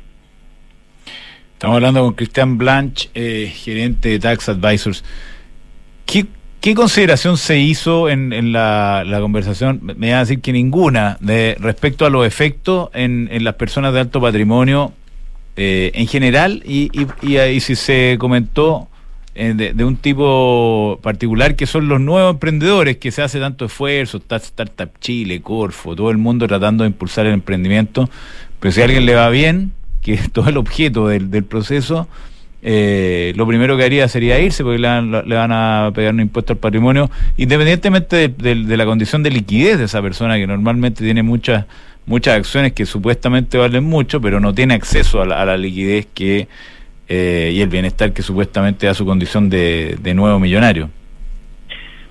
Estamos 1.53 1.77
hablando 1.77 2.01
con 2.01 2.15
Cristian 2.15 2.57
Blanch, 2.57 3.11
eh, 3.15 3.53
gerente 3.55 4.09
de 4.09 4.19
Tax 4.19 4.49
Advisors. 4.49 5.05
¿Qué, 6.07 6.25
qué 6.63 6.75
consideración 6.75 7.37
se 7.37 7.59
hizo 7.59 8.09
en, 8.09 8.33
en 8.33 8.53
la, 8.53 9.05
conversación? 9.21 9.81
Me 9.83 10.11
van 10.11 10.17
a 10.17 10.21
decir 10.21 10.41
que 10.41 10.53
ninguna, 10.53 11.19
de 11.21 11.57
respecto 11.61 12.07
a 12.07 12.11
los 12.11 12.25
efectos 12.25 12.89
en, 12.95 13.29
en 13.31 13.45
las 13.45 13.57
personas 13.57 13.93
de 13.93 14.01
alto 14.01 14.21
patrimonio 14.21 14.93
eh, 15.57 15.91
en 15.95 16.07
general 16.07 16.63
y, 16.65 16.91
y, 16.99 17.37
y 17.37 17.61
si 17.61 17.77
se 17.77 18.17
comentó 18.19 18.89
eh, 19.35 19.73
de, 19.75 19.85
un 19.85 19.97
tipo 19.97 21.01
particular 21.03 21.57
que 21.57 21.67
son 21.67 21.89
los 21.89 22.01
nuevos 22.01 22.35
emprendedores 22.35 22.99
que 22.99 23.11
se 23.11 23.23
hace 23.23 23.41
tanto 23.41 23.65
esfuerzo, 23.65 24.23
Startup 24.31 24.91
Chile, 25.01 25.43
Corfo, 25.43 25.97
todo 25.97 26.11
el 26.11 26.19
mundo 26.19 26.47
tratando 26.47 26.85
de 26.85 26.91
impulsar 26.91 27.27
el 27.27 27.35
emprendimiento, 27.35 28.09
pero 28.61 28.71
si 28.71 28.81
a 28.83 28.85
alguien 28.85 29.05
le 29.05 29.17
va 29.17 29.29
bien, 29.31 29.73
que 30.01 30.15
es 30.15 30.31
todo 30.31 30.49
el 30.49 30.57
objeto 30.59 31.09
del, 31.09 31.31
del 31.31 31.45
proceso, 31.45 32.07
eh, 32.65 33.33
lo 33.37 33.45
primero 33.47 33.77
que 33.77 33.85
haría 33.85 34.07
sería 34.07 34.39
irse 34.39 34.63
porque 34.63 34.79
le 34.79 34.87
van, 34.87 35.11
le 35.11 35.35
van 35.35 35.51
a 35.51 35.91
pegar 35.93 36.15
un 36.15 36.21
impuesto 36.21 36.53
al 36.53 36.61
patrimonio, 36.61 37.11
independientemente 37.37 38.29
de, 38.29 38.77
la 38.77 38.85
condición 38.85 39.25
de 39.25 39.31
liquidez 39.31 39.79
de 39.79 39.85
esa 39.85 40.01
persona 40.01 40.37
que 40.37 40.47
normalmente 40.47 41.03
tiene 41.03 41.23
muchas 41.23 41.67
muchas 42.05 42.37
acciones 42.37 42.73
que 42.73 42.85
supuestamente 42.85 43.59
valen 43.59 43.85
mucho, 43.85 44.21
pero 44.21 44.41
no 44.41 44.53
tiene 44.55 44.75
acceso 44.75 45.23
a 45.23 45.27
la, 45.27 45.41
a 45.41 45.45
la 45.45 45.57
liquidez 45.57 46.07
que 46.13 46.49
eh, 47.09 47.53
y 47.55 47.61
el 47.61 47.69
bienestar 47.69 48.13
que 48.13 48.23
supuestamente 48.23 48.87
da 48.87 48.95
su 48.95 49.05
condición 49.05 49.51
de, 49.51 49.97
de 50.01 50.15
nuevo 50.15 50.39
millonario. 50.39 50.89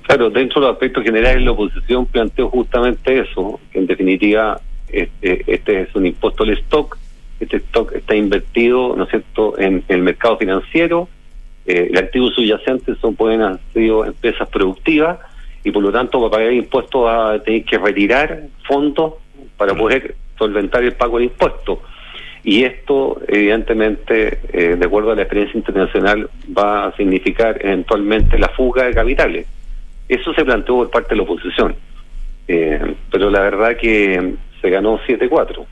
Claro, 0.04 0.30
dentro 0.30 0.60
de 0.62 0.68
los 0.68 0.74
aspectos 0.76 1.04
generales 1.04 1.44
la 1.44 1.52
oposición 1.52 2.06
planteó 2.06 2.50
justamente 2.50 3.20
eso, 3.20 3.60
que 3.72 3.80
en 3.80 3.88
definitiva 3.88 4.60
este, 4.90 5.44
este 5.48 5.82
es 5.82 5.96
un 5.96 6.06
impuesto 6.06 6.44
al 6.44 6.52
stock, 6.52 6.98
este 7.42 7.58
stock 7.58 7.94
está 7.94 8.16
invertido, 8.16 8.96
¿no 8.96 9.04
es 9.04 9.10
cierto?, 9.10 9.58
en, 9.60 9.84
el 9.88 10.02
mercado 10.02 10.38
financiero, 10.38 11.10
eh, 11.66 11.90
el 11.92 11.98
activo 11.98 12.30
subyacente 12.30 12.96
son 12.96 13.16
pueden 13.16 13.42
haber 13.42 13.60
sido 13.74 14.06
empresas 14.06 14.48
productivas 14.50 15.20
y 15.64 15.72
por 15.72 15.84
lo 15.84 15.92
tanto 15.92 16.20
para 16.20 16.32
pagar 16.32 16.54
impuestos 16.54 17.06
va 17.06 17.34
a 17.34 17.40
tener 17.40 17.64
que 17.64 17.78
retirar 17.78 18.44
fondos 18.68 19.14
para 19.58 19.76
poder 19.76 20.16
solventar 20.38 20.84
el 20.84 20.94
pago 20.94 21.18
del 21.18 21.26
impuesto. 21.26 21.82
Y 22.44 22.64
esto, 22.64 23.22
evidentemente, 23.28 24.40
eh, 24.52 24.76
de 24.76 24.86
acuerdo 24.86 25.12
a 25.12 25.16
la 25.16 25.22
experiencia 25.22 25.58
internacional, 25.58 26.28
va 26.58 26.88
a 26.88 26.96
significar 26.96 27.60
eventualmente 27.64 28.40
la 28.40 28.50
fuga 28.50 28.86
de 28.86 28.94
capitales. 28.94 29.46
Eso 30.10 30.34
se 30.34 30.44
planteó 30.44 30.78
por 30.78 30.90
parte 30.90 31.10
de 31.10 31.18
la 31.18 31.24
oposición. 31.24 31.76
Eh, 32.48 32.96
pero 33.12 33.30
la 33.30 33.42
verdad 33.42 33.78
que 33.78 34.34
se 34.60 34.70
ganó 34.70 35.00
7-4. 35.08 35.66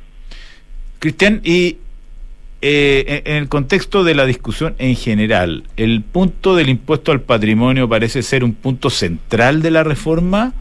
Cristian, 0.99 1.41
y 1.43 1.77
eh, 2.61 3.21
en 3.25 3.35
el 3.37 3.47
contexto 3.49 4.03
de 4.03 4.15
la 4.15 4.25
discusión 4.25 4.75
en 4.79 4.95
general, 4.95 5.63
¿el 5.77 6.01
punto 6.01 6.55
del 6.55 6.69
impuesto 6.69 7.11
al 7.11 7.21
patrimonio 7.21 7.87
parece 7.87 8.21
ser 8.21 8.43
un 8.43 8.53
punto 8.53 8.89
central 8.89 9.61
de 9.61 9.71
la 9.71 9.83
reforma 9.83 10.53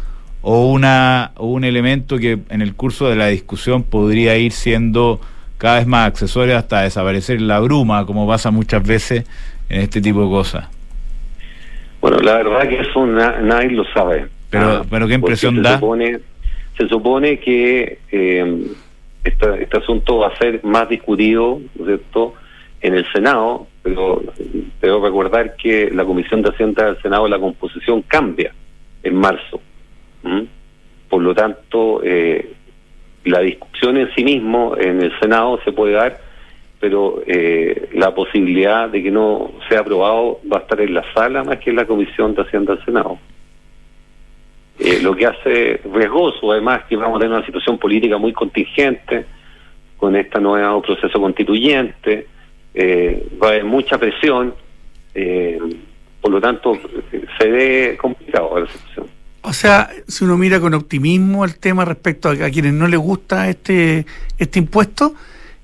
o, 0.43 0.71
una, 0.71 1.33
o 1.37 1.49
un 1.49 1.65
elemento 1.65 2.19
que 2.19 2.39
en 2.51 2.63
el 2.63 2.75
curso 2.75 3.09
de 3.09 3.17
la 3.17 3.27
discusión 3.27 3.83
podría 3.83 4.37
ir 4.39 4.53
siendo 4.53 5.21
cada 5.59 5.79
vez 5.79 5.89
más 5.89 6.07
accesorio 6.07 6.57
hasta 6.57 6.83
desaparecer 6.83 7.41
la 7.41 7.59
bruma, 7.59 8.07
como 8.07 8.29
pasa 8.29 8.53
muchas 8.53 8.87
veces 8.87 9.25
en 9.69 9.81
este 9.81 10.01
tipo 10.01 10.23
de 10.23 10.29
cosas? 10.31 10.69
Bueno, 12.01 12.19
la 12.19 12.35
verdad 12.37 12.69
que 12.69 12.81
eso 12.81 13.05
na- 13.07 13.41
nadie 13.43 13.71
lo 13.73 13.85
sabe. 13.93 14.29
Pero- 14.51 14.87
pero 14.89 15.09
¿qué 15.09 15.15
impresión 15.15 15.57
se 15.57 15.63
da? 15.63 15.75
Supone, 15.75 16.21
se 16.79 16.89
supone 16.89 17.41
que 17.41 17.99
eh, 18.13 18.67
esta- 19.25 19.57
este 19.57 19.79
asunto 19.79 20.19
va 20.19 20.29
a 20.29 20.37
ser 20.37 20.65
más 20.65 20.89
discutido, 20.89 21.61
en 22.81 22.95
el 22.95 23.05
Senado, 23.13 23.67
pero 23.83 24.23
debo 24.81 25.05
recordar 25.05 25.57
que 25.57 25.91
la 25.91 26.05
Comisión 26.05 26.43
de 26.43 26.51
Hacienda 26.51 26.87
del 26.87 27.03
Senado, 27.03 27.27
la 27.29 27.39
composición 27.39 28.03
cambia 28.03 28.53
en 29.03 29.15
marzo. 29.17 29.61
¿m? 30.25 30.47
Por 31.09 31.23
lo 31.23 31.35
tanto, 31.35 32.01
eh, 32.05 32.53
la 33.25 33.41
discusión 33.41 33.97
en 33.97 34.15
sí 34.15 34.25
mismo 34.25 34.77
en 34.77 35.03
el 35.03 35.19
Senado 35.19 35.59
se 35.65 35.73
puede 35.73 35.95
dar, 35.95 36.19
pero 36.81 37.23
eh, 37.27 37.89
la 37.95 38.15
posibilidad 38.15 38.89
de 38.89 39.03
que 39.03 39.11
no 39.11 39.51
sea 39.69 39.81
aprobado 39.81 40.41
va 40.51 40.59
a 40.59 40.61
estar 40.61 40.81
en 40.81 40.95
la 40.95 41.05
sala 41.13 41.43
más 41.43 41.59
que 41.59 41.71
en 41.71 41.77
la 41.77 41.87
Comisión 41.87 42.35
de 42.35 42.43
Hacienda 42.43 42.77
del 42.77 42.85
Senado. 42.85 43.19
Eh, 44.79 45.01
lo 45.03 45.17
que 45.17 45.27
hace 45.27 45.81
riesgoso, 45.93 46.53
además, 46.53 46.83
que 46.89 46.97
vamos 46.97 47.17
a 47.17 47.21
tener 47.21 47.37
una 47.37 47.45
situación 47.47 47.79
política 47.79 48.17
muy 48.17 48.33
contingente 48.33 49.27
con 49.97 50.15
este 50.15 50.41
nuevo 50.41 50.81
proceso 50.83 51.21
constituyente, 51.21 52.27
eh, 52.75 53.27
va 53.43 53.49
a 53.49 53.51
haber 53.51 53.65
mucha 53.65 53.99
presión, 53.99 54.55
eh, 55.15 55.59
por 56.21 56.31
lo 56.31 56.41
tanto, 56.41 56.79
se 57.39 57.49
ve 57.49 57.99
complicado 58.01 58.61
la 58.61 58.67
situación. 58.69 59.07
O 59.43 59.53
sea, 59.53 59.89
si 60.07 60.25
uno 60.25 60.37
mira 60.37 60.61
con 60.61 60.75
optimismo 60.75 61.45
el 61.45 61.59
tema 61.59 61.85
respecto 61.85 62.29
a, 62.29 62.33
a 62.33 62.51
quienes 62.51 62.73
no 62.73 62.87
les 62.87 63.01
gusta 63.01 63.49
este, 63.49 64.05
este 64.39 64.59
impuesto, 64.61 65.15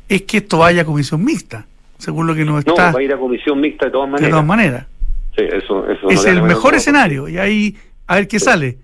es 0.09 0.22
que 0.22 0.38
esto 0.38 0.59
vaya 0.59 0.82
a 0.82 0.84
comisión 0.84 1.24
mixta, 1.24 1.66
según 1.99 2.26
lo 2.26 2.34
que 2.34 2.45
nos 2.45 2.66
No, 2.66 2.72
está 2.72 2.91
va 2.93 2.99
a 2.99 3.03
ir 3.03 3.12
a 3.12 3.16
comisión 3.18 3.61
mixta 3.61 3.86
de 3.86 3.93
todas 3.93 4.09
de 4.09 4.12
maneras. 4.12 4.30
todas 4.30 4.47
maneras. 4.47 4.86
Sí, 5.36 5.45
eso, 5.45 5.88
eso 5.88 6.03
no 6.05 6.11
Es 6.11 6.24
el 6.26 6.43
mejor 6.43 6.74
escenario 6.74 7.28
y 7.28 7.38
ahí 7.38 7.76
a 8.07 8.16
ver 8.16 8.26
qué 8.28 8.38
Sí. 8.38 8.45
sale. 8.47 8.78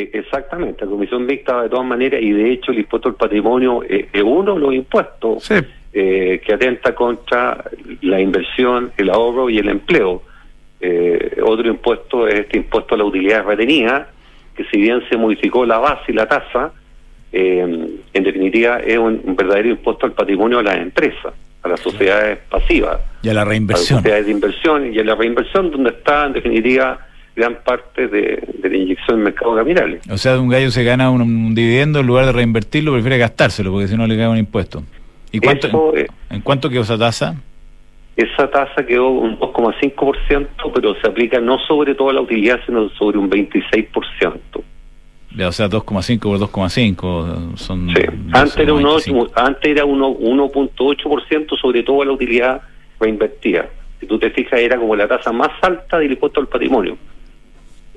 Eh, 0.00 0.10
Exactamente, 0.12 0.84
la 0.84 0.90
comisión 0.90 1.26
mixta 1.26 1.62
de 1.62 1.68
todas 1.68 1.84
maneras 1.86 2.22
y 2.22 2.30
de 2.30 2.52
hecho 2.52 2.70
el 2.70 2.78
impuesto 2.78 3.08
al 3.08 3.16
patrimonio 3.16 3.82
eh, 3.82 4.08
es 4.12 4.22
uno 4.22 4.54
de 4.54 4.60
los 4.60 4.72
impuestos 4.74 5.42
Sí. 5.44 5.54
eh, 5.92 6.40
que 6.44 6.54
atenta 6.54 6.94
contra 6.94 7.64
la 8.02 8.20
inversión, 8.20 8.92
el 8.96 9.10
ahorro 9.10 9.50
y 9.50 9.58
el 9.58 9.68
empleo. 9.68 10.22
Eh, 10.80 11.40
otro 11.44 11.66
impuesto 11.66 12.28
es 12.28 12.34
este 12.40 12.58
impuesto 12.58 12.94
a 12.94 12.98
la 12.98 13.04
utilidad 13.04 13.44
retenida, 13.44 14.08
que 14.54 14.64
si 14.66 14.78
bien 14.80 15.02
se 15.08 15.16
modificó 15.16 15.66
la 15.66 15.78
base 15.78 16.12
y 16.12 16.12
la 16.12 16.26
tasa, 16.28 16.72
eh, 17.32 17.58
en 18.14 18.22
definitiva 18.22 18.78
es 18.78 18.98
un, 18.98 19.20
un 19.24 19.34
verdadero 19.34 19.70
impuesto 19.70 20.06
al 20.06 20.12
patrimonio 20.12 20.58
de 20.58 20.64
las 20.64 20.78
empresas, 20.78 21.34
a 21.64 21.68
las 21.68 21.80
sociedades 21.80 22.38
pasivas, 22.48 23.00
Y 23.22 23.28
a 23.30 23.34
la 23.34 23.40
a 23.40 23.44
las 23.44 23.48
reinversión. 23.48 23.98
sociedades 23.98 24.26
de 24.26 24.32
inversión 24.32 24.94
y 24.94 24.98
a 25.00 25.04
la 25.04 25.16
reinversión 25.16 25.70
donde 25.72 25.90
está 25.90 26.26
en 26.26 26.34
definitiva 26.34 27.00
gran 27.38 27.56
parte 27.64 28.08
de, 28.08 28.42
de 28.62 28.68
la 28.68 28.76
inyección 28.76 29.18
en 29.18 29.24
mercado 29.24 29.54
de 29.54 29.62
capitales. 29.62 30.02
O 30.10 30.18
sea, 30.18 30.38
un 30.38 30.48
gallo 30.48 30.70
se 30.70 30.84
gana 30.84 31.10
un, 31.10 31.22
un 31.22 31.54
dividendo, 31.54 32.00
en 32.00 32.06
lugar 32.06 32.26
de 32.26 32.32
reinvertirlo, 32.32 32.92
prefiere 32.92 33.16
gastárselo, 33.18 33.70
porque 33.72 33.88
si 33.88 33.96
no 33.96 34.06
le 34.06 34.16
cae 34.16 34.28
un 34.28 34.36
impuesto. 34.38 34.82
¿Y 35.32 35.38
cuánto, 35.40 35.66
Eso, 35.68 35.96
eh, 35.96 36.06
en 36.30 36.40
cuánto 36.42 36.68
quedó 36.68 36.82
esa 36.82 36.98
tasa? 36.98 37.36
Esa 38.16 38.50
tasa 38.50 38.84
quedó 38.84 39.08
un 39.10 39.38
2,5%, 39.38 40.48
pero 40.74 40.94
se 41.00 41.06
aplica 41.06 41.40
no 41.40 41.58
sobre 41.68 41.94
toda 41.94 42.12
la 42.12 42.20
utilidad, 42.20 42.58
sino 42.66 42.88
sobre 42.90 43.16
un 43.18 43.30
26%. 43.30 44.38
Ya, 45.36 45.48
O 45.48 45.52
sea, 45.52 45.68
2,5 45.68 46.18
por 46.20 46.38
2,5 46.38 47.56
son... 47.56 47.90
Sí. 47.94 48.02
Antes 48.32 48.56
era, 48.58 48.72
un 48.72 48.82
12,25. 48.82 49.22
ocho- 49.22 49.32
antes 49.36 49.70
era 49.70 49.84
uno- 49.84 50.10
1.8% 50.16 51.56
sobre 51.60 51.82
toda 51.82 52.06
la 52.06 52.12
utilidad 52.12 52.62
reinvertida. 52.98 53.66
si 54.00 54.06
tú 54.06 54.18
te 54.18 54.30
fijas, 54.30 54.58
era 54.60 54.76
como 54.78 54.96
la 54.96 55.06
tasa 55.06 55.30
más 55.32 55.50
alta 55.60 55.98
del 55.98 56.12
impuesto 56.12 56.40
al 56.40 56.46
patrimonio. 56.48 56.96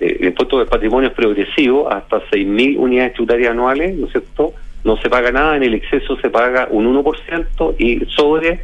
Eh, 0.01 0.17
el 0.19 0.27
impuesto 0.27 0.57
del 0.57 0.67
patrimonio 0.67 1.09
es 1.09 1.15
progresivo, 1.15 1.89
hasta 1.89 2.21
6.000 2.31 2.77
unidades 2.77 3.13
tributarias 3.13 3.51
anuales, 3.51 3.95
¿no 3.95 4.07
es 4.07 4.11
cierto? 4.11 4.53
No 4.83 4.97
se 4.97 5.09
paga 5.09 5.31
nada, 5.31 5.55
en 5.55 5.63
el 5.63 5.75
exceso 5.75 6.17
se 6.17 6.31
paga 6.31 6.67
un 6.71 6.91
1% 6.91 7.75
y 7.77 8.03
sobre 8.07 8.61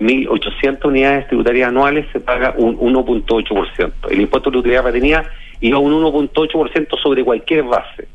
1.800 0.00 0.86
unidades 0.86 1.26
tributarias 1.26 1.68
anuales 1.68 2.06
se 2.10 2.20
paga 2.20 2.54
un 2.56 2.78
1.8%. 2.78 3.92
El 4.10 4.20
impuesto 4.22 4.50
de 4.50 4.58
utilidad 4.58 4.84
retenida 4.84 5.30
iba 5.60 5.78
un 5.78 5.92
1.8% 5.92 7.02
sobre 7.02 7.22
cualquier 7.22 7.64
base. 7.64 8.08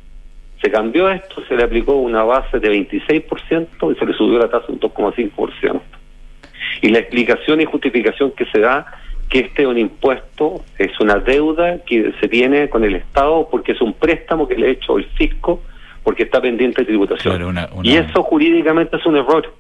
Se 0.60 0.72
cambió 0.72 1.12
esto, 1.12 1.44
se 1.48 1.56
le 1.56 1.64
aplicó 1.64 1.94
una 1.98 2.24
base 2.24 2.60
de 2.60 2.70
26% 2.72 3.92
y 3.92 4.00
se 4.00 4.06
le 4.06 4.14
subió 4.14 4.40
la 4.40 4.50
tasa 4.50 4.66
un 4.70 4.80
2,5%. 4.80 5.80
Y 6.82 6.90
la 6.90 7.00
explicación 7.00 7.62
y 7.62 7.66
justificación 7.66 8.32
que 8.32 8.46
se 8.46 8.60
da 8.60 8.86
que 9.30 9.40
este 9.40 9.64
es 9.64 9.68
un 9.68 9.78
impuesto, 9.78 10.64
es 10.78 11.00
una 11.00 11.16
deuda 11.16 11.80
que 11.86 12.14
se 12.20 12.28
tiene 12.28 12.70
con 12.70 12.84
el 12.84 12.96
Estado 12.96 13.48
porque 13.50 13.72
es 13.72 13.82
un 13.82 13.94
préstamo 13.94 14.48
que 14.48 14.56
le 14.56 14.68
ha 14.68 14.72
hecho 14.72 14.98
el 14.98 15.06
fisco 15.06 15.62
porque 16.04 16.24
está 16.24 16.42
pendiente 16.42 16.82
de 16.82 16.88
tributación. 16.88 17.58
Y 17.82 17.96
eso 17.96 18.24
jurídicamente 18.24 18.98
es 18.98 19.06
un 19.06 19.16
error, 19.18 19.54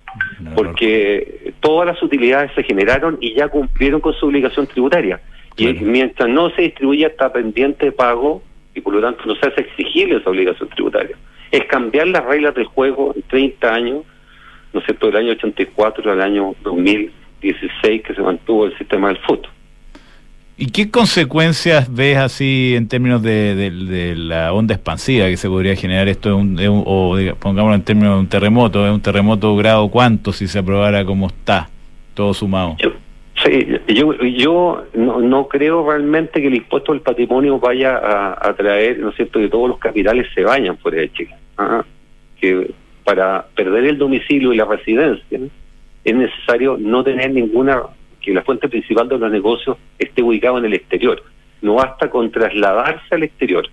porque 0.55 1.53
todas 1.61 1.87
las 1.87 2.03
utilidades 2.03 2.51
se 2.53 2.63
generaron 2.63 3.17
y 3.21 3.33
ya 3.33 3.47
cumplieron 3.47 4.01
con 4.01 4.13
su 4.13 4.27
obligación 4.27 4.67
tributaria. 4.67 5.21
Y 5.55 5.67
mientras 5.67 6.27
no 6.29 6.49
se 6.49 6.63
distribuya 6.63 7.07
está 7.07 7.31
pendiente 7.31 7.85
de 7.85 7.91
pago 7.91 8.41
y 8.75 8.81
por 8.81 8.93
lo 8.93 9.01
tanto 9.01 9.23
no 9.25 9.35
se 9.35 9.47
hace 9.47 9.61
exigible 9.61 10.17
esa 10.17 10.29
obligación 10.29 10.67
tributaria. 10.69 11.15
Es 11.51 11.65
cambiar 11.65 12.07
las 12.07 12.25
reglas 12.25 12.55
del 12.55 12.65
juego 12.65 13.13
en 13.15 13.21
30 13.23 13.73
años, 13.73 14.03
¿no 14.73 14.79
es 14.79 14.85
cierto?, 14.85 15.07
del 15.07 15.17
año 15.17 15.31
84 15.33 16.11
al 16.11 16.21
año 16.21 16.55
2016 17.43 18.03
que 18.03 18.13
se 18.13 18.21
mantuvo 18.21 18.65
el 18.65 18.77
sistema 18.77 19.09
del 19.09 19.17
fútbol. 19.17 19.49
¿Y 20.55 20.67
qué 20.67 20.91
consecuencias 20.91 21.93
ves 21.93 22.17
así 22.17 22.75
en 22.75 22.87
términos 22.87 23.23
de, 23.23 24.13
la 24.15 24.53
onda 24.53 24.75
expansiva 24.75 25.25
que 25.25 25.37
se 25.37 25.49
podría 25.49 25.75
generar 25.75 26.07
esto, 26.07 26.37
un, 26.37 26.57
o 26.85 27.17
pongámoslo 27.39 27.75
en 27.75 27.83
términos 27.83 28.15
de 28.15 28.19
un 28.19 28.27
terremoto, 28.27 28.85
¿es 28.85 28.93
un 28.93 29.01
terremoto 29.01 29.55
grado 29.55 29.89
cuánto 29.89 30.31
si 30.31 30.47
se 30.47 30.59
aprobara 30.59 31.03
como 31.05 31.27
está, 31.27 31.69
todo 32.13 32.35
sumado? 32.35 32.77
Yo, 32.79 32.91
sí, 33.43 33.67
yo, 33.87 34.13
yo 34.13 34.85
no, 34.93 35.47
creo 35.47 35.89
realmente 35.89 36.39
que 36.39 36.47
el 36.47 36.55
impuesto 36.55 36.91
al 36.91 37.01
patrimonio 37.01 37.59
vaya 37.59 37.97
a, 37.97 38.49
a 38.49 38.53
traer, 38.53 38.99
¿no 38.99 39.09
es 39.09 39.15
cierto?, 39.15 39.39
que 39.39 39.49
todos 39.49 39.67
los 39.67 39.79
capitales 39.79 40.27
se 40.35 40.43
vayan 40.43 40.77
fuera 40.77 41.01
de 41.01 41.11
Chile. 41.13 41.35
¿ah? 41.57 41.83
Que 42.39 42.71
para 43.03 43.47
perder 43.55 43.85
el 43.85 43.97
domicilio 43.97 44.53
y 44.53 44.57
la 44.57 44.65
residencia 44.65 45.39
es 46.03 46.15
necesario 46.15 46.77
no 46.79 47.03
tener 47.03 47.31
ninguna 47.31 47.83
que 48.21 48.33
la 48.33 48.41
fuente 48.43 48.69
principal 48.69 49.07
de 49.07 49.17
los 49.17 49.31
negocios 49.31 49.77
esté 49.99 50.21
ubicada 50.21 50.57
en 50.59 50.65
el 50.65 50.73
exterior. 50.73 51.21
No 51.61 51.75
basta 51.75 52.09
con 52.09 52.31
trasladarse 52.31 53.15
al 53.15 53.23
exterior 53.23 53.67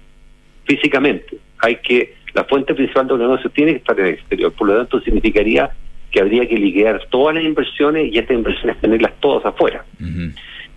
físicamente. 0.64 1.38
Hay 1.58 1.76
que 1.76 2.14
la 2.34 2.44
fuente 2.44 2.74
principal 2.74 3.06
de 3.06 3.12
los 3.14 3.20
negocios 3.20 3.52
tiene 3.52 3.72
que 3.72 3.78
estar 3.78 3.98
en 3.98 4.06
el 4.06 4.14
exterior. 4.14 4.52
Por 4.52 4.68
lo 4.68 4.76
tanto, 4.76 5.00
significaría 5.00 5.70
que 6.10 6.20
habría 6.20 6.46
que 6.48 6.56
liquidar 6.56 7.04
todas 7.10 7.34
las 7.34 7.44
inversiones 7.44 8.12
y 8.12 8.18
estas 8.18 8.36
inversiones 8.36 8.80
tenerlas 8.80 9.12
todas 9.20 9.44
afuera. 9.44 9.84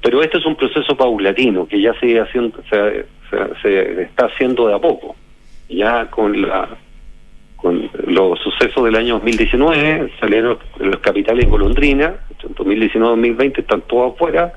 Pero 0.01 0.21
este 0.21 0.37
es 0.37 0.45
un 0.45 0.55
proceso 0.55 0.95
paulatino 0.97 1.67
que 1.67 1.81
ya 1.81 1.93
se, 1.99 2.19
haciendo, 2.19 2.61
se 3.61 4.01
está 4.01 4.25
haciendo 4.25 4.67
de 4.67 4.75
a 4.75 4.79
poco. 4.79 5.15
Ya 5.69 6.09
con 6.09 6.41
la 6.41 6.69
con 7.63 7.89
los 8.07 8.37
sucesos 8.39 8.83
del 8.83 8.95
año 8.95 9.13
2019, 9.15 10.11
salieron 10.19 10.59
los 10.79 10.97
capitales 10.99 11.45
en 11.45 11.49
golondrina, 11.49 12.15
2019-2020 12.43 13.59
están 13.59 13.81
todos 13.83 14.13
afuera, 14.13 14.53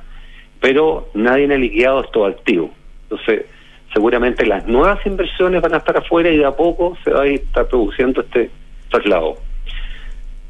pero 0.61 1.09
nadie 1.14 1.44
ha 1.44 1.57
liquidado 1.57 2.00
estos 2.02 2.34
activos. 2.34 2.70
Entonces, 3.04 3.46
seguramente 3.94 4.44
las 4.44 4.66
nuevas 4.66 4.98
inversiones 5.07 5.62
van 5.62 5.74
a 5.74 5.76
estar 5.78 5.96
afuera 5.96 6.30
y 6.30 6.38
de 6.38 6.46
a 6.46 6.57
poco 6.57 6.98
se 7.04 7.12
va 7.12 7.22
a 7.22 7.26
estar 7.26 7.68
produciendo 7.68 8.22
este 8.22 8.50
traslado. 8.90 9.36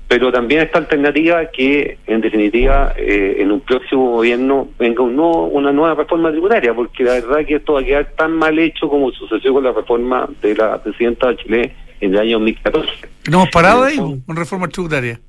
Pero 0.09 0.33
también 0.33 0.63
esta 0.63 0.79
alternativa 0.79 1.45
que, 1.47 1.99
en 2.07 2.23
definitiva, 2.23 2.95
eh, 2.97 3.37
en 3.41 3.53
un 3.53 3.61
próximo 3.61 4.13
gobierno 4.13 4.69
venga 4.79 5.03
un 5.03 5.19
una 5.19 5.73
nueva 5.73 5.95
reforma 5.95 6.31
tributaria, 6.31 6.73
porque 6.73 7.05
la 7.05 7.15
verdad 7.15 7.45
que 7.45 7.57
esto 7.57 7.75
va 7.75 7.81
a 7.81 7.85
quedar 7.85 8.07
tan 8.17 8.33
mal 8.33 8.59
hecho 8.59 8.89
como 8.89 9.11
sucedió 9.11 9.53
con 9.53 9.65
la 9.65 9.73
reforma 9.73 10.27
de 10.41 10.55
la 10.55 10.83
presidenta 10.83 11.29
de 11.29 11.37
Chile 11.37 11.73
en 12.01 12.15
el 12.15 12.21
año 12.21 12.39
2014. 12.39 12.91
¿No 13.31 13.39
hemos 13.39 13.51
parado 13.51 13.85
ahí 13.85 13.97
con 13.97 14.37
reforma 14.37 14.69
tributaria? 14.69 15.21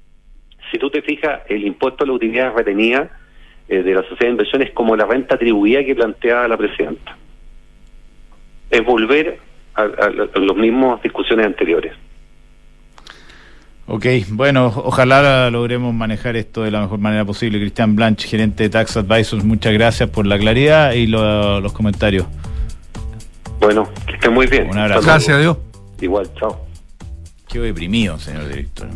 Si 0.71 0.77
tú 0.77 0.89
te 0.89 1.01
fijas, 1.01 1.41
el 1.47 1.65
impuesto 1.65 2.03
a 2.03 2.07
la 2.07 2.13
utilidad 2.13 2.53
retenida 2.53 3.09
eh, 3.69 3.83
de 3.83 3.93
la 3.93 4.01
sociedad 4.01 4.19
de 4.25 4.29
inversiones 4.29 4.67
es 4.69 4.73
como 4.73 4.95
la 4.95 5.05
renta 5.05 5.35
atribuida 5.35 5.83
que 5.83 5.95
planteaba 5.95 6.47
la 6.47 6.57
presidenta. 6.57 7.17
Es 8.69 8.83
volver 8.83 9.39
a, 9.75 9.81
a, 9.81 10.09
las 10.09 10.55
mismas 10.57 11.01
discusiones 11.01 11.45
anteriores. 11.45 11.93
Ok, 13.89 14.05
bueno, 14.31 14.65
ojalá 14.65 15.49
logremos 15.49 15.93
manejar 15.93 16.35
esto 16.35 16.63
de 16.63 16.71
la 16.71 16.81
mejor 16.81 16.99
manera 16.99 17.23
posible. 17.23 17.57
Cristian 17.57 17.95
Blanch, 17.95 18.25
gerente 18.25 18.63
de 18.63 18.69
Tax 18.69 18.97
Advisors, 18.97 19.45
muchas 19.45 19.71
gracias 19.71 20.09
por 20.09 20.27
la 20.27 20.37
claridad 20.37 20.91
y 20.91 21.07
los 21.07 21.71
comentarios. 21.71 22.25
Bueno, 23.61 23.89
que 24.05 24.13
estén 24.13 24.33
muy 24.33 24.47
bien. 24.47 24.69
Un 24.69 24.77
abrazo. 24.77 25.01
Gracias, 25.01 25.39
Dios. 25.39 25.57
Igual, 26.01 26.29
chao. 26.39 26.65
Quedo 27.47 27.63
deprimido, 27.63 28.19
señor 28.19 28.47
director. 28.47 28.89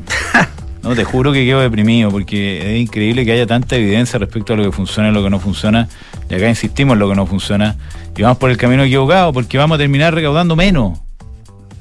No, 0.83 0.95
te 0.95 1.03
juro 1.03 1.31
que 1.31 1.45
quedo 1.45 1.59
deprimido 1.59 2.09
porque 2.09 2.75
es 2.75 2.81
increíble 2.81 3.23
que 3.23 3.31
haya 3.31 3.45
tanta 3.45 3.75
evidencia 3.75 4.17
respecto 4.17 4.53
a 4.53 4.55
lo 4.55 4.63
que 4.63 4.71
funciona 4.71 5.09
y 5.09 5.13
lo 5.13 5.23
que 5.23 5.29
no 5.29 5.39
funciona. 5.39 5.87
Y 6.27 6.33
acá 6.33 6.49
insistimos 6.49 6.93
en 6.93 6.99
lo 6.99 7.09
que 7.09 7.15
no 7.15 7.27
funciona. 7.27 7.75
Y 8.17 8.21
vamos 8.23 8.39
por 8.39 8.49
el 8.49 8.57
camino 8.57 8.83
equivocado 8.83 9.31
porque 9.31 9.57
vamos 9.57 9.75
a 9.75 9.77
terminar 9.77 10.13
recaudando 10.13 10.55
menos. 10.55 10.99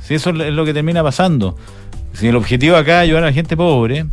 Si 0.02 0.14
eso 0.14 0.30
es 0.30 0.52
lo 0.52 0.64
que 0.64 0.74
termina 0.74 1.02
pasando. 1.02 1.56
Si 2.12 2.28
el 2.28 2.36
objetivo 2.36 2.76
acá 2.76 2.98
es 2.98 3.08
ayudar 3.08 3.22
a 3.22 3.26
la 3.26 3.32
gente 3.32 3.56
pobre 3.56 4.04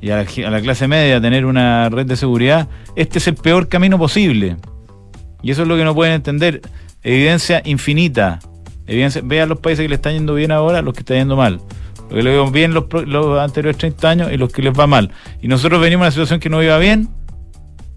y 0.00 0.10
a 0.10 0.16
la, 0.16 0.60
clase 0.60 0.88
media 0.88 1.18
a 1.18 1.20
tener 1.20 1.44
una 1.44 1.88
red 1.88 2.06
de 2.06 2.16
seguridad, 2.16 2.68
este 2.96 3.18
es 3.18 3.28
el 3.28 3.36
peor 3.36 3.68
camino 3.68 3.96
posible. 3.98 4.56
Y 5.42 5.52
eso 5.52 5.62
es 5.62 5.68
lo 5.68 5.76
que 5.76 5.84
no 5.84 5.94
pueden 5.94 6.14
entender. 6.14 6.62
Evidencia 7.02 7.62
infinita 7.64 8.40
vean 9.24 9.48
los 9.48 9.60
países 9.60 9.84
que 9.84 9.88
le 9.88 9.94
están 9.94 10.14
yendo 10.14 10.34
bien 10.34 10.52
ahora, 10.52 10.82
los 10.82 10.94
que 10.94 11.00
están 11.00 11.18
yendo 11.18 11.36
mal. 11.36 11.60
Lo 12.10 12.16
que 12.16 12.22
le 12.22 12.30
vemos 12.30 12.50
bien 12.50 12.74
los, 12.74 12.86
los 13.06 13.38
anteriores 13.38 13.78
30 13.78 14.08
años 14.08 14.32
y 14.32 14.36
los 14.36 14.52
que 14.52 14.62
les 14.62 14.78
va 14.78 14.86
mal. 14.86 15.12
Y 15.40 15.48
nosotros 15.48 15.80
venimos 15.80 16.02
a 16.02 16.06
una 16.06 16.10
situación 16.10 16.40
que 16.40 16.50
no 16.50 16.62
iba 16.62 16.76
bien. 16.78 17.08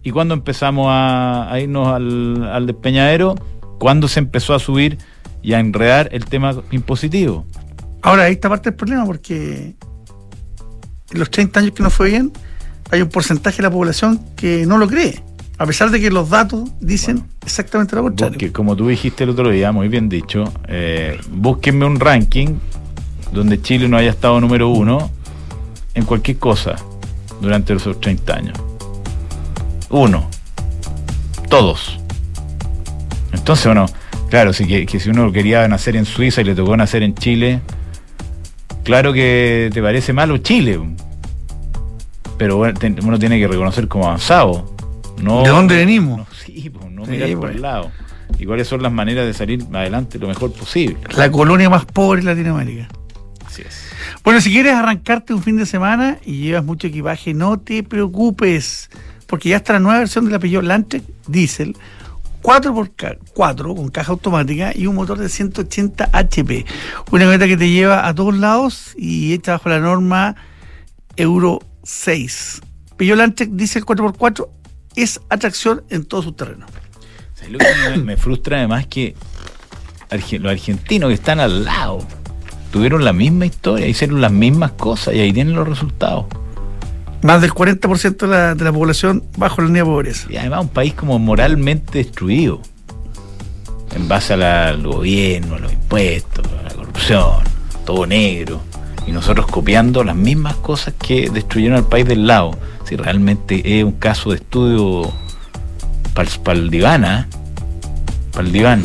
Y 0.03 0.11
cuando 0.11 0.33
empezamos 0.33 0.87
a, 0.89 1.57
irnos 1.61 1.87
al, 1.87 2.43
al 2.43 2.67
despeñadero, 2.67 3.35
cuando 3.79 4.07
se 4.07 4.19
empezó 4.19 4.53
a 4.53 4.59
subir 4.59 4.97
y 5.41 5.53
a 5.53 5.59
enredar 5.59 6.09
el 6.11 6.25
tema 6.25 6.55
impositivo. 6.71 7.45
Ahora, 8.01 8.23
ahí 8.23 8.33
está 8.33 8.49
parte 8.49 8.69
del 8.69 8.77
problema, 8.77 9.05
porque 9.05 9.75
en 11.11 11.19
los 11.19 11.29
30 11.29 11.59
años 11.59 11.71
que 11.73 11.83
no 11.83 11.89
fue 11.89 12.09
bien, 12.09 12.31
hay 12.91 13.01
un 13.01 13.09
porcentaje 13.09 13.57
de 13.57 13.63
la 13.63 13.71
población 13.71 14.19
que 14.35 14.65
no 14.65 14.77
lo 14.77 14.87
cree. 14.87 15.23
A 15.57 15.65
pesar 15.65 15.91
de 15.91 15.99
que 15.99 16.09
los 16.09 16.29
datos 16.29 16.69
dicen 16.79 17.23
exactamente 17.43 17.95
lo 17.95 18.03
contrario. 18.03 18.33
Porque, 18.33 18.51
como 18.51 18.75
tú 18.75 18.87
dijiste 18.87 19.23
el 19.23 19.29
otro 19.31 19.49
día, 19.49 19.71
muy 19.71 19.87
bien 19.87 20.09
dicho, 20.09 20.51
eh, 20.67 21.19
búsquenme 21.29 21.85
un 21.85 21.99
ranking 21.99 22.55
donde 23.31 23.61
Chile 23.61 23.87
no 23.87 23.97
haya 23.97 24.09
estado 24.09 24.39
número 24.41 24.69
uno 24.69 25.11
en 25.93 26.05
cualquier 26.05 26.37
cosa 26.37 26.75
durante 27.39 27.73
esos 27.73 27.99
30 27.99 28.35
años. 28.35 28.59
Uno. 29.89 30.27
Todos. 31.49 31.99
Entonces, 33.31 33.65
bueno, 33.65 33.85
claro, 34.29 34.53
si, 34.53 34.65
que, 34.65 34.99
si 34.99 35.09
uno 35.09 35.31
quería 35.31 35.67
nacer 35.67 35.95
en 35.95 36.05
Suiza 36.05 36.41
y 36.41 36.45
le 36.45 36.55
tocó 36.55 36.75
nacer 36.75 37.03
en 37.03 37.13
Chile, 37.13 37.61
claro 38.83 39.13
que 39.13 39.69
te 39.71 39.81
parece 39.81 40.13
malo 40.13 40.37
Chile. 40.39 40.79
Pero 42.37 42.57
bueno, 42.57 42.79
uno 43.03 43.19
tiene 43.19 43.39
que 43.39 43.47
reconocer 43.47 43.87
como 43.87 44.05
avanzado. 44.05 44.72
¿De 45.17 45.49
dónde 45.49 45.77
venimos? 45.77 46.19
No, 46.19 46.27
sí, 46.33 46.71
no 46.91 47.05
mirar 47.05 47.31
por 47.37 47.51
el 47.51 47.61
lado. 47.61 47.91
¿Y 48.39 48.45
cuáles 48.45 48.67
son 48.67 48.81
las 48.81 48.91
maneras 48.91 49.25
de 49.25 49.33
salir 49.33 49.63
adelante 49.73 50.19
lo 50.19 50.27
mejor 50.27 50.51
posible? 50.53 50.97
La 51.15 51.31
colonia 51.31 51.69
más 51.69 51.85
pobre 51.85 52.21
de 52.21 52.27
Latinoamérica. 52.27 52.87
Así 53.45 53.61
es. 53.61 53.91
Bueno, 54.23 54.41
si 54.41 54.51
quieres 54.51 54.73
arrancarte 54.73 55.33
un 55.33 55.43
fin 55.43 55.57
de 55.57 55.65
semana 55.65 56.17
y 56.25 56.41
llevas 56.41 56.63
mucho 56.63 56.87
equipaje, 56.87 57.33
no 57.33 57.59
te 57.59 57.83
preocupes, 57.83 58.89
porque 59.27 59.49
ya 59.49 59.57
está 59.57 59.73
la 59.73 59.79
nueva 59.79 59.99
versión 59.99 60.25
de 60.25 60.31
la 60.31 60.39
Peugeot 60.39 60.63
Landtrek 60.63 61.03
Diesel 61.27 61.75
4x4 62.41 63.75
con 63.75 63.89
caja 63.89 64.11
automática 64.11 64.71
y 64.75 64.87
un 64.87 64.95
motor 64.95 65.17
de 65.17 65.29
180 65.29 66.09
HP. 66.11 66.65
Una 67.11 67.23
camioneta 67.23 67.47
que 67.47 67.57
te 67.57 67.69
lleva 67.69 68.07
a 68.07 68.13
todos 68.13 68.35
lados 68.35 68.93
y 68.97 69.33
hecha 69.33 69.53
bajo 69.53 69.69
la 69.69 69.79
norma 69.79 70.35
Euro 71.15 71.59
6. 71.83 72.61
Peugeot 72.97 73.17
Landtrek 73.17 73.49
Diesel 73.51 73.85
4x4 73.85 74.47
es 74.95 75.19
atracción 75.29 75.83
en 75.89 76.05
todo 76.05 76.21
su 76.23 76.33
terreno. 76.33 76.65
Lo 77.49 77.57
que 77.59 77.97
me, 77.97 78.15
frustra 78.15 78.57
además 78.57 78.87
que 78.87 79.15
los 80.39 80.51
argentinos 80.51 81.09
que 81.09 81.13
están 81.15 81.39
al 81.41 81.65
lado 81.65 81.99
tuvieron 82.71 83.03
la 83.03 83.11
misma 83.11 83.45
historia, 83.45 83.85
hicieron 83.87 84.21
las 84.21 84.31
mismas 84.31 84.71
cosas 84.71 85.13
y 85.15 85.19
ahí 85.19 85.33
tienen 85.33 85.53
los 85.53 85.67
resultados. 85.67 86.25
Más 87.21 87.41
del 87.41 87.51
40% 87.53 88.17
de 88.17 88.27
la, 88.27 88.55
de 88.55 88.63
la 88.63 88.71
población 88.73 89.23
bajo 89.37 89.61
la 89.61 89.67
línea 89.67 89.83
de 89.83 89.89
pobreza. 89.89 90.27
Y 90.31 90.37
además 90.37 90.61
un 90.61 90.69
país 90.69 90.93
como 90.93 91.19
moralmente 91.19 91.97
destruido. 91.99 92.61
En 93.95 94.07
base 94.07 94.35
la- 94.37 94.69
al 94.69 94.81
gobierno, 94.85 95.55
a 95.55 95.59
los 95.59 95.71
impuestos, 95.73 96.45
a 96.59 96.63
la 96.63 96.73
corrupción, 96.73 97.43
todo 97.85 98.05
negro. 98.05 98.61
Y 99.05 99.11
nosotros 99.11 99.47
copiando 99.47 100.03
las 100.03 100.15
mismas 100.15 100.55
cosas 100.55 100.93
que 100.97 101.29
destruyeron 101.29 101.77
al 101.77 101.85
país 101.87 102.05
del 102.07 102.25
lado. 102.25 102.57
Si 102.85 102.95
realmente 102.95 103.79
es 103.79 103.83
un 103.83 103.93
caso 103.93 104.31
de 104.31 104.37
estudio 104.37 105.13
para 106.13 106.57
el 106.59 106.69
diván, 106.69 107.05
¿ah? 107.05 107.27
Para 108.31 108.45
el 108.45 108.51
diván. 108.51 108.83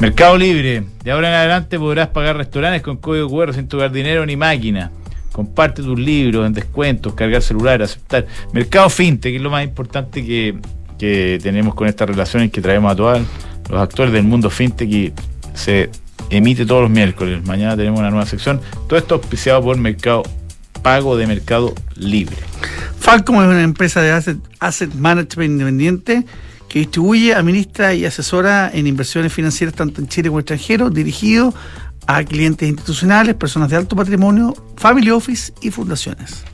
Mercado 0.00 0.36
Libre. 0.36 0.82
De 1.04 1.12
ahora 1.12 1.28
en 1.28 1.34
adelante 1.34 1.78
podrás 1.78 2.08
pagar 2.08 2.36
restaurantes 2.36 2.82
con 2.82 2.96
código 2.96 3.28
QR 3.28 3.54
sin 3.54 3.68
tocar 3.68 3.92
dinero 3.92 4.26
ni 4.26 4.36
máquina. 4.36 4.90
Comparte 5.30 5.82
tus 5.82 5.98
libros 5.98 6.46
en 6.46 6.52
descuentos, 6.52 7.14
cargar 7.14 7.40
celular, 7.40 7.82
aceptar. 7.82 8.26
Mercado 8.52 8.90
Fintech, 8.90 9.32
que 9.32 9.36
es 9.36 9.42
lo 9.42 9.50
más 9.50 9.64
importante 9.64 10.24
que, 10.24 10.56
que 10.98 11.38
tenemos 11.42 11.74
con 11.74 11.86
estas 11.88 12.08
relaciones 12.08 12.50
que 12.50 12.60
traemos 12.60 12.92
a 12.92 12.96
todos 12.96 13.22
los 13.70 13.80
actores 13.80 14.12
del 14.12 14.24
mundo 14.24 14.50
Fintech 14.50 14.90
y 14.90 15.12
se 15.54 15.88
emite 16.30 16.66
todos 16.66 16.82
los 16.82 16.90
miércoles. 16.90 17.44
Mañana 17.44 17.76
tenemos 17.76 18.00
una 18.00 18.10
nueva 18.10 18.26
sección. 18.26 18.60
Todo 18.88 18.98
esto 18.98 19.14
auspiciado 19.14 19.62
por 19.62 19.76
Mercado 19.78 20.24
Pago 20.82 21.16
de 21.16 21.26
Mercado 21.26 21.74
Libre. 21.96 22.36
Falcom 22.98 23.36
es 23.42 23.48
una 23.48 23.62
empresa 23.62 24.00
de 24.02 24.10
asset, 24.12 24.38
asset 24.60 24.92
management 24.94 25.52
independiente 25.52 26.24
que 26.68 26.80
distribuye, 26.80 27.34
administra 27.34 27.94
y 27.94 28.04
asesora 28.04 28.70
en 28.72 28.86
inversiones 28.86 29.32
financieras 29.32 29.74
tanto 29.74 30.00
en 30.00 30.08
Chile 30.08 30.28
como 30.28 30.38
en 30.38 30.42
extranjero, 30.42 30.90
dirigido 30.90 31.52
a 32.06 32.24
clientes 32.24 32.68
institucionales, 32.68 33.34
personas 33.34 33.68
de 33.70 33.76
alto 33.76 33.94
patrimonio, 33.94 34.54
family 34.76 35.10
office 35.10 35.52
y 35.60 35.70
fundaciones. 35.70 36.44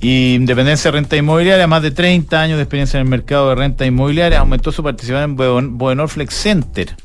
Y 0.00 0.34
Independencia 0.34 0.90
de 0.90 0.96
Renta 0.98 1.16
Inmobiliaria, 1.16 1.66
más 1.66 1.82
de 1.82 1.90
30 1.90 2.40
años 2.40 2.56
de 2.56 2.62
experiencia 2.62 2.98
en 2.98 3.06
el 3.06 3.10
mercado 3.10 3.50
de 3.50 3.54
renta 3.54 3.84
inmobiliaria, 3.84 4.40
aumentó 4.40 4.72
su 4.72 4.82
participación 4.82 5.30
en 5.30 5.36
Boden- 5.36 5.76
Bodenor 5.78 6.08
Flex 6.08 6.34
Center. 6.34 6.96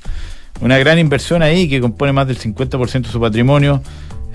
Una 0.62 0.78
gran 0.78 0.98
inversión 0.98 1.44
ahí 1.44 1.68
que 1.70 1.82
compone 1.82 2.14
más 2.14 2.26
del 2.28 2.38
50% 2.38 3.08
de 3.08 3.12
su 3.12 3.20
patrimonio 3.20 3.84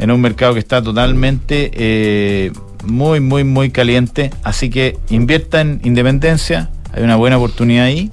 en 0.00 0.10
un 0.10 0.20
mercado 0.20 0.54
que 0.54 0.60
está 0.60 0.82
totalmente 0.82 1.70
eh, 1.74 2.52
muy, 2.84 3.20
muy, 3.20 3.44
muy 3.44 3.70
caliente. 3.70 4.30
Así 4.42 4.70
que 4.70 4.98
invierta 5.10 5.60
en 5.60 5.80
Independencia, 5.84 6.70
hay 6.92 7.02
una 7.02 7.16
buena 7.16 7.36
oportunidad 7.36 7.84
ahí 7.84 8.10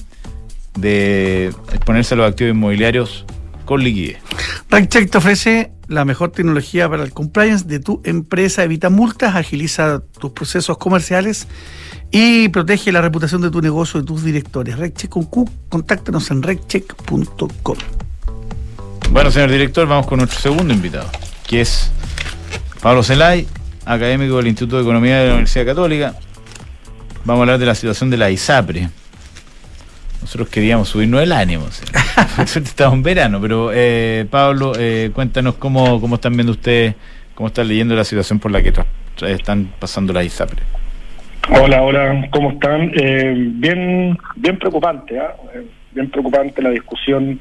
de 0.78 1.48
exponerse 1.72 2.14
a 2.14 2.18
los 2.18 2.30
activos 2.30 2.54
inmobiliarios 2.54 3.26
con 3.66 3.84
liquidez. 3.84 4.18
RankCheck 4.70 5.10
te 5.10 5.18
ofrece 5.18 5.72
la 5.88 6.04
mejor 6.04 6.32
tecnología 6.32 6.90
para 6.90 7.04
el 7.04 7.14
compliance 7.14 7.66
de 7.66 7.80
tu 7.80 8.02
empresa, 8.04 8.64
evita 8.64 8.90
multas, 8.90 9.36
agiliza 9.36 10.02
tus 10.20 10.32
procesos 10.32 10.78
comerciales 10.78 11.48
y 12.12 12.50
protege 12.50 12.92
la 12.92 13.02
reputación 13.02 13.42
de 13.42 13.50
tu 13.50 13.62
negocio, 13.62 14.02
de 14.02 14.06
tus 14.06 14.24
directores. 14.24 14.78
RecCheck 14.78 15.10
con 15.10 15.24
Q, 15.24 15.50
contáctanos 15.70 16.30
en 16.32 16.44
reccheck.com. 16.44 17.78
Bueno, 19.12 19.32
señor 19.32 19.50
director, 19.50 19.88
vamos 19.88 20.06
con 20.06 20.20
nuestro 20.20 20.40
segundo 20.40 20.74
invitado, 20.74 21.10
que 21.48 21.62
es 21.62 21.92
Pablo 22.82 23.04
Celay, 23.04 23.48
académico 23.86 24.38
del 24.38 24.48
Instituto 24.48 24.78
de 24.78 24.84
Economía 24.84 25.20
de 25.20 25.28
la 25.28 25.34
Universidad 25.34 25.66
Católica. 25.66 26.14
Vamos 27.26 27.40
a 27.40 27.44
hablar 27.44 27.60
de 27.60 27.66
la 27.66 27.76
situación 27.76 28.10
de 28.10 28.18
la 28.18 28.30
ISAPRE. 28.30 28.90
Nosotros 30.22 30.50
queríamos 30.50 30.90
subirnos 30.90 31.22
el 31.22 31.32
ánimo. 31.32 31.66
suerte 31.72 32.70
estamos 32.70 32.96
en 32.96 33.04
verano, 33.04 33.40
pero 33.42 33.72
eh, 33.74 34.26
Pablo, 34.30 34.74
eh, 34.78 35.12
cuéntanos 35.14 35.56
cómo, 35.56 36.00
cómo 36.02 36.16
están 36.16 36.34
viendo 36.34 36.52
ustedes, 36.52 36.96
cómo 37.34 37.48
están 37.48 37.68
leyendo 37.68 37.96
la 37.96 38.04
situación 38.04 38.40
por 38.40 38.52
la 38.52 38.62
que 38.62 38.74
están 39.26 39.72
pasando 39.80 40.14
la 40.14 40.24
ISAPRE. 40.24 40.62
Hola, 41.50 41.82
hola, 41.82 42.28
¿cómo 42.32 42.52
están? 42.52 42.92
Eh, 42.94 43.34
bien, 43.38 44.18
bien 44.36 44.60
preocupante, 44.60 45.18
¿ah? 45.18 45.34
Eh, 45.56 45.66
bien 45.92 46.10
preocupante 46.10 46.62
la 46.62 46.72
discusión. 46.72 47.40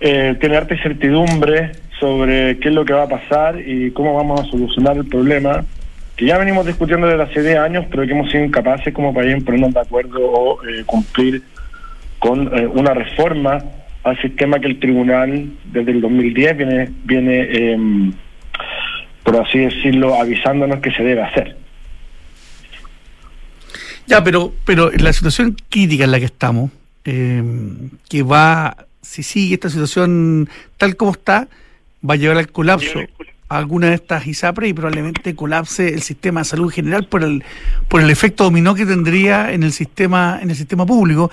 Eh, 0.00 0.36
tiene 0.40 0.56
harta 0.56 0.74
incertidumbre 0.74 1.72
sobre 1.98 2.58
qué 2.58 2.68
es 2.68 2.74
lo 2.74 2.84
que 2.84 2.92
va 2.92 3.04
a 3.04 3.08
pasar 3.08 3.60
y 3.60 3.90
cómo 3.90 4.14
vamos 4.14 4.40
a 4.40 4.44
solucionar 4.44 4.96
el 4.96 5.06
problema, 5.06 5.64
que 6.16 6.26
ya 6.26 6.38
venimos 6.38 6.66
discutiendo 6.66 7.06
desde 7.06 7.22
hace 7.22 7.42
10 7.42 7.58
años, 7.58 7.86
pero 7.90 8.06
que 8.06 8.12
hemos 8.12 8.30
sido 8.30 8.44
incapaces 8.44 8.94
como 8.94 9.12
país 9.12 9.32
en 9.32 9.44
ponernos 9.44 9.74
de 9.74 9.80
acuerdo 9.80 10.20
o 10.20 10.64
eh, 10.64 10.84
cumplir 10.86 11.42
con 12.18 12.56
eh, 12.56 12.66
una 12.66 12.94
reforma 12.94 13.58
al 14.04 14.20
sistema 14.20 14.58
que 14.58 14.68
el 14.68 14.78
tribunal 14.78 15.50
desde 15.64 15.90
el 15.90 16.00
2010 16.00 16.56
viene, 16.56 16.90
viene 17.04 17.72
em, 17.72 18.12
por 19.22 19.36
así 19.36 19.58
decirlo, 19.58 20.14
avisándonos 20.20 20.80
que 20.80 20.90
se 20.92 21.02
debe 21.02 21.22
hacer. 21.22 21.56
Ya, 24.06 24.24
pero, 24.24 24.54
pero 24.64 24.90
la 24.90 25.12
situación 25.12 25.54
crítica 25.68 26.04
en 26.04 26.10
la 26.12 26.18
que 26.18 26.24
estamos, 26.24 26.70
eh, 27.04 27.42
que 28.08 28.22
va, 28.22 28.87
si 29.08 29.22
sigue 29.22 29.54
esta 29.54 29.70
situación 29.70 30.48
tal 30.76 30.96
como 30.96 31.12
está, 31.12 31.48
va 32.08 32.14
a 32.14 32.16
llevar 32.16 32.36
al 32.38 32.48
colapso 32.52 33.00
a 33.50 33.56
alguna 33.56 33.88
de 33.88 33.94
estas 33.94 34.26
ISAPRE 34.26 34.68
y 34.68 34.74
probablemente 34.74 35.34
colapse 35.34 35.88
el 35.94 36.02
sistema 36.02 36.40
de 36.40 36.44
salud 36.44 36.66
en 36.66 36.70
general 36.70 37.06
por 37.06 37.24
el 37.24 37.42
por 37.88 38.02
el 38.02 38.10
efecto 38.10 38.44
dominó 38.44 38.74
que 38.74 38.84
tendría 38.84 39.52
en 39.52 39.62
el 39.62 39.72
sistema 39.72 40.38
en 40.42 40.50
el 40.50 40.56
sistema 40.56 40.84
público. 40.84 41.30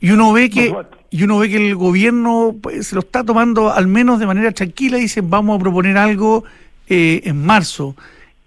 Y 0.00 0.10
uno 0.10 0.32
ve 0.32 0.48
que 0.48 0.74
y 1.10 1.22
uno 1.22 1.38
ve 1.38 1.48
que 1.50 1.56
el 1.68 1.74
gobierno 1.76 2.54
pues, 2.60 2.86
se 2.88 2.94
lo 2.94 3.00
está 3.02 3.22
tomando 3.24 3.70
al 3.72 3.86
menos 3.86 4.18
de 4.18 4.26
manera 4.26 4.50
tranquila 4.52 4.96
y 4.98 5.02
dicen 5.02 5.28
vamos 5.28 5.56
a 5.56 5.60
proponer 5.60 5.98
algo 5.98 6.44
eh, 6.88 7.20
en 7.24 7.44
marzo 7.44 7.94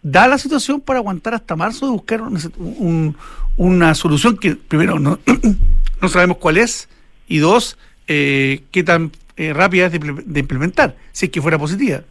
da 0.03 0.27
la 0.27 0.39
situación 0.39 0.81
para 0.81 0.97
aguantar 0.97 1.35
hasta 1.35 1.55
marzo 1.55 1.85
de 1.85 1.91
buscar 1.91 2.21
un- 2.23 3.15
una 3.57 3.93
solución 3.93 4.35
que 4.37 4.55
primero 4.55 4.97
no, 4.99 5.19
no 6.01 6.09
sabemos 6.09 6.37
cuál 6.37 6.57
es 6.57 6.89
y 7.27 7.37
dos 7.37 7.77
eh, 8.13 8.63
qué 8.71 8.83
tan 8.83 9.11
eh, 9.37 9.53
rápida 9.53 9.85
es 9.85 9.93
de, 9.93 9.99
de 10.25 10.39
implementar 10.41 10.95
si 11.13 11.27
es 11.27 11.31
que 11.31 11.41
fuera 11.41 11.57
positiva 11.57 12.01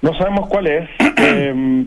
No 0.00 0.16
sabemos 0.16 0.48
cuál 0.48 0.68
es. 0.68 0.88
Eh, 1.16 1.84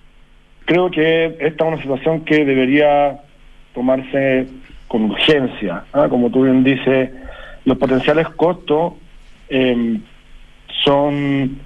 creo 0.64 0.90
que 0.90 1.36
esta 1.40 1.64
es 1.64 1.72
una 1.72 1.82
situación 1.82 2.24
que 2.24 2.46
debería 2.46 3.20
tomarse 3.74 4.46
con 4.88 5.10
urgencia. 5.10 5.84
¿ah? 5.92 6.08
Como 6.08 6.30
tú 6.30 6.44
bien 6.44 6.64
dices, 6.64 7.10
los 7.66 7.76
potenciales 7.76 8.28
costos 8.30 8.94
eh, 9.50 10.00
son 10.82 11.58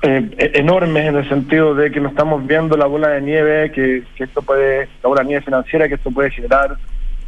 eh, 0.00 0.30
e- 0.38 0.52
enormes 0.54 1.04
en 1.06 1.16
el 1.16 1.28
sentido 1.28 1.74
de 1.74 1.90
que 1.90 2.00
no 2.00 2.08
estamos 2.08 2.46
viendo 2.46 2.78
la 2.78 2.86
bola 2.86 3.08
de 3.08 3.20
nieve 3.20 3.70
que, 3.72 4.04
que 4.16 4.24
esto 4.24 4.40
puede, 4.40 4.88
la 5.02 5.08
bola 5.10 5.20
de 5.20 5.28
nieve 5.28 5.44
financiera 5.44 5.86
que 5.86 5.96
esto 5.96 6.10
puede 6.10 6.30
generar 6.30 6.78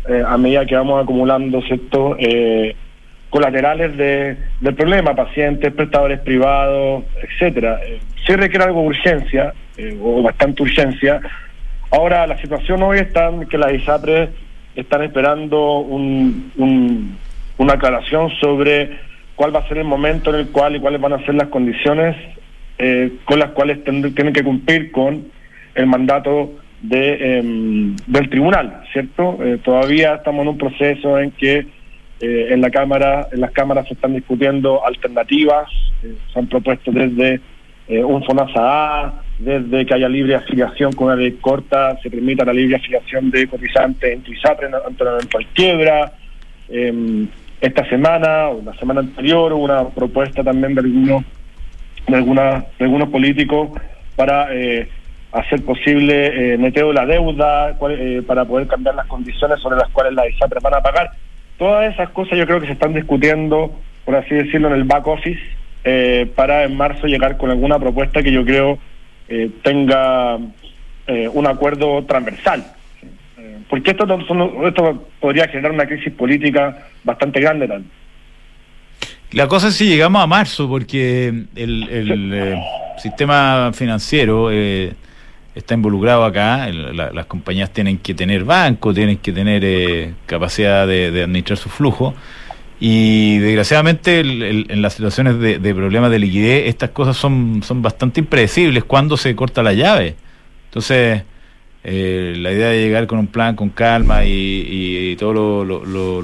eh, 0.09 0.23
a 0.27 0.37
medida 0.39 0.67
que 0.67 0.75
vamos 0.75 1.03
acumulando 1.03 1.61
ciertos 1.63 2.17
eh, 2.19 2.75
colaterales 3.31 3.97
de, 3.97 4.37
del 4.61 4.75
problema, 4.75 5.15
pacientes, 5.15 5.73
prestadores 5.73 6.21
privados, 6.21 7.05
etcétera. 7.23 7.79
Eh, 7.87 7.99
sí 8.27 8.35
requiere 8.35 8.65
algo 8.65 8.81
de 8.83 8.87
urgencia, 8.89 9.53
o 10.03 10.23
bastante 10.23 10.63
urgencia. 10.63 11.21
Ahora, 11.91 12.27
la 12.27 12.37
situación 12.39 12.83
hoy 12.83 12.99
está 12.99 13.29
en 13.29 13.47
que 13.47 13.59
las 13.59 13.73
ISAPRES 13.73 14.31
están 14.77 15.03
esperando 15.03 15.79
un, 15.81 16.53
un- 16.57 17.17
una 17.59 17.75
aclaración 17.75 18.31
sobre 18.41 18.91
cuál 19.37 19.55
va 19.55 19.61
a 19.61 19.69
ser 19.69 19.79
el 19.79 19.85
momento 19.85 20.31
en 20.31 20.41
el 20.41 20.49
cual 20.49 20.77
y 20.77 20.81
cuáles 20.81 21.01
van 21.01 21.13
a 21.15 21.25
ser 21.25 21.35
las 21.35 21.49
condiciones 21.49 22.17
eh, 22.79 23.13
con 23.25 23.39
las 23.41 23.51
cuales 23.51 23.83
tienen 23.85 24.33
que 24.33 24.45
cumplir 24.45 24.91
con 24.93 25.25
el 25.75 25.87
mandato 25.87 26.53
de, 26.83 27.39
em, 27.39 27.97
del 28.07 28.29
tribunal, 28.31 28.83
¿cierto? 28.93 29.39
Eh, 29.43 29.59
todavía 29.65 30.15
estamos 30.15 30.43
en 30.43 30.49
un 30.49 30.59
proceso 30.59 31.19
en 31.19 31.31
que 31.33 31.67
eh, 32.21 32.49
en 32.51 32.61
la 32.61 32.71
cámara, 32.71 33.29
en 33.33 33.41
las 33.41 33.53
cámaras 33.53 33.87
se 33.89 33.95
están 33.95 34.15
discutiendo 34.15 34.85
alternativas, 34.85 35.69
eh, 36.03 36.15
se 36.33 36.39
han 36.39 36.47
propuesto 36.49 36.91
desde 36.91 37.41
eh, 37.89 38.03
un 38.05 38.23
FONASA 38.25 38.55
A, 39.05 39.23
desde 39.39 39.87
que 39.87 39.95
haya 39.95 40.09
libre 40.09 40.35
afiliación 40.35 40.93
con 40.93 41.07
una 41.07 41.17
ley 41.17 41.33
corta, 41.41 41.97
se 42.03 42.11
permita 42.11 42.45
la 42.45 42.53
libre 42.53 42.77
afiliación 42.77 43.31
de 43.31 43.47
cotizantes 43.47 44.13
en 44.13 44.33
ISAPRE 44.33 44.67
ante 44.87 45.03
una 45.03 45.13
eventual 45.13 45.47
quiebra. 45.55 46.13
Eh, 46.69 47.27
esta 47.61 47.89
semana 47.89 48.49
o 48.49 48.63
la 48.65 48.75
semana 48.75 49.01
anterior 49.01 49.53
hubo 49.53 49.65
una 49.65 49.89
propuesta 49.89 50.45
también 50.45 50.75
de 50.75 50.81
algunos 50.81 51.25
de, 52.07 52.17
alguna- 52.17 52.65
de 52.79 52.85
algunos 52.85 53.09
políticos 53.11 53.71
para 54.17 54.49
eh, 54.55 54.89
hacer 55.33 55.63
posible 55.65 56.55
eh, 56.55 56.59
neteo 56.59 56.89
de 56.89 56.95
la 56.95 57.07
deuda, 57.07 57.75
cuál- 57.79 57.97
eh, 58.01 58.23
para 58.27 58.45
poder 58.45 58.67
cambiar 58.67 58.95
las 58.95 59.07
condiciones 59.07 59.61
sobre 59.61 59.77
las 59.77 59.89
cuales 59.91 60.15
las 60.15 60.29
ISAPRES 60.31 60.63
van 60.63 60.75
a 60.75 60.81
pagar. 60.81 61.11
Todas 61.59 61.93
esas 61.93 62.09
cosas 62.11 62.39
yo 62.39 62.47
creo 62.47 62.61
que 62.61 62.67
se 62.67 62.73
están 62.73 62.95
discutiendo, 62.95 63.73
por 64.05 64.17
así 64.17 64.35
decirlo, 64.35 64.69
en 64.69 64.75
el 64.75 64.85
back 64.85 65.07
office, 65.07 65.41
eh, 65.85 66.31
para 66.35 66.65
en 66.65 66.77
marzo 66.77 67.07
llegar 67.07 67.37
con 67.37 67.51
alguna 67.51 67.79
propuesta 67.79 68.23
que 68.23 68.33
yo 68.33 68.45
creo 68.45 68.79
eh, 69.29 69.51
tenga 69.63 70.39
eh, 71.07 71.29
un 71.33 71.47
acuerdo 71.47 72.03
transversal. 72.05 72.65
Eh, 73.39 73.59
porque 73.69 73.91
esto, 73.91 74.05
esto 74.67 75.09
podría 75.21 75.47
generar 75.49 75.73
una 75.73 75.87
crisis 75.87 76.13
política 76.13 76.87
bastante 77.05 77.41
grande 77.41 77.69
también. 77.69 77.91
La 79.33 79.47
cosa 79.47 79.69
es 79.69 79.75
si 79.75 79.87
llegamos 79.87 80.23
a 80.23 80.27
marzo, 80.27 80.69
porque 80.69 81.29
el, 81.55 81.89
el, 81.91 82.31
eh, 82.33 82.63
sistema 82.97 83.71
financiero 83.75 84.51
eh, 84.51 84.95
está 85.59 85.75
involucrado 85.75 86.25
acá. 86.25 86.69
las 86.71 87.27
compañías 87.27 87.73
tienen 87.73 87.99
que 87.99 88.15
tener 88.15 88.45
banco, 88.45 88.95
tienen 88.95 89.19
que 89.19 89.33
tener 89.33 89.63
eh, 89.65 90.15
capacidad 90.27 90.87
de, 90.87 91.23
administrar 91.23 91.59
su 91.59 91.69
flujo. 91.69 92.15
Y 92.81 93.39
desgraciadamente 93.39 94.21
en 94.21 94.83
las 94.83 94.95
situaciones 94.95 95.41
de, 95.41 95.75
problemas 95.75 96.13
de 96.13 96.21
liquidez 96.21 96.69
estas 96.69 96.91
cosas 96.91 97.17
son, 97.17 97.61
son 97.65 97.83
bastante 97.83 98.21
impredecibles 98.21 98.85
cuando 98.85 99.17
se 99.17 99.35
corta 99.35 99.65
la 99.65 99.73
llave. 99.73 100.15
Entonces, 100.67 101.25
eh, 101.83 102.35
la 102.39 102.53
idea 102.53 102.69
de 102.69 102.81
llegar 102.81 103.09
con 103.09 103.19
un 103.19 103.27
plan 103.27 103.57
con 103.57 103.71
calma 103.71 104.25
y, 104.25 105.17
todo 105.19 105.33
lo, 105.65 105.65
lo, 105.85 106.23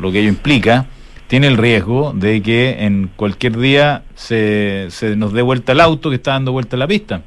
lo, 0.00 0.12
que 0.12 0.18
ello 0.18 0.28
implica, 0.28 0.86
tiene 1.28 1.46
el 1.46 1.56
riesgo 1.56 2.12
de 2.16 2.42
que 2.42 2.84
en 2.84 3.10
cualquier 3.14 3.56
día 3.58 4.02
se, 4.16 4.88
se 4.90 5.14
nos 5.14 5.32
dé 5.32 5.42
vuelta 5.42 5.70
el 5.70 5.80
auto 5.80 6.10
que 6.10 6.16
está 6.16 6.32
dando 6.32 6.50
vuelta 6.50 6.76
la 6.76 6.88
pista. 6.88 7.22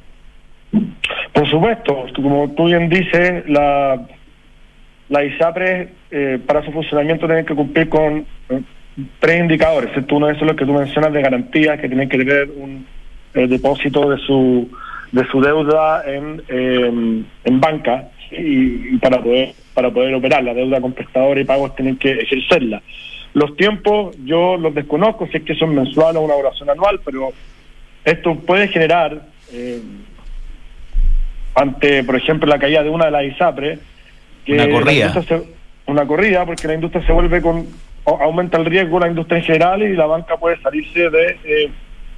Por 1.33 1.49
supuesto, 1.49 2.05
como 2.15 2.51
tú 2.51 2.65
bien 2.65 2.89
dices, 2.89 3.47
la, 3.49 4.01
la 5.09 5.25
ISAPRE 5.25 5.89
eh, 6.11 6.39
para 6.45 6.63
su 6.63 6.71
funcionamiento 6.71 7.25
tiene 7.25 7.45
que 7.45 7.55
cumplir 7.55 7.89
con 7.89 8.25
eh, 8.49 8.61
tres 9.19 9.41
indicadores. 9.41 9.91
Uno 10.09 10.27
de 10.27 10.33
esos 10.33 10.43
es 10.43 10.47
lo 10.47 10.55
que 10.55 10.65
tú 10.65 10.73
mencionas 10.73 11.13
de 11.13 11.21
garantía, 11.21 11.77
que 11.77 11.87
tienen 11.87 12.09
que 12.09 12.17
tener 12.17 12.49
un 12.55 12.85
eh, 13.33 13.47
depósito 13.47 14.09
de 14.09 14.17
su 14.17 14.69
de 15.11 15.25
su 15.27 15.41
deuda 15.41 16.03
en, 16.05 16.41
em, 16.47 17.25
en 17.43 17.59
banca 17.59 18.09
y, 18.31 18.97
para 18.97 19.21
poder 19.21 19.53
para 19.73 19.91
poder 19.91 20.13
operar 20.13 20.43
la 20.43 20.53
deuda 20.53 20.79
con 20.79 20.93
prestadores 20.93 21.43
y 21.43 21.47
pagos 21.47 21.75
tienen 21.75 21.97
que 21.97 22.11
ejercerla. 22.11 22.81
Los 23.33 23.55
tiempos 23.55 24.15
yo 24.25 24.57
los 24.57 24.73
desconozco, 24.73 25.27
si 25.27 25.37
es 25.37 25.43
que 25.43 25.55
son 25.55 25.75
mensuales 25.75 26.17
o 26.17 26.25
una 26.25 26.35
oración 26.35 26.69
anual, 26.69 26.99
pero 27.03 27.31
esto 28.03 28.35
puede 28.35 28.67
generar 28.67 29.21
eh, 29.53 29.81
ante, 31.55 32.03
por 32.03 32.15
ejemplo, 32.15 32.47
la 32.47 32.59
caída 32.59 32.83
de 32.83 32.89
una 32.89 33.05
de 33.05 33.11
las 33.11 33.23
ISAPRE, 33.25 33.79
que 34.45 34.53
una 34.53 34.69
corrida. 34.69 35.13
una 35.87 36.05
corrida, 36.05 36.45
porque 36.45 36.67
la 36.67 36.75
industria 36.75 37.05
se 37.05 37.11
vuelve 37.11 37.41
con, 37.41 37.67
aumenta 38.05 38.57
el 38.57 38.65
riesgo 38.65 38.99
la 38.99 39.07
industria 39.07 39.39
en 39.39 39.43
general 39.43 39.83
y 39.83 39.95
la 39.95 40.05
banca 40.05 40.37
puede 40.37 40.59
salirse 40.61 41.09
de 41.09 41.37
eh, 41.43 41.71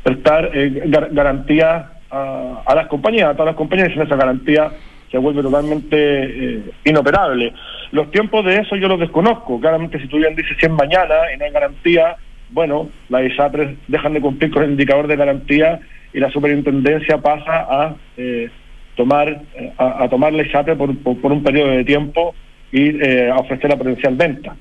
prestar 0.04 0.50
eh, 0.54 0.84
garantías 1.12 1.86
a, 2.12 2.76
las 2.76 2.88
compañías, 2.88 3.30
a 3.30 3.34
todas 3.34 3.48
las 3.48 3.56
compañías, 3.56 3.90
y 3.96 4.00
esa 4.00 4.16
garantía 4.16 4.72
se 5.10 5.18
vuelve 5.18 5.42
totalmente 5.42 5.96
eh, 5.98 6.64
inoperable. 6.86 7.54
Los 7.92 8.12
tiempos 8.12 8.46
de 8.46 8.58
eso 8.58 8.76
yo 8.76 8.88
los 8.88 9.00
desconozco. 9.00 9.60
Claramente, 9.60 10.00
si 10.00 10.08
tú 10.08 10.18
bien 10.18 10.36
dices 10.36 10.58
100 10.60 10.74
mañana 10.74 11.16
y 11.34 11.38
no 11.38 11.46
hay 11.46 11.52
garantía, 11.52 12.16
bueno, 12.50 12.90
las 13.10 13.24
ISAPRES 13.24 13.78
dejan 13.88 14.14
de 14.14 14.22
cumplir 14.22 14.52
con 14.52 14.64
el 14.64 14.72
indicador 14.72 15.08
de 15.08 15.16
garantía 15.16 15.80
y 16.14 16.20
la 16.20 16.30
superintendencia 16.30 17.18
pasa 17.18 17.68
a 17.70 17.96
eh, 18.18 18.50
tomar 18.96 19.42
a, 19.78 20.08
tomar 20.10 20.34
la 20.34 20.44
ISAPRE 20.44 20.76
por, 20.76 20.96
por, 20.98 21.32
un 21.32 21.44
periodo 21.44 21.72
de 21.72 21.84
tiempo 21.84 22.36
y 22.72 23.02
eh, 23.02 23.30
a 23.30 23.38
ofrecer 23.38 23.70
la 23.70 23.78
potencial 23.78 24.16
venta. 24.16 24.56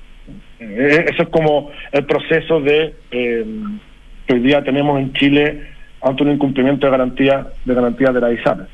eso 0.59 1.23
es 1.23 1.29
como 1.29 1.71
el 1.91 2.05
proceso 2.05 2.59
de 2.61 2.93
que 3.09 4.33
hoy 4.33 4.39
día 4.39 4.63
tenemos 4.63 4.99
en 4.99 5.13
Chile 5.13 5.61
ante 6.01 6.23
un 6.23 6.31
incumplimiento 6.31 6.85
de 6.85 6.91
garantía 6.91 7.47
de 7.65 7.73
garantía 7.73 8.11
de 8.11 8.21
la 8.21 8.31
ISAPRES. 8.31 8.67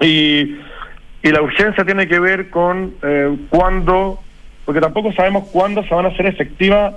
Y, 0.00 0.56
y 1.22 1.30
la 1.30 1.42
urgencia 1.42 1.84
tiene 1.84 2.06
que 2.06 2.20
ver 2.20 2.50
con 2.50 2.94
eh, 3.02 3.36
cuándo, 3.50 4.20
porque 4.64 4.80
tampoco 4.80 5.12
sabemos 5.12 5.48
cuándo 5.48 5.82
se 5.84 5.94
van 5.94 6.06
a 6.06 6.08
hacer 6.08 6.26
efectivas 6.26 6.94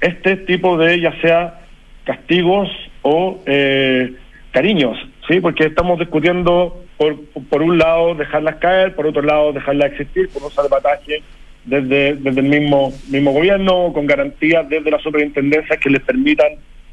este 0.00 0.36
tipo 0.36 0.76
de, 0.78 1.00
ya 1.00 1.12
sea 1.20 1.60
castigos 2.04 2.68
o 3.02 3.42
eh, 3.46 4.14
cariños, 4.52 4.96
¿sí? 5.28 5.40
Porque 5.40 5.66
estamos 5.66 5.98
discutiendo, 5.98 6.82
por, 6.96 7.16
por 7.50 7.62
un 7.62 7.78
lado, 7.78 8.14
dejarlas 8.14 8.56
caer, 8.56 8.94
por 8.94 9.06
otro 9.06 9.22
lado, 9.22 9.52
dejarlas 9.52 9.92
existir, 9.92 10.28
por 10.30 10.42
un 10.42 10.50
salvataje 10.50 11.22
desde, 11.64 12.14
desde 12.14 12.40
el 12.40 12.48
mismo, 12.48 12.92
mismo 13.10 13.32
gobierno, 13.32 13.92
con 13.92 14.06
garantías 14.06 14.68
desde 14.68 14.90
la 14.90 14.98
superintendencia 14.98 15.76
que 15.76 15.90
les 15.90 16.02
permitan 16.02 16.48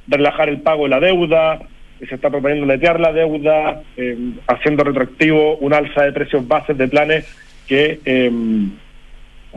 relajar 0.07 0.49
el 0.49 0.59
pago 0.61 0.83
de 0.83 0.89
la 0.89 0.99
deuda, 0.99 1.59
se 1.99 2.15
está 2.15 2.29
proponiendo 2.29 2.65
netear 2.65 2.99
la 2.99 3.13
deuda, 3.13 3.81
eh, 3.95 4.17
haciendo 4.47 4.83
retroactivo 4.83 5.57
un 5.57 5.73
alza 5.73 6.03
de 6.03 6.11
precios 6.11 6.47
bases 6.47 6.77
de 6.77 6.87
planes 6.87 7.25
que, 7.67 7.99
em, 8.05 8.71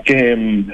em, 0.07 0.67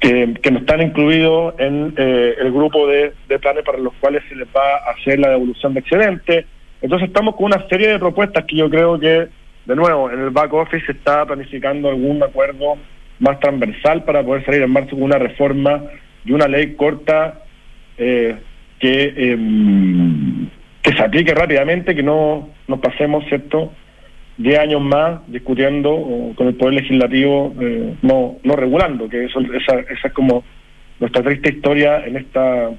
que, 0.00 0.34
que, 0.42 0.50
no 0.50 0.60
están 0.60 0.80
incluidos 0.80 1.54
en 1.58 1.92
eh, 1.96 2.34
el 2.40 2.50
grupo 2.50 2.86
de, 2.86 3.12
planes 3.40 3.62
para 3.64 3.78
los 3.78 3.92
cuales 4.00 4.22
se 4.28 4.34
les 4.34 4.48
va 4.48 4.76
a 4.76 4.92
hacer 4.92 5.18
la 5.18 5.30
devolución 5.30 5.74
de 5.74 5.80
excedente. 5.80 6.46
Entonces 6.82 7.08
estamos 7.08 7.36
con 7.36 7.46
una 7.46 7.66
serie 7.68 7.88
de 7.88 7.98
propuestas 7.98 8.44
que 8.44 8.56
yo 8.56 8.70
creo 8.70 8.98
que, 8.98 9.28
de 9.66 9.76
nuevo, 9.76 10.10
en 10.10 10.20
el 10.20 10.30
back 10.30 10.52
office 10.52 10.86
se 10.86 10.92
está 10.92 11.26
planificando 11.26 11.88
algún 11.88 12.22
acuerdo 12.22 12.76
más 13.18 13.38
transversal 13.40 14.04
para 14.04 14.22
poder 14.22 14.44
salir 14.44 14.62
en 14.62 14.70
marzo 14.70 14.90
con 14.90 15.02
una 15.02 15.18
reforma 15.18 15.82
y 16.24 16.32
una 16.32 16.48
ley 16.48 16.74
corta 16.74 17.42
eh, 17.98 18.36
que 18.78 19.14
eh, 19.16 19.38
que 20.82 20.92
se 20.92 21.02
aplique 21.02 21.34
rápidamente, 21.34 21.94
que 21.94 22.02
no 22.02 22.48
nos 22.66 22.80
pasemos, 22.80 23.24
¿cierto?, 23.26 23.72
10 24.38 24.58
años 24.58 24.80
más 24.80 25.20
discutiendo 25.26 26.32
con 26.34 26.46
el 26.46 26.54
Poder 26.54 26.74
Legislativo, 26.74 27.54
eh, 27.60 27.94
no, 28.00 28.38
no 28.42 28.56
regulando, 28.56 29.06
que 29.06 29.26
eso, 29.26 29.40
esa, 29.40 29.80
esa 29.80 30.08
es 30.08 30.12
como 30.14 30.44
nuestra 30.98 31.22
triste 31.22 31.52
historia 31.52 32.06
en 32.06 32.16
esta 32.16 32.70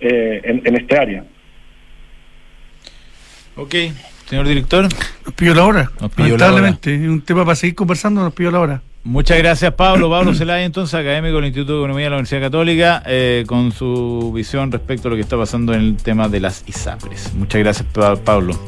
eh, 0.00 0.40
en, 0.44 0.76
este 0.76 0.96
área. 0.96 1.24
Ok, 3.58 3.74
señor 4.28 4.46
director. 4.46 4.84
Nos 4.84 5.34
pidió 5.34 5.54
la 5.54 5.64
hora. 5.64 5.90
Nos 6.00 6.12
pidió 6.12 6.38
Lamentablemente, 6.38 6.94
es 6.94 7.08
un 7.08 7.20
tema 7.22 7.44
para 7.44 7.56
seguir 7.56 7.74
conversando, 7.74 8.22
nos 8.22 8.32
pidió 8.32 8.50
la 8.52 8.60
hora. 8.60 8.82
Muchas 9.04 9.38
gracias, 9.38 9.74
Pablo. 9.74 10.08
Pablo 10.08 10.32
Celaya, 10.34 10.64
entonces, 10.64 10.94
académico 10.94 11.36
del 11.36 11.46
Instituto 11.46 11.72
de 11.72 11.78
Economía 11.80 12.04
de 12.04 12.10
la 12.10 12.16
Universidad 12.16 12.40
Católica, 12.42 13.02
eh, 13.06 13.44
con 13.46 13.72
su 13.72 14.32
visión 14.34 14.70
respecto 14.70 15.08
a 15.08 15.10
lo 15.10 15.16
que 15.16 15.22
está 15.22 15.36
pasando 15.36 15.74
en 15.74 15.80
el 15.80 15.96
tema 15.96 16.28
de 16.28 16.40
las 16.40 16.62
ISAPRES. 16.66 17.34
Muchas 17.34 17.60
gracias, 17.60 17.88
Pablo. 18.24 18.58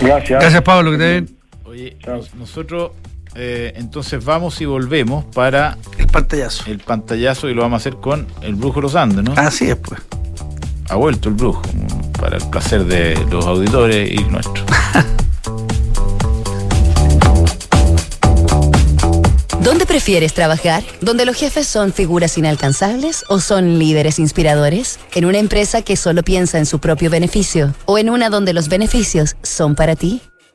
Gracias. 0.00 0.40
Gracias, 0.40 0.62
Pablo, 0.62 0.92
que 0.92 0.98
te 0.98 1.04
ven. 1.04 1.36
Oye, 1.64 1.96
nosotros 2.38 2.92
eh, 3.34 3.72
entonces 3.76 4.24
vamos 4.24 4.60
y 4.60 4.64
volvemos 4.64 5.24
para. 5.24 5.76
El 5.98 6.06
pantallazo. 6.06 6.70
El 6.70 6.78
pantallazo 6.78 7.48
y 7.48 7.54
lo 7.54 7.62
vamos 7.62 7.78
a 7.78 7.80
hacer 7.80 7.96
con 8.00 8.26
el 8.42 8.54
Brujo 8.54 8.80
Los 8.80 8.96
Andes, 8.96 9.24
¿no? 9.24 9.32
Así 9.36 9.70
es, 9.70 9.76
pues. 9.76 10.00
Ha 10.88 10.96
vuelto 10.96 11.28
el 11.28 11.36
Brujo, 11.36 11.62
el 12.32 12.48
placer 12.50 12.84
de 12.84 13.16
los 13.30 13.46
auditores 13.46 14.10
y 14.10 14.24
nuestros. 14.24 14.64
¿Dónde 19.62 19.84
prefieres 19.84 20.32
trabajar? 20.32 20.82
¿Donde 21.00 21.26
los 21.26 21.36
jefes 21.36 21.66
son 21.66 21.92
figuras 21.92 22.38
inalcanzables 22.38 23.24
o 23.28 23.40
son 23.40 23.78
líderes 23.78 24.18
inspiradores? 24.18 24.98
¿En 25.14 25.26
una 25.26 25.38
empresa 25.38 25.82
que 25.82 25.96
solo 25.96 26.22
piensa 26.22 26.58
en 26.58 26.66
su 26.66 26.78
propio 26.78 27.10
beneficio? 27.10 27.74
¿O 27.84 27.98
en 27.98 28.08
una 28.08 28.30
donde 28.30 28.54
los 28.54 28.68
beneficios 28.68 29.36
son 29.42 29.74
para 29.74 29.96
ti? 29.96 30.22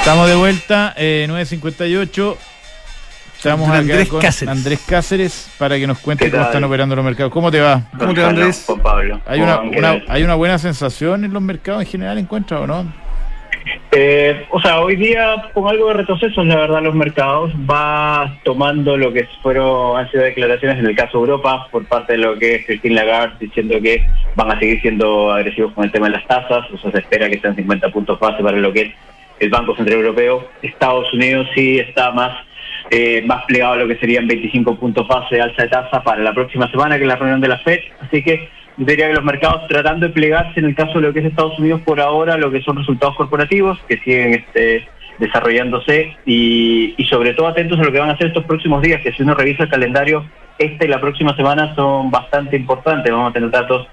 Estamos 0.00 0.28
de 0.28 0.34
vuelta, 0.34 0.94
eh, 0.96 1.26
9.58. 1.28 2.36
Estamos 3.36 3.68
Con 3.68 3.76
acá 3.76 3.78
Andrés 3.80 4.08
con 4.08 4.20
Cáceres. 4.20 4.56
Andrés 4.56 4.84
Cáceres 4.88 5.50
para 5.58 5.76
que 5.76 5.86
nos 5.86 5.98
cuente 5.98 6.24
¿Qué 6.24 6.30
cómo 6.30 6.42
están 6.44 6.64
operando 6.64 6.96
los 6.96 7.04
mercados. 7.04 7.30
¿Cómo 7.30 7.50
te 7.50 7.60
va? 7.60 7.82
¿Cómo 7.98 8.14
te 8.14 8.22
va, 8.22 8.30
Andrés? 8.30 8.64
Juan 8.66 8.80
Pablo. 8.80 9.20
¿Hay 9.26 9.42
una. 9.42 9.60
¿Hay 10.08 10.22
una 10.22 10.34
buena 10.36 10.58
sensación 10.58 11.26
en 11.26 11.34
los 11.34 11.42
mercados 11.42 11.82
en 11.82 11.88
general, 11.88 12.16
encuentras 12.16 12.62
o 12.62 12.66
no? 12.66 12.86
Eh, 13.92 14.46
o 14.50 14.60
sea, 14.62 14.80
hoy 14.80 14.96
día 14.96 15.50
con 15.52 15.68
algo 15.68 15.88
de 15.88 15.94
retroceso, 15.94 16.42
la 16.44 16.56
verdad, 16.56 16.82
los 16.82 16.94
mercados 16.94 17.52
va 17.70 18.38
tomando 18.42 18.96
lo 18.96 19.12
que 19.12 19.28
fueron 19.42 19.98
han 19.98 20.10
sido 20.10 20.22
declaraciones 20.22 20.78
en 20.78 20.86
el 20.86 20.96
caso 20.96 21.18
de 21.18 21.24
Europa 21.24 21.68
por 21.70 21.84
parte 21.84 22.14
de 22.14 22.20
lo 22.20 22.38
que 22.38 22.56
es 22.56 22.66
Christine 22.66 22.94
Lagarde 22.94 23.36
diciendo 23.38 23.78
que 23.82 24.06
van 24.34 24.50
a 24.50 24.58
seguir 24.58 24.80
siendo 24.80 25.30
agresivos 25.30 25.74
con 25.74 25.84
el 25.84 25.92
tema 25.92 26.06
de 26.06 26.12
las 26.12 26.26
tasas, 26.26 26.70
o 26.72 26.78
sea, 26.78 26.90
se 26.90 26.98
espera 26.98 27.28
que 27.28 27.38
sean 27.38 27.54
50 27.54 27.90
puntos 27.90 28.18
base 28.18 28.42
para 28.42 28.56
lo 28.56 28.72
que 28.72 28.80
es 28.80 28.94
el 29.40 29.50
Banco 29.50 29.74
Central 29.74 29.98
Europeo. 29.98 30.48
Estados 30.62 31.12
Unidos 31.12 31.48
sí 31.54 31.78
está 31.78 32.12
más 32.12 32.32
eh, 32.90 33.22
más 33.24 33.44
plegado 33.44 33.74
a 33.74 33.76
lo 33.76 33.88
que 33.88 33.96
serían 33.98 34.26
25 34.26 34.76
puntos 34.76 35.06
base 35.06 35.36
de 35.36 35.42
alza 35.42 35.62
de 35.62 35.68
tasa 35.68 36.02
para 36.02 36.22
la 36.22 36.34
próxima 36.34 36.68
semana, 36.70 36.96
que 36.96 37.02
es 37.02 37.08
la 37.08 37.16
reunión 37.16 37.40
de 37.40 37.48
la 37.48 37.58
FED. 37.58 37.80
Así 38.00 38.22
que 38.22 38.48
yo 38.76 38.84
diría 38.84 39.08
que 39.08 39.14
los 39.14 39.24
mercados 39.24 39.68
tratando 39.68 40.06
de 40.06 40.12
plegarse 40.12 40.58
en 40.58 40.66
el 40.66 40.74
caso 40.74 40.94
de 40.94 41.06
lo 41.06 41.12
que 41.12 41.20
es 41.20 41.26
Estados 41.26 41.58
Unidos 41.58 41.82
por 41.82 42.00
ahora, 42.00 42.36
lo 42.36 42.50
que 42.50 42.62
son 42.62 42.76
resultados 42.76 43.16
corporativos 43.16 43.78
que 43.88 43.98
siguen 43.98 44.34
este, 44.34 44.88
desarrollándose 45.18 46.16
y, 46.26 46.94
y 46.96 47.04
sobre 47.04 47.34
todo 47.34 47.48
atentos 47.48 47.78
a 47.78 47.84
lo 47.84 47.92
que 47.92 48.00
van 48.00 48.10
a 48.10 48.14
hacer 48.14 48.28
estos 48.28 48.44
próximos 48.44 48.82
días, 48.82 49.00
que 49.02 49.12
si 49.12 49.22
uno 49.22 49.34
revisa 49.34 49.64
el 49.64 49.70
calendario, 49.70 50.24
esta 50.58 50.84
y 50.84 50.88
la 50.88 51.00
próxima 51.00 51.36
semana 51.36 51.74
son 51.74 52.10
bastante 52.10 52.56
importantes. 52.56 53.12
Vamos 53.12 53.30
a 53.30 53.34
tener 53.34 53.50
datos 53.50 53.86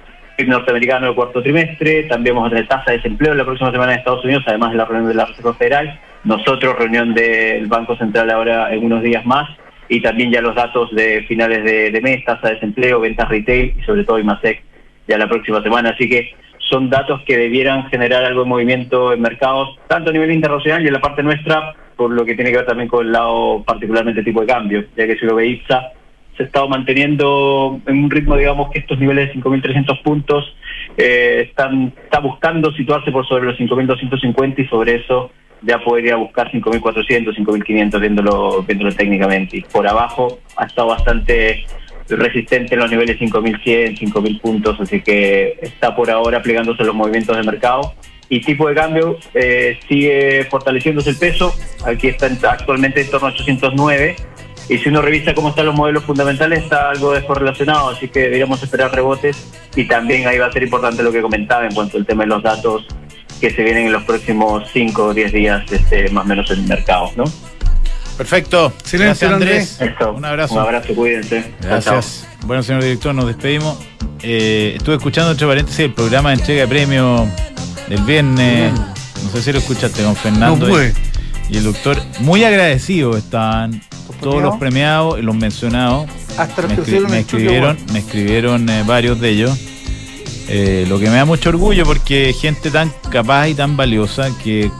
Norteamericano 0.46 1.08
del 1.08 1.16
cuarto 1.16 1.42
trimestre, 1.42 2.04
también 2.04 2.36
vamos 2.36 2.48
a 2.48 2.56
tener 2.56 2.68
tasa 2.68 2.92
de 2.92 2.98
desempleo 2.98 3.34
la 3.34 3.46
próxima 3.46 3.72
semana 3.72 3.94
en 3.94 4.00
Estados 4.00 4.24
Unidos, 4.24 4.44
además 4.46 4.72
de 4.72 4.78
la 4.78 4.86
reunión 4.86 5.10
de 5.10 5.16
la 5.16 5.26
Reserva 5.26 5.54
Federal, 5.56 6.00
nosotros, 6.24 6.78
reunión 6.78 7.14
del 7.14 7.66
Banco 7.68 7.96
Central 7.98 8.30
ahora 8.30 8.74
en 8.74 8.86
unos 8.86 9.02
días 9.02 9.26
más, 9.26 9.50
y 9.90 10.02
también 10.02 10.32
ya 10.32 10.42
los 10.42 10.56
datos 10.56 10.94
de 10.94 11.24
finales 11.24 11.64
de, 11.64 11.92
de 11.92 12.02
mes, 12.02 12.24
tasa 12.26 12.50
de 12.50 12.56
desempleo, 12.56 13.00
ventas 13.00 13.30
retail 13.30 13.74
y 13.80 13.84
sobre 13.84 14.04
todo 14.04 14.20
IMASEC 14.20 14.62
ya 15.08 15.18
la 15.18 15.30
próxima 15.30 15.64
semana. 15.64 15.92
Así 15.92 16.10
que 16.10 16.34
son 16.60 16.90
datos 16.90 17.22
que 17.26 17.38
debieran 17.38 17.90
generar 17.90 18.26
algo 18.26 18.44
de 18.44 18.50
movimiento 18.50 19.14
en 19.14 19.22
mercados, 19.22 19.80
tanto 19.88 20.10
a 20.10 20.14
nivel 20.14 20.32
internacional 20.32 20.84
y 20.84 20.88
en 20.88 20.94
la 20.94 21.02
parte 21.02 21.24
nuestra, 21.24 21.74
por 21.96 22.12
lo 22.12 22.26
que 22.26 22.36
tiene 22.36 22.52
que 22.52 22.58
ver 22.58 22.66
también 22.66 22.90
con 22.90 23.06
el 23.06 23.12
lado 23.12 23.64
particularmente 23.66 24.24
tipo 24.24 24.42
de 24.42 24.48
cambio, 24.48 24.84
ya 24.96 25.08
que 25.08 25.18
si 25.18 25.26
lo 25.26 25.36
ve 25.36 25.48
IPSA, 25.48 25.94
se 26.38 26.44
ha 26.44 26.46
estado 26.46 26.70
manteniendo 26.70 27.82
en 27.88 28.04
un 28.04 28.12
ritmo, 28.12 28.38
digamos, 28.38 28.72
que 28.72 28.80
estos 28.80 29.00
niveles 29.00 29.34
de 29.34 29.42
5.300 29.42 30.04
puntos 30.04 30.56
eh, 30.96 31.46
están 31.50 31.94
está 32.04 32.20
buscando 32.20 32.72
situarse 32.74 33.12
por 33.12 33.28
sobre 33.28 33.46
los 33.46 33.58
5.250 33.58 34.60
y 34.60 34.68
sobre 34.68 34.96
eso 34.96 35.32
ya 35.64 35.80
podría 35.80 36.16
buscar 36.16 36.52
5.400, 36.52 37.36
5.500 37.36 38.00
viéndolo, 38.00 38.64
viéndolo 38.64 38.92
técnicamente. 38.94 39.58
Y 39.58 39.62
por 39.62 39.88
abajo 39.88 40.40
ha 40.56 40.66
estado 40.66 40.90
bastante 40.90 41.66
resistente 42.08 42.76
en 42.76 42.82
los 42.82 42.92
niveles 42.92 43.20
5.100, 43.20 43.98
5.000 44.00 44.42
puntos, 44.42 44.80
así 44.80 45.02
que 45.02 45.58
está 45.62 45.96
por 45.96 46.10
ahora 46.10 46.42
plegándose 46.42 46.84
los 46.84 46.96
movimientos 46.96 47.36
de 47.36 47.44
mercado. 47.44 47.94
Y 48.30 48.42
tipo 48.42 48.68
de 48.68 48.76
cambio 48.76 49.18
eh, 49.34 49.80
sigue 49.88 50.46
fortaleciéndose 50.50 51.12
el 51.12 51.18
peso, 51.18 51.54
aquí 51.86 52.08
está 52.08 52.28
actualmente 52.52 53.02
en 53.02 53.10
torno 53.10 53.28
a 53.28 53.32
809 53.32 54.16
y 54.70 54.78
si 54.78 54.90
uno 54.90 55.02
revisa 55.02 55.34
cómo 55.34 55.50
están 55.50 55.66
los 55.66 55.76
modelos 55.76 56.04
fundamentales 56.04 56.64
está 56.64 56.90
algo 56.90 57.14
descorrelacionado, 57.14 57.90
así 57.90 58.10
que 58.10 58.22
deberíamos 58.22 58.62
esperar 58.62 58.94
rebotes 58.94 59.48
y 59.76 59.88
también 59.88 60.28
ahí 60.28 60.38
va 60.38 60.48
a 60.48 60.52
ser 60.52 60.64
importante 60.64 61.04
lo 61.04 61.12
que 61.12 61.22
comentaba 61.22 61.66
en 61.66 61.74
cuanto 61.74 61.98
al 61.98 62.06
tema 62.06 62.24
de 62.24 62.30
los 62.30 62.44
datos 62.44 62.86
que 63.40 63.52
se 63.52 63.64
vienen 63.64 63.88
en 63.88 63.94
los 63.94 64.04
próximos 64.04 64.68
5 64.74 65.04
o 65.04 65.14
10 65.14 65.32
días 65.32 65.72
este, 65.72 66.10
más 66.10 66.26
o 66.26 66.28
menos 66.28 66.52
en 66.52 66.60
el 66.60 66.68
mercado, 66.68 67.12
¿no? 67.16 67.24
Perfecto. 68.18 68.74
Silencio, 68.84 69.30
Gracias, 69.30 69.80
Andrés. 69.80 69.80
Un 70.16 70.26
abrazo. 70.26 70.56
Un 70.56 70.60
abrazo, 70.62 70.96
cuídense. 70.96 71.54
Gracias. 71.62 72.28
Bueno, 72.46 72.64
señor 72.64 72.82
director, 72.82 73.14
nos 73.14 73.28
despedimos. 73.28 73.78
Eh, 74.24 74.74
estuve 74.76 74.96
escuchando, 74.96 75.32
entre 75.32 75.46
paréntesis, 75.46 75.82
el 75.82 75.94
programa 75.94 76.30
de 76.30 76.36
entrega 76.38 76.62
de 76.62 76.68
premio 76.68 77.28
del 77.88 78.02
viernes. 78.02 78.74
No 79.24 79.30
sé 79.30 79.44
si 79.44 79.52
lo 79.52 79.60
escuchaste 79.60 80.04
con 80.04 80.16
Fernando. 80.16 80.68
No 80.68 80.84
y, 80.84 80.92
y 81.52 81.58
el 81.58 81.64
doctor. 81.64 81.98
Muy 82.22 82.44
agradecidos 82.44 83.18
estaban 83.18 83.82
todos 84.22 84.42
los 84.42 84.56
premiados 84.58 85.20
y 85.20 85.22
los 85.22 85.36
mencionados. 85.36 86.08
Hasta 86.38 86.64
los 86.64 86.72
Me, 86.72 86.78
escri- 86.78 87.14
escribieron, 87.16 87.78
me 87.94 88.00
escribieron 88.00 88.70
eh, 88.70 88.84
varios 88.86 89.20
de 89.20 89.30
ellos. 89.30 89.58
Eh, 90.50 90.86
lo 90.88 90.98
que 91.00 91.06
me 91.10 91.16
da 91.18 91.26
mucho 91.26 91.50
orgullo 91.50 91.84
porque 91.86 92.34
gente 92.40 92.72
tan 92.72 92.92
capaz 93.10 93.50
y 93.50 93.54
tan 93.56 93.76
valiosa 93.76 94.30
que 94.44 94.72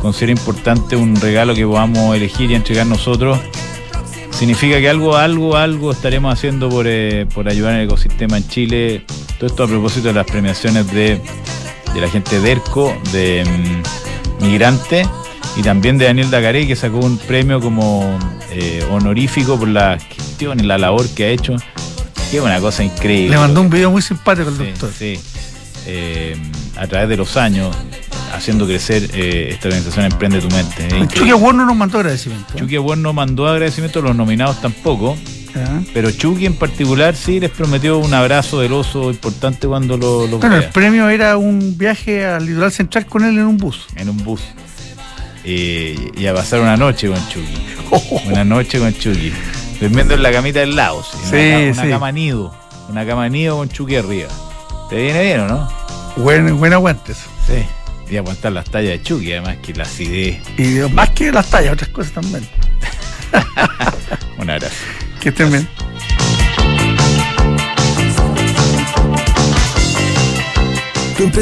considera 0.00 0.32
importante 0.32 0.94
un 0.96 1.16
regalo 1.16 1.54
que 1.54 1.66
podamos 1.66 2.14
elegir 2.16 2.50
y 2.50 2.54
entregar 2.54 2.86
nosotros. 2.86 3.38
Significa 4.30 4.78
que 4.80 4.88
algo, 4.88 5.16
algo, 5.16 5.56
algo 5.56 5.92
estaremos 5.92 6.32
haciendo 6.32 6.68
por, 6.68 6.86
eh, 6.88 7.26
por 7.34 7.48
ayudar 7.48 7.74
en 7.74 7.80
el 7.80 7.86
ecosistema 7.86 8.36
en 8.38 8.48
Chile. 8.48 9.04
Todo 9.38 9.46
esto 9.48 9.64
a 9.64 9.66
propósito 9.68 10.08
de 10.08 10.14
las 10.14 10.26
premiaciones 10.26 10.86
de, 10.92 11.20
de 11.94 12.00
la 12.00 12.08
gente 12.08 12.40
de 12.40 12.50
ERCO, 12.52 12.96
de 13.12 13.44
mm, 13.44 14.44
Migrante 14.44 15.06
y 15.56 15.62
también 15.62 15.98
de 15.98 16.06
Daniel 16.06 16.30
Dacaré, 16.30 16.66
que 16.66 16.76
sacó 16.76 16.98
un 16.98 17.18
premio 17.18 17.60
como 17.60 18.18
eh, 18.50 18.84
honorífico 18.90 19.58
por 19.58 19.68
la 19.68 19.98
gestión 19.98 20.60
y 20.60 20.62
la 20.64 20.78
labor 20.78 21.08
que 21.10 21.24
ha 21.24 21.28
hecho. 21.28 21.56
Que 22.30 22.38
es 22.38 22.42
una 22.42 22.58
cosa 22.60 22.82
increíble. 22.82 23.30
Le 23.30 23.36
mandó 23.38 23.60
un 23.60 23.68
video 23.70 23.90
muy 23.90 24.00
simpático 24.02 24.48
al 24.48 24.56
Sí, 24.56 24.64
doctor. 24.64 24.90
sí. 24.98 25.18
Eh, 25.86 26.36
a 26.76 26.86
través 26.86 27.08
de 27.08 27.16
los 27.16 27.36
años, 27.36 27.76
haciendo 28.34 28.66
crecer 28.66 29.10
eh, 29.12 29.48
esta 29.50 29.68
organización 29.68 30.06
Emprende 30.06 30.40
tu 30.40 30.48
Mente. 30.48 30.88
Chucky 31.12 31.32
Bueno 31.32 31.66
nos 31.66 31.76
mandó 31.76 31.98
agradecimiento. 31.98 32.54
Chucky 32.56 32.76
Abuelo 32.76 33.02
no 33.02 33.12
mandó 33.12 33.46
agradecimiento, 33.48 34.00
los 34.00 34.16
nominados 34.16 34.60
tampoco. 34.62 35.16
Pero 35.92 36.10
Chucky 36.10 36.46
en 36.46 36.54
particular 36.54 37.14
sí 37.14 37.38
les 37.38 37.50
prometió 37.50 37.98
un 37.98 38.14
abrazo 38.14 38.60
del 38.60 38.72
oso 38.72 39.10
importante 39.10 39.68
cuando 39.68 39.98
lo, 39.98 40.26
lo 40.26 40.38
Bueno, 40.38 40.56
el 40.56 40.64
premio 40.70 41.10
era 41.10 41.36
un 41.36 41.76
viaje 41.76 42.24
al 42.24 42.46
litoral 42.46 42.72
central 42.72 43.04
con 43.04 43.22
él 43.24 43.36
en 43.38 43.44
un 43.44 43.58
bus. 43.58 43.84
en 43.96 44.08
un 44.08 44.16
bus. 44.16 44.40
Eh, 45.44 45.96
y 46.16 46.26
a 46.26 46.34
pasar 46.34 46.60
una 46.60 46.76
noche 46.76 47.08
con 47.08 47.18
Chucky. 47.28 47.66
Una 48.26 48.44
noche 48.44 48.78
con 48.78 48.92
Chucky. 48.94 49.32
Durmiendo 49.80 50.14
en 50.14 50.22
la 50.22 50.30
camita 50.32 50.60
del 50.60 50.76
lado. 50.76 51.02
sí, 51.02 51.18
Sí, 51.30 51.70
una, 51.72 51.82
sí. 51.82 51.88
cama 51.88 52.12
nido. 52.12 52.54
Una 52.88 53.04
cama 53.06 53.28
nido 53.28 53.56
con 53.56 53.68
Chucky 53.68 53.96
arriba. 53.96 54.28
¿Te 54.88 54.96
viene 55.02 55.22
bien 55.22 55.40
o 55.40 55.48
no? 55.48 55.68
Buen, 56.16 56.58
buen 56.58 56.72
aguante 56.72 57.12
eso. 57.12 57.28
Sí. 57.46 57.64
Y 58.12 58.16
aguantar 58.16 58.52
las 58.52 58.66
tallas 58.66 58.90
de 58.92 59.02
Chucky, 59.02 59.32
además 59.32 59.56
que 59.62 59.72
la 59.74 59.84
acidez. 59.84 60.40
Y 60.58 60.78
más 60.92 61.10
que 61.10 61.32
las 61.32 61.48
tallas, 61.50 61.72
otras 61.72 61.90
cosas 61.90 62.12
también. 62.12 62.46
Un 64.38 64.50
abrazo. 64.50 64.74
Que 65.20 65.30
estén 65.30 65.50
bien. 65.50 65.68
Tu 71.16 71.24
empresa 71.24 71.40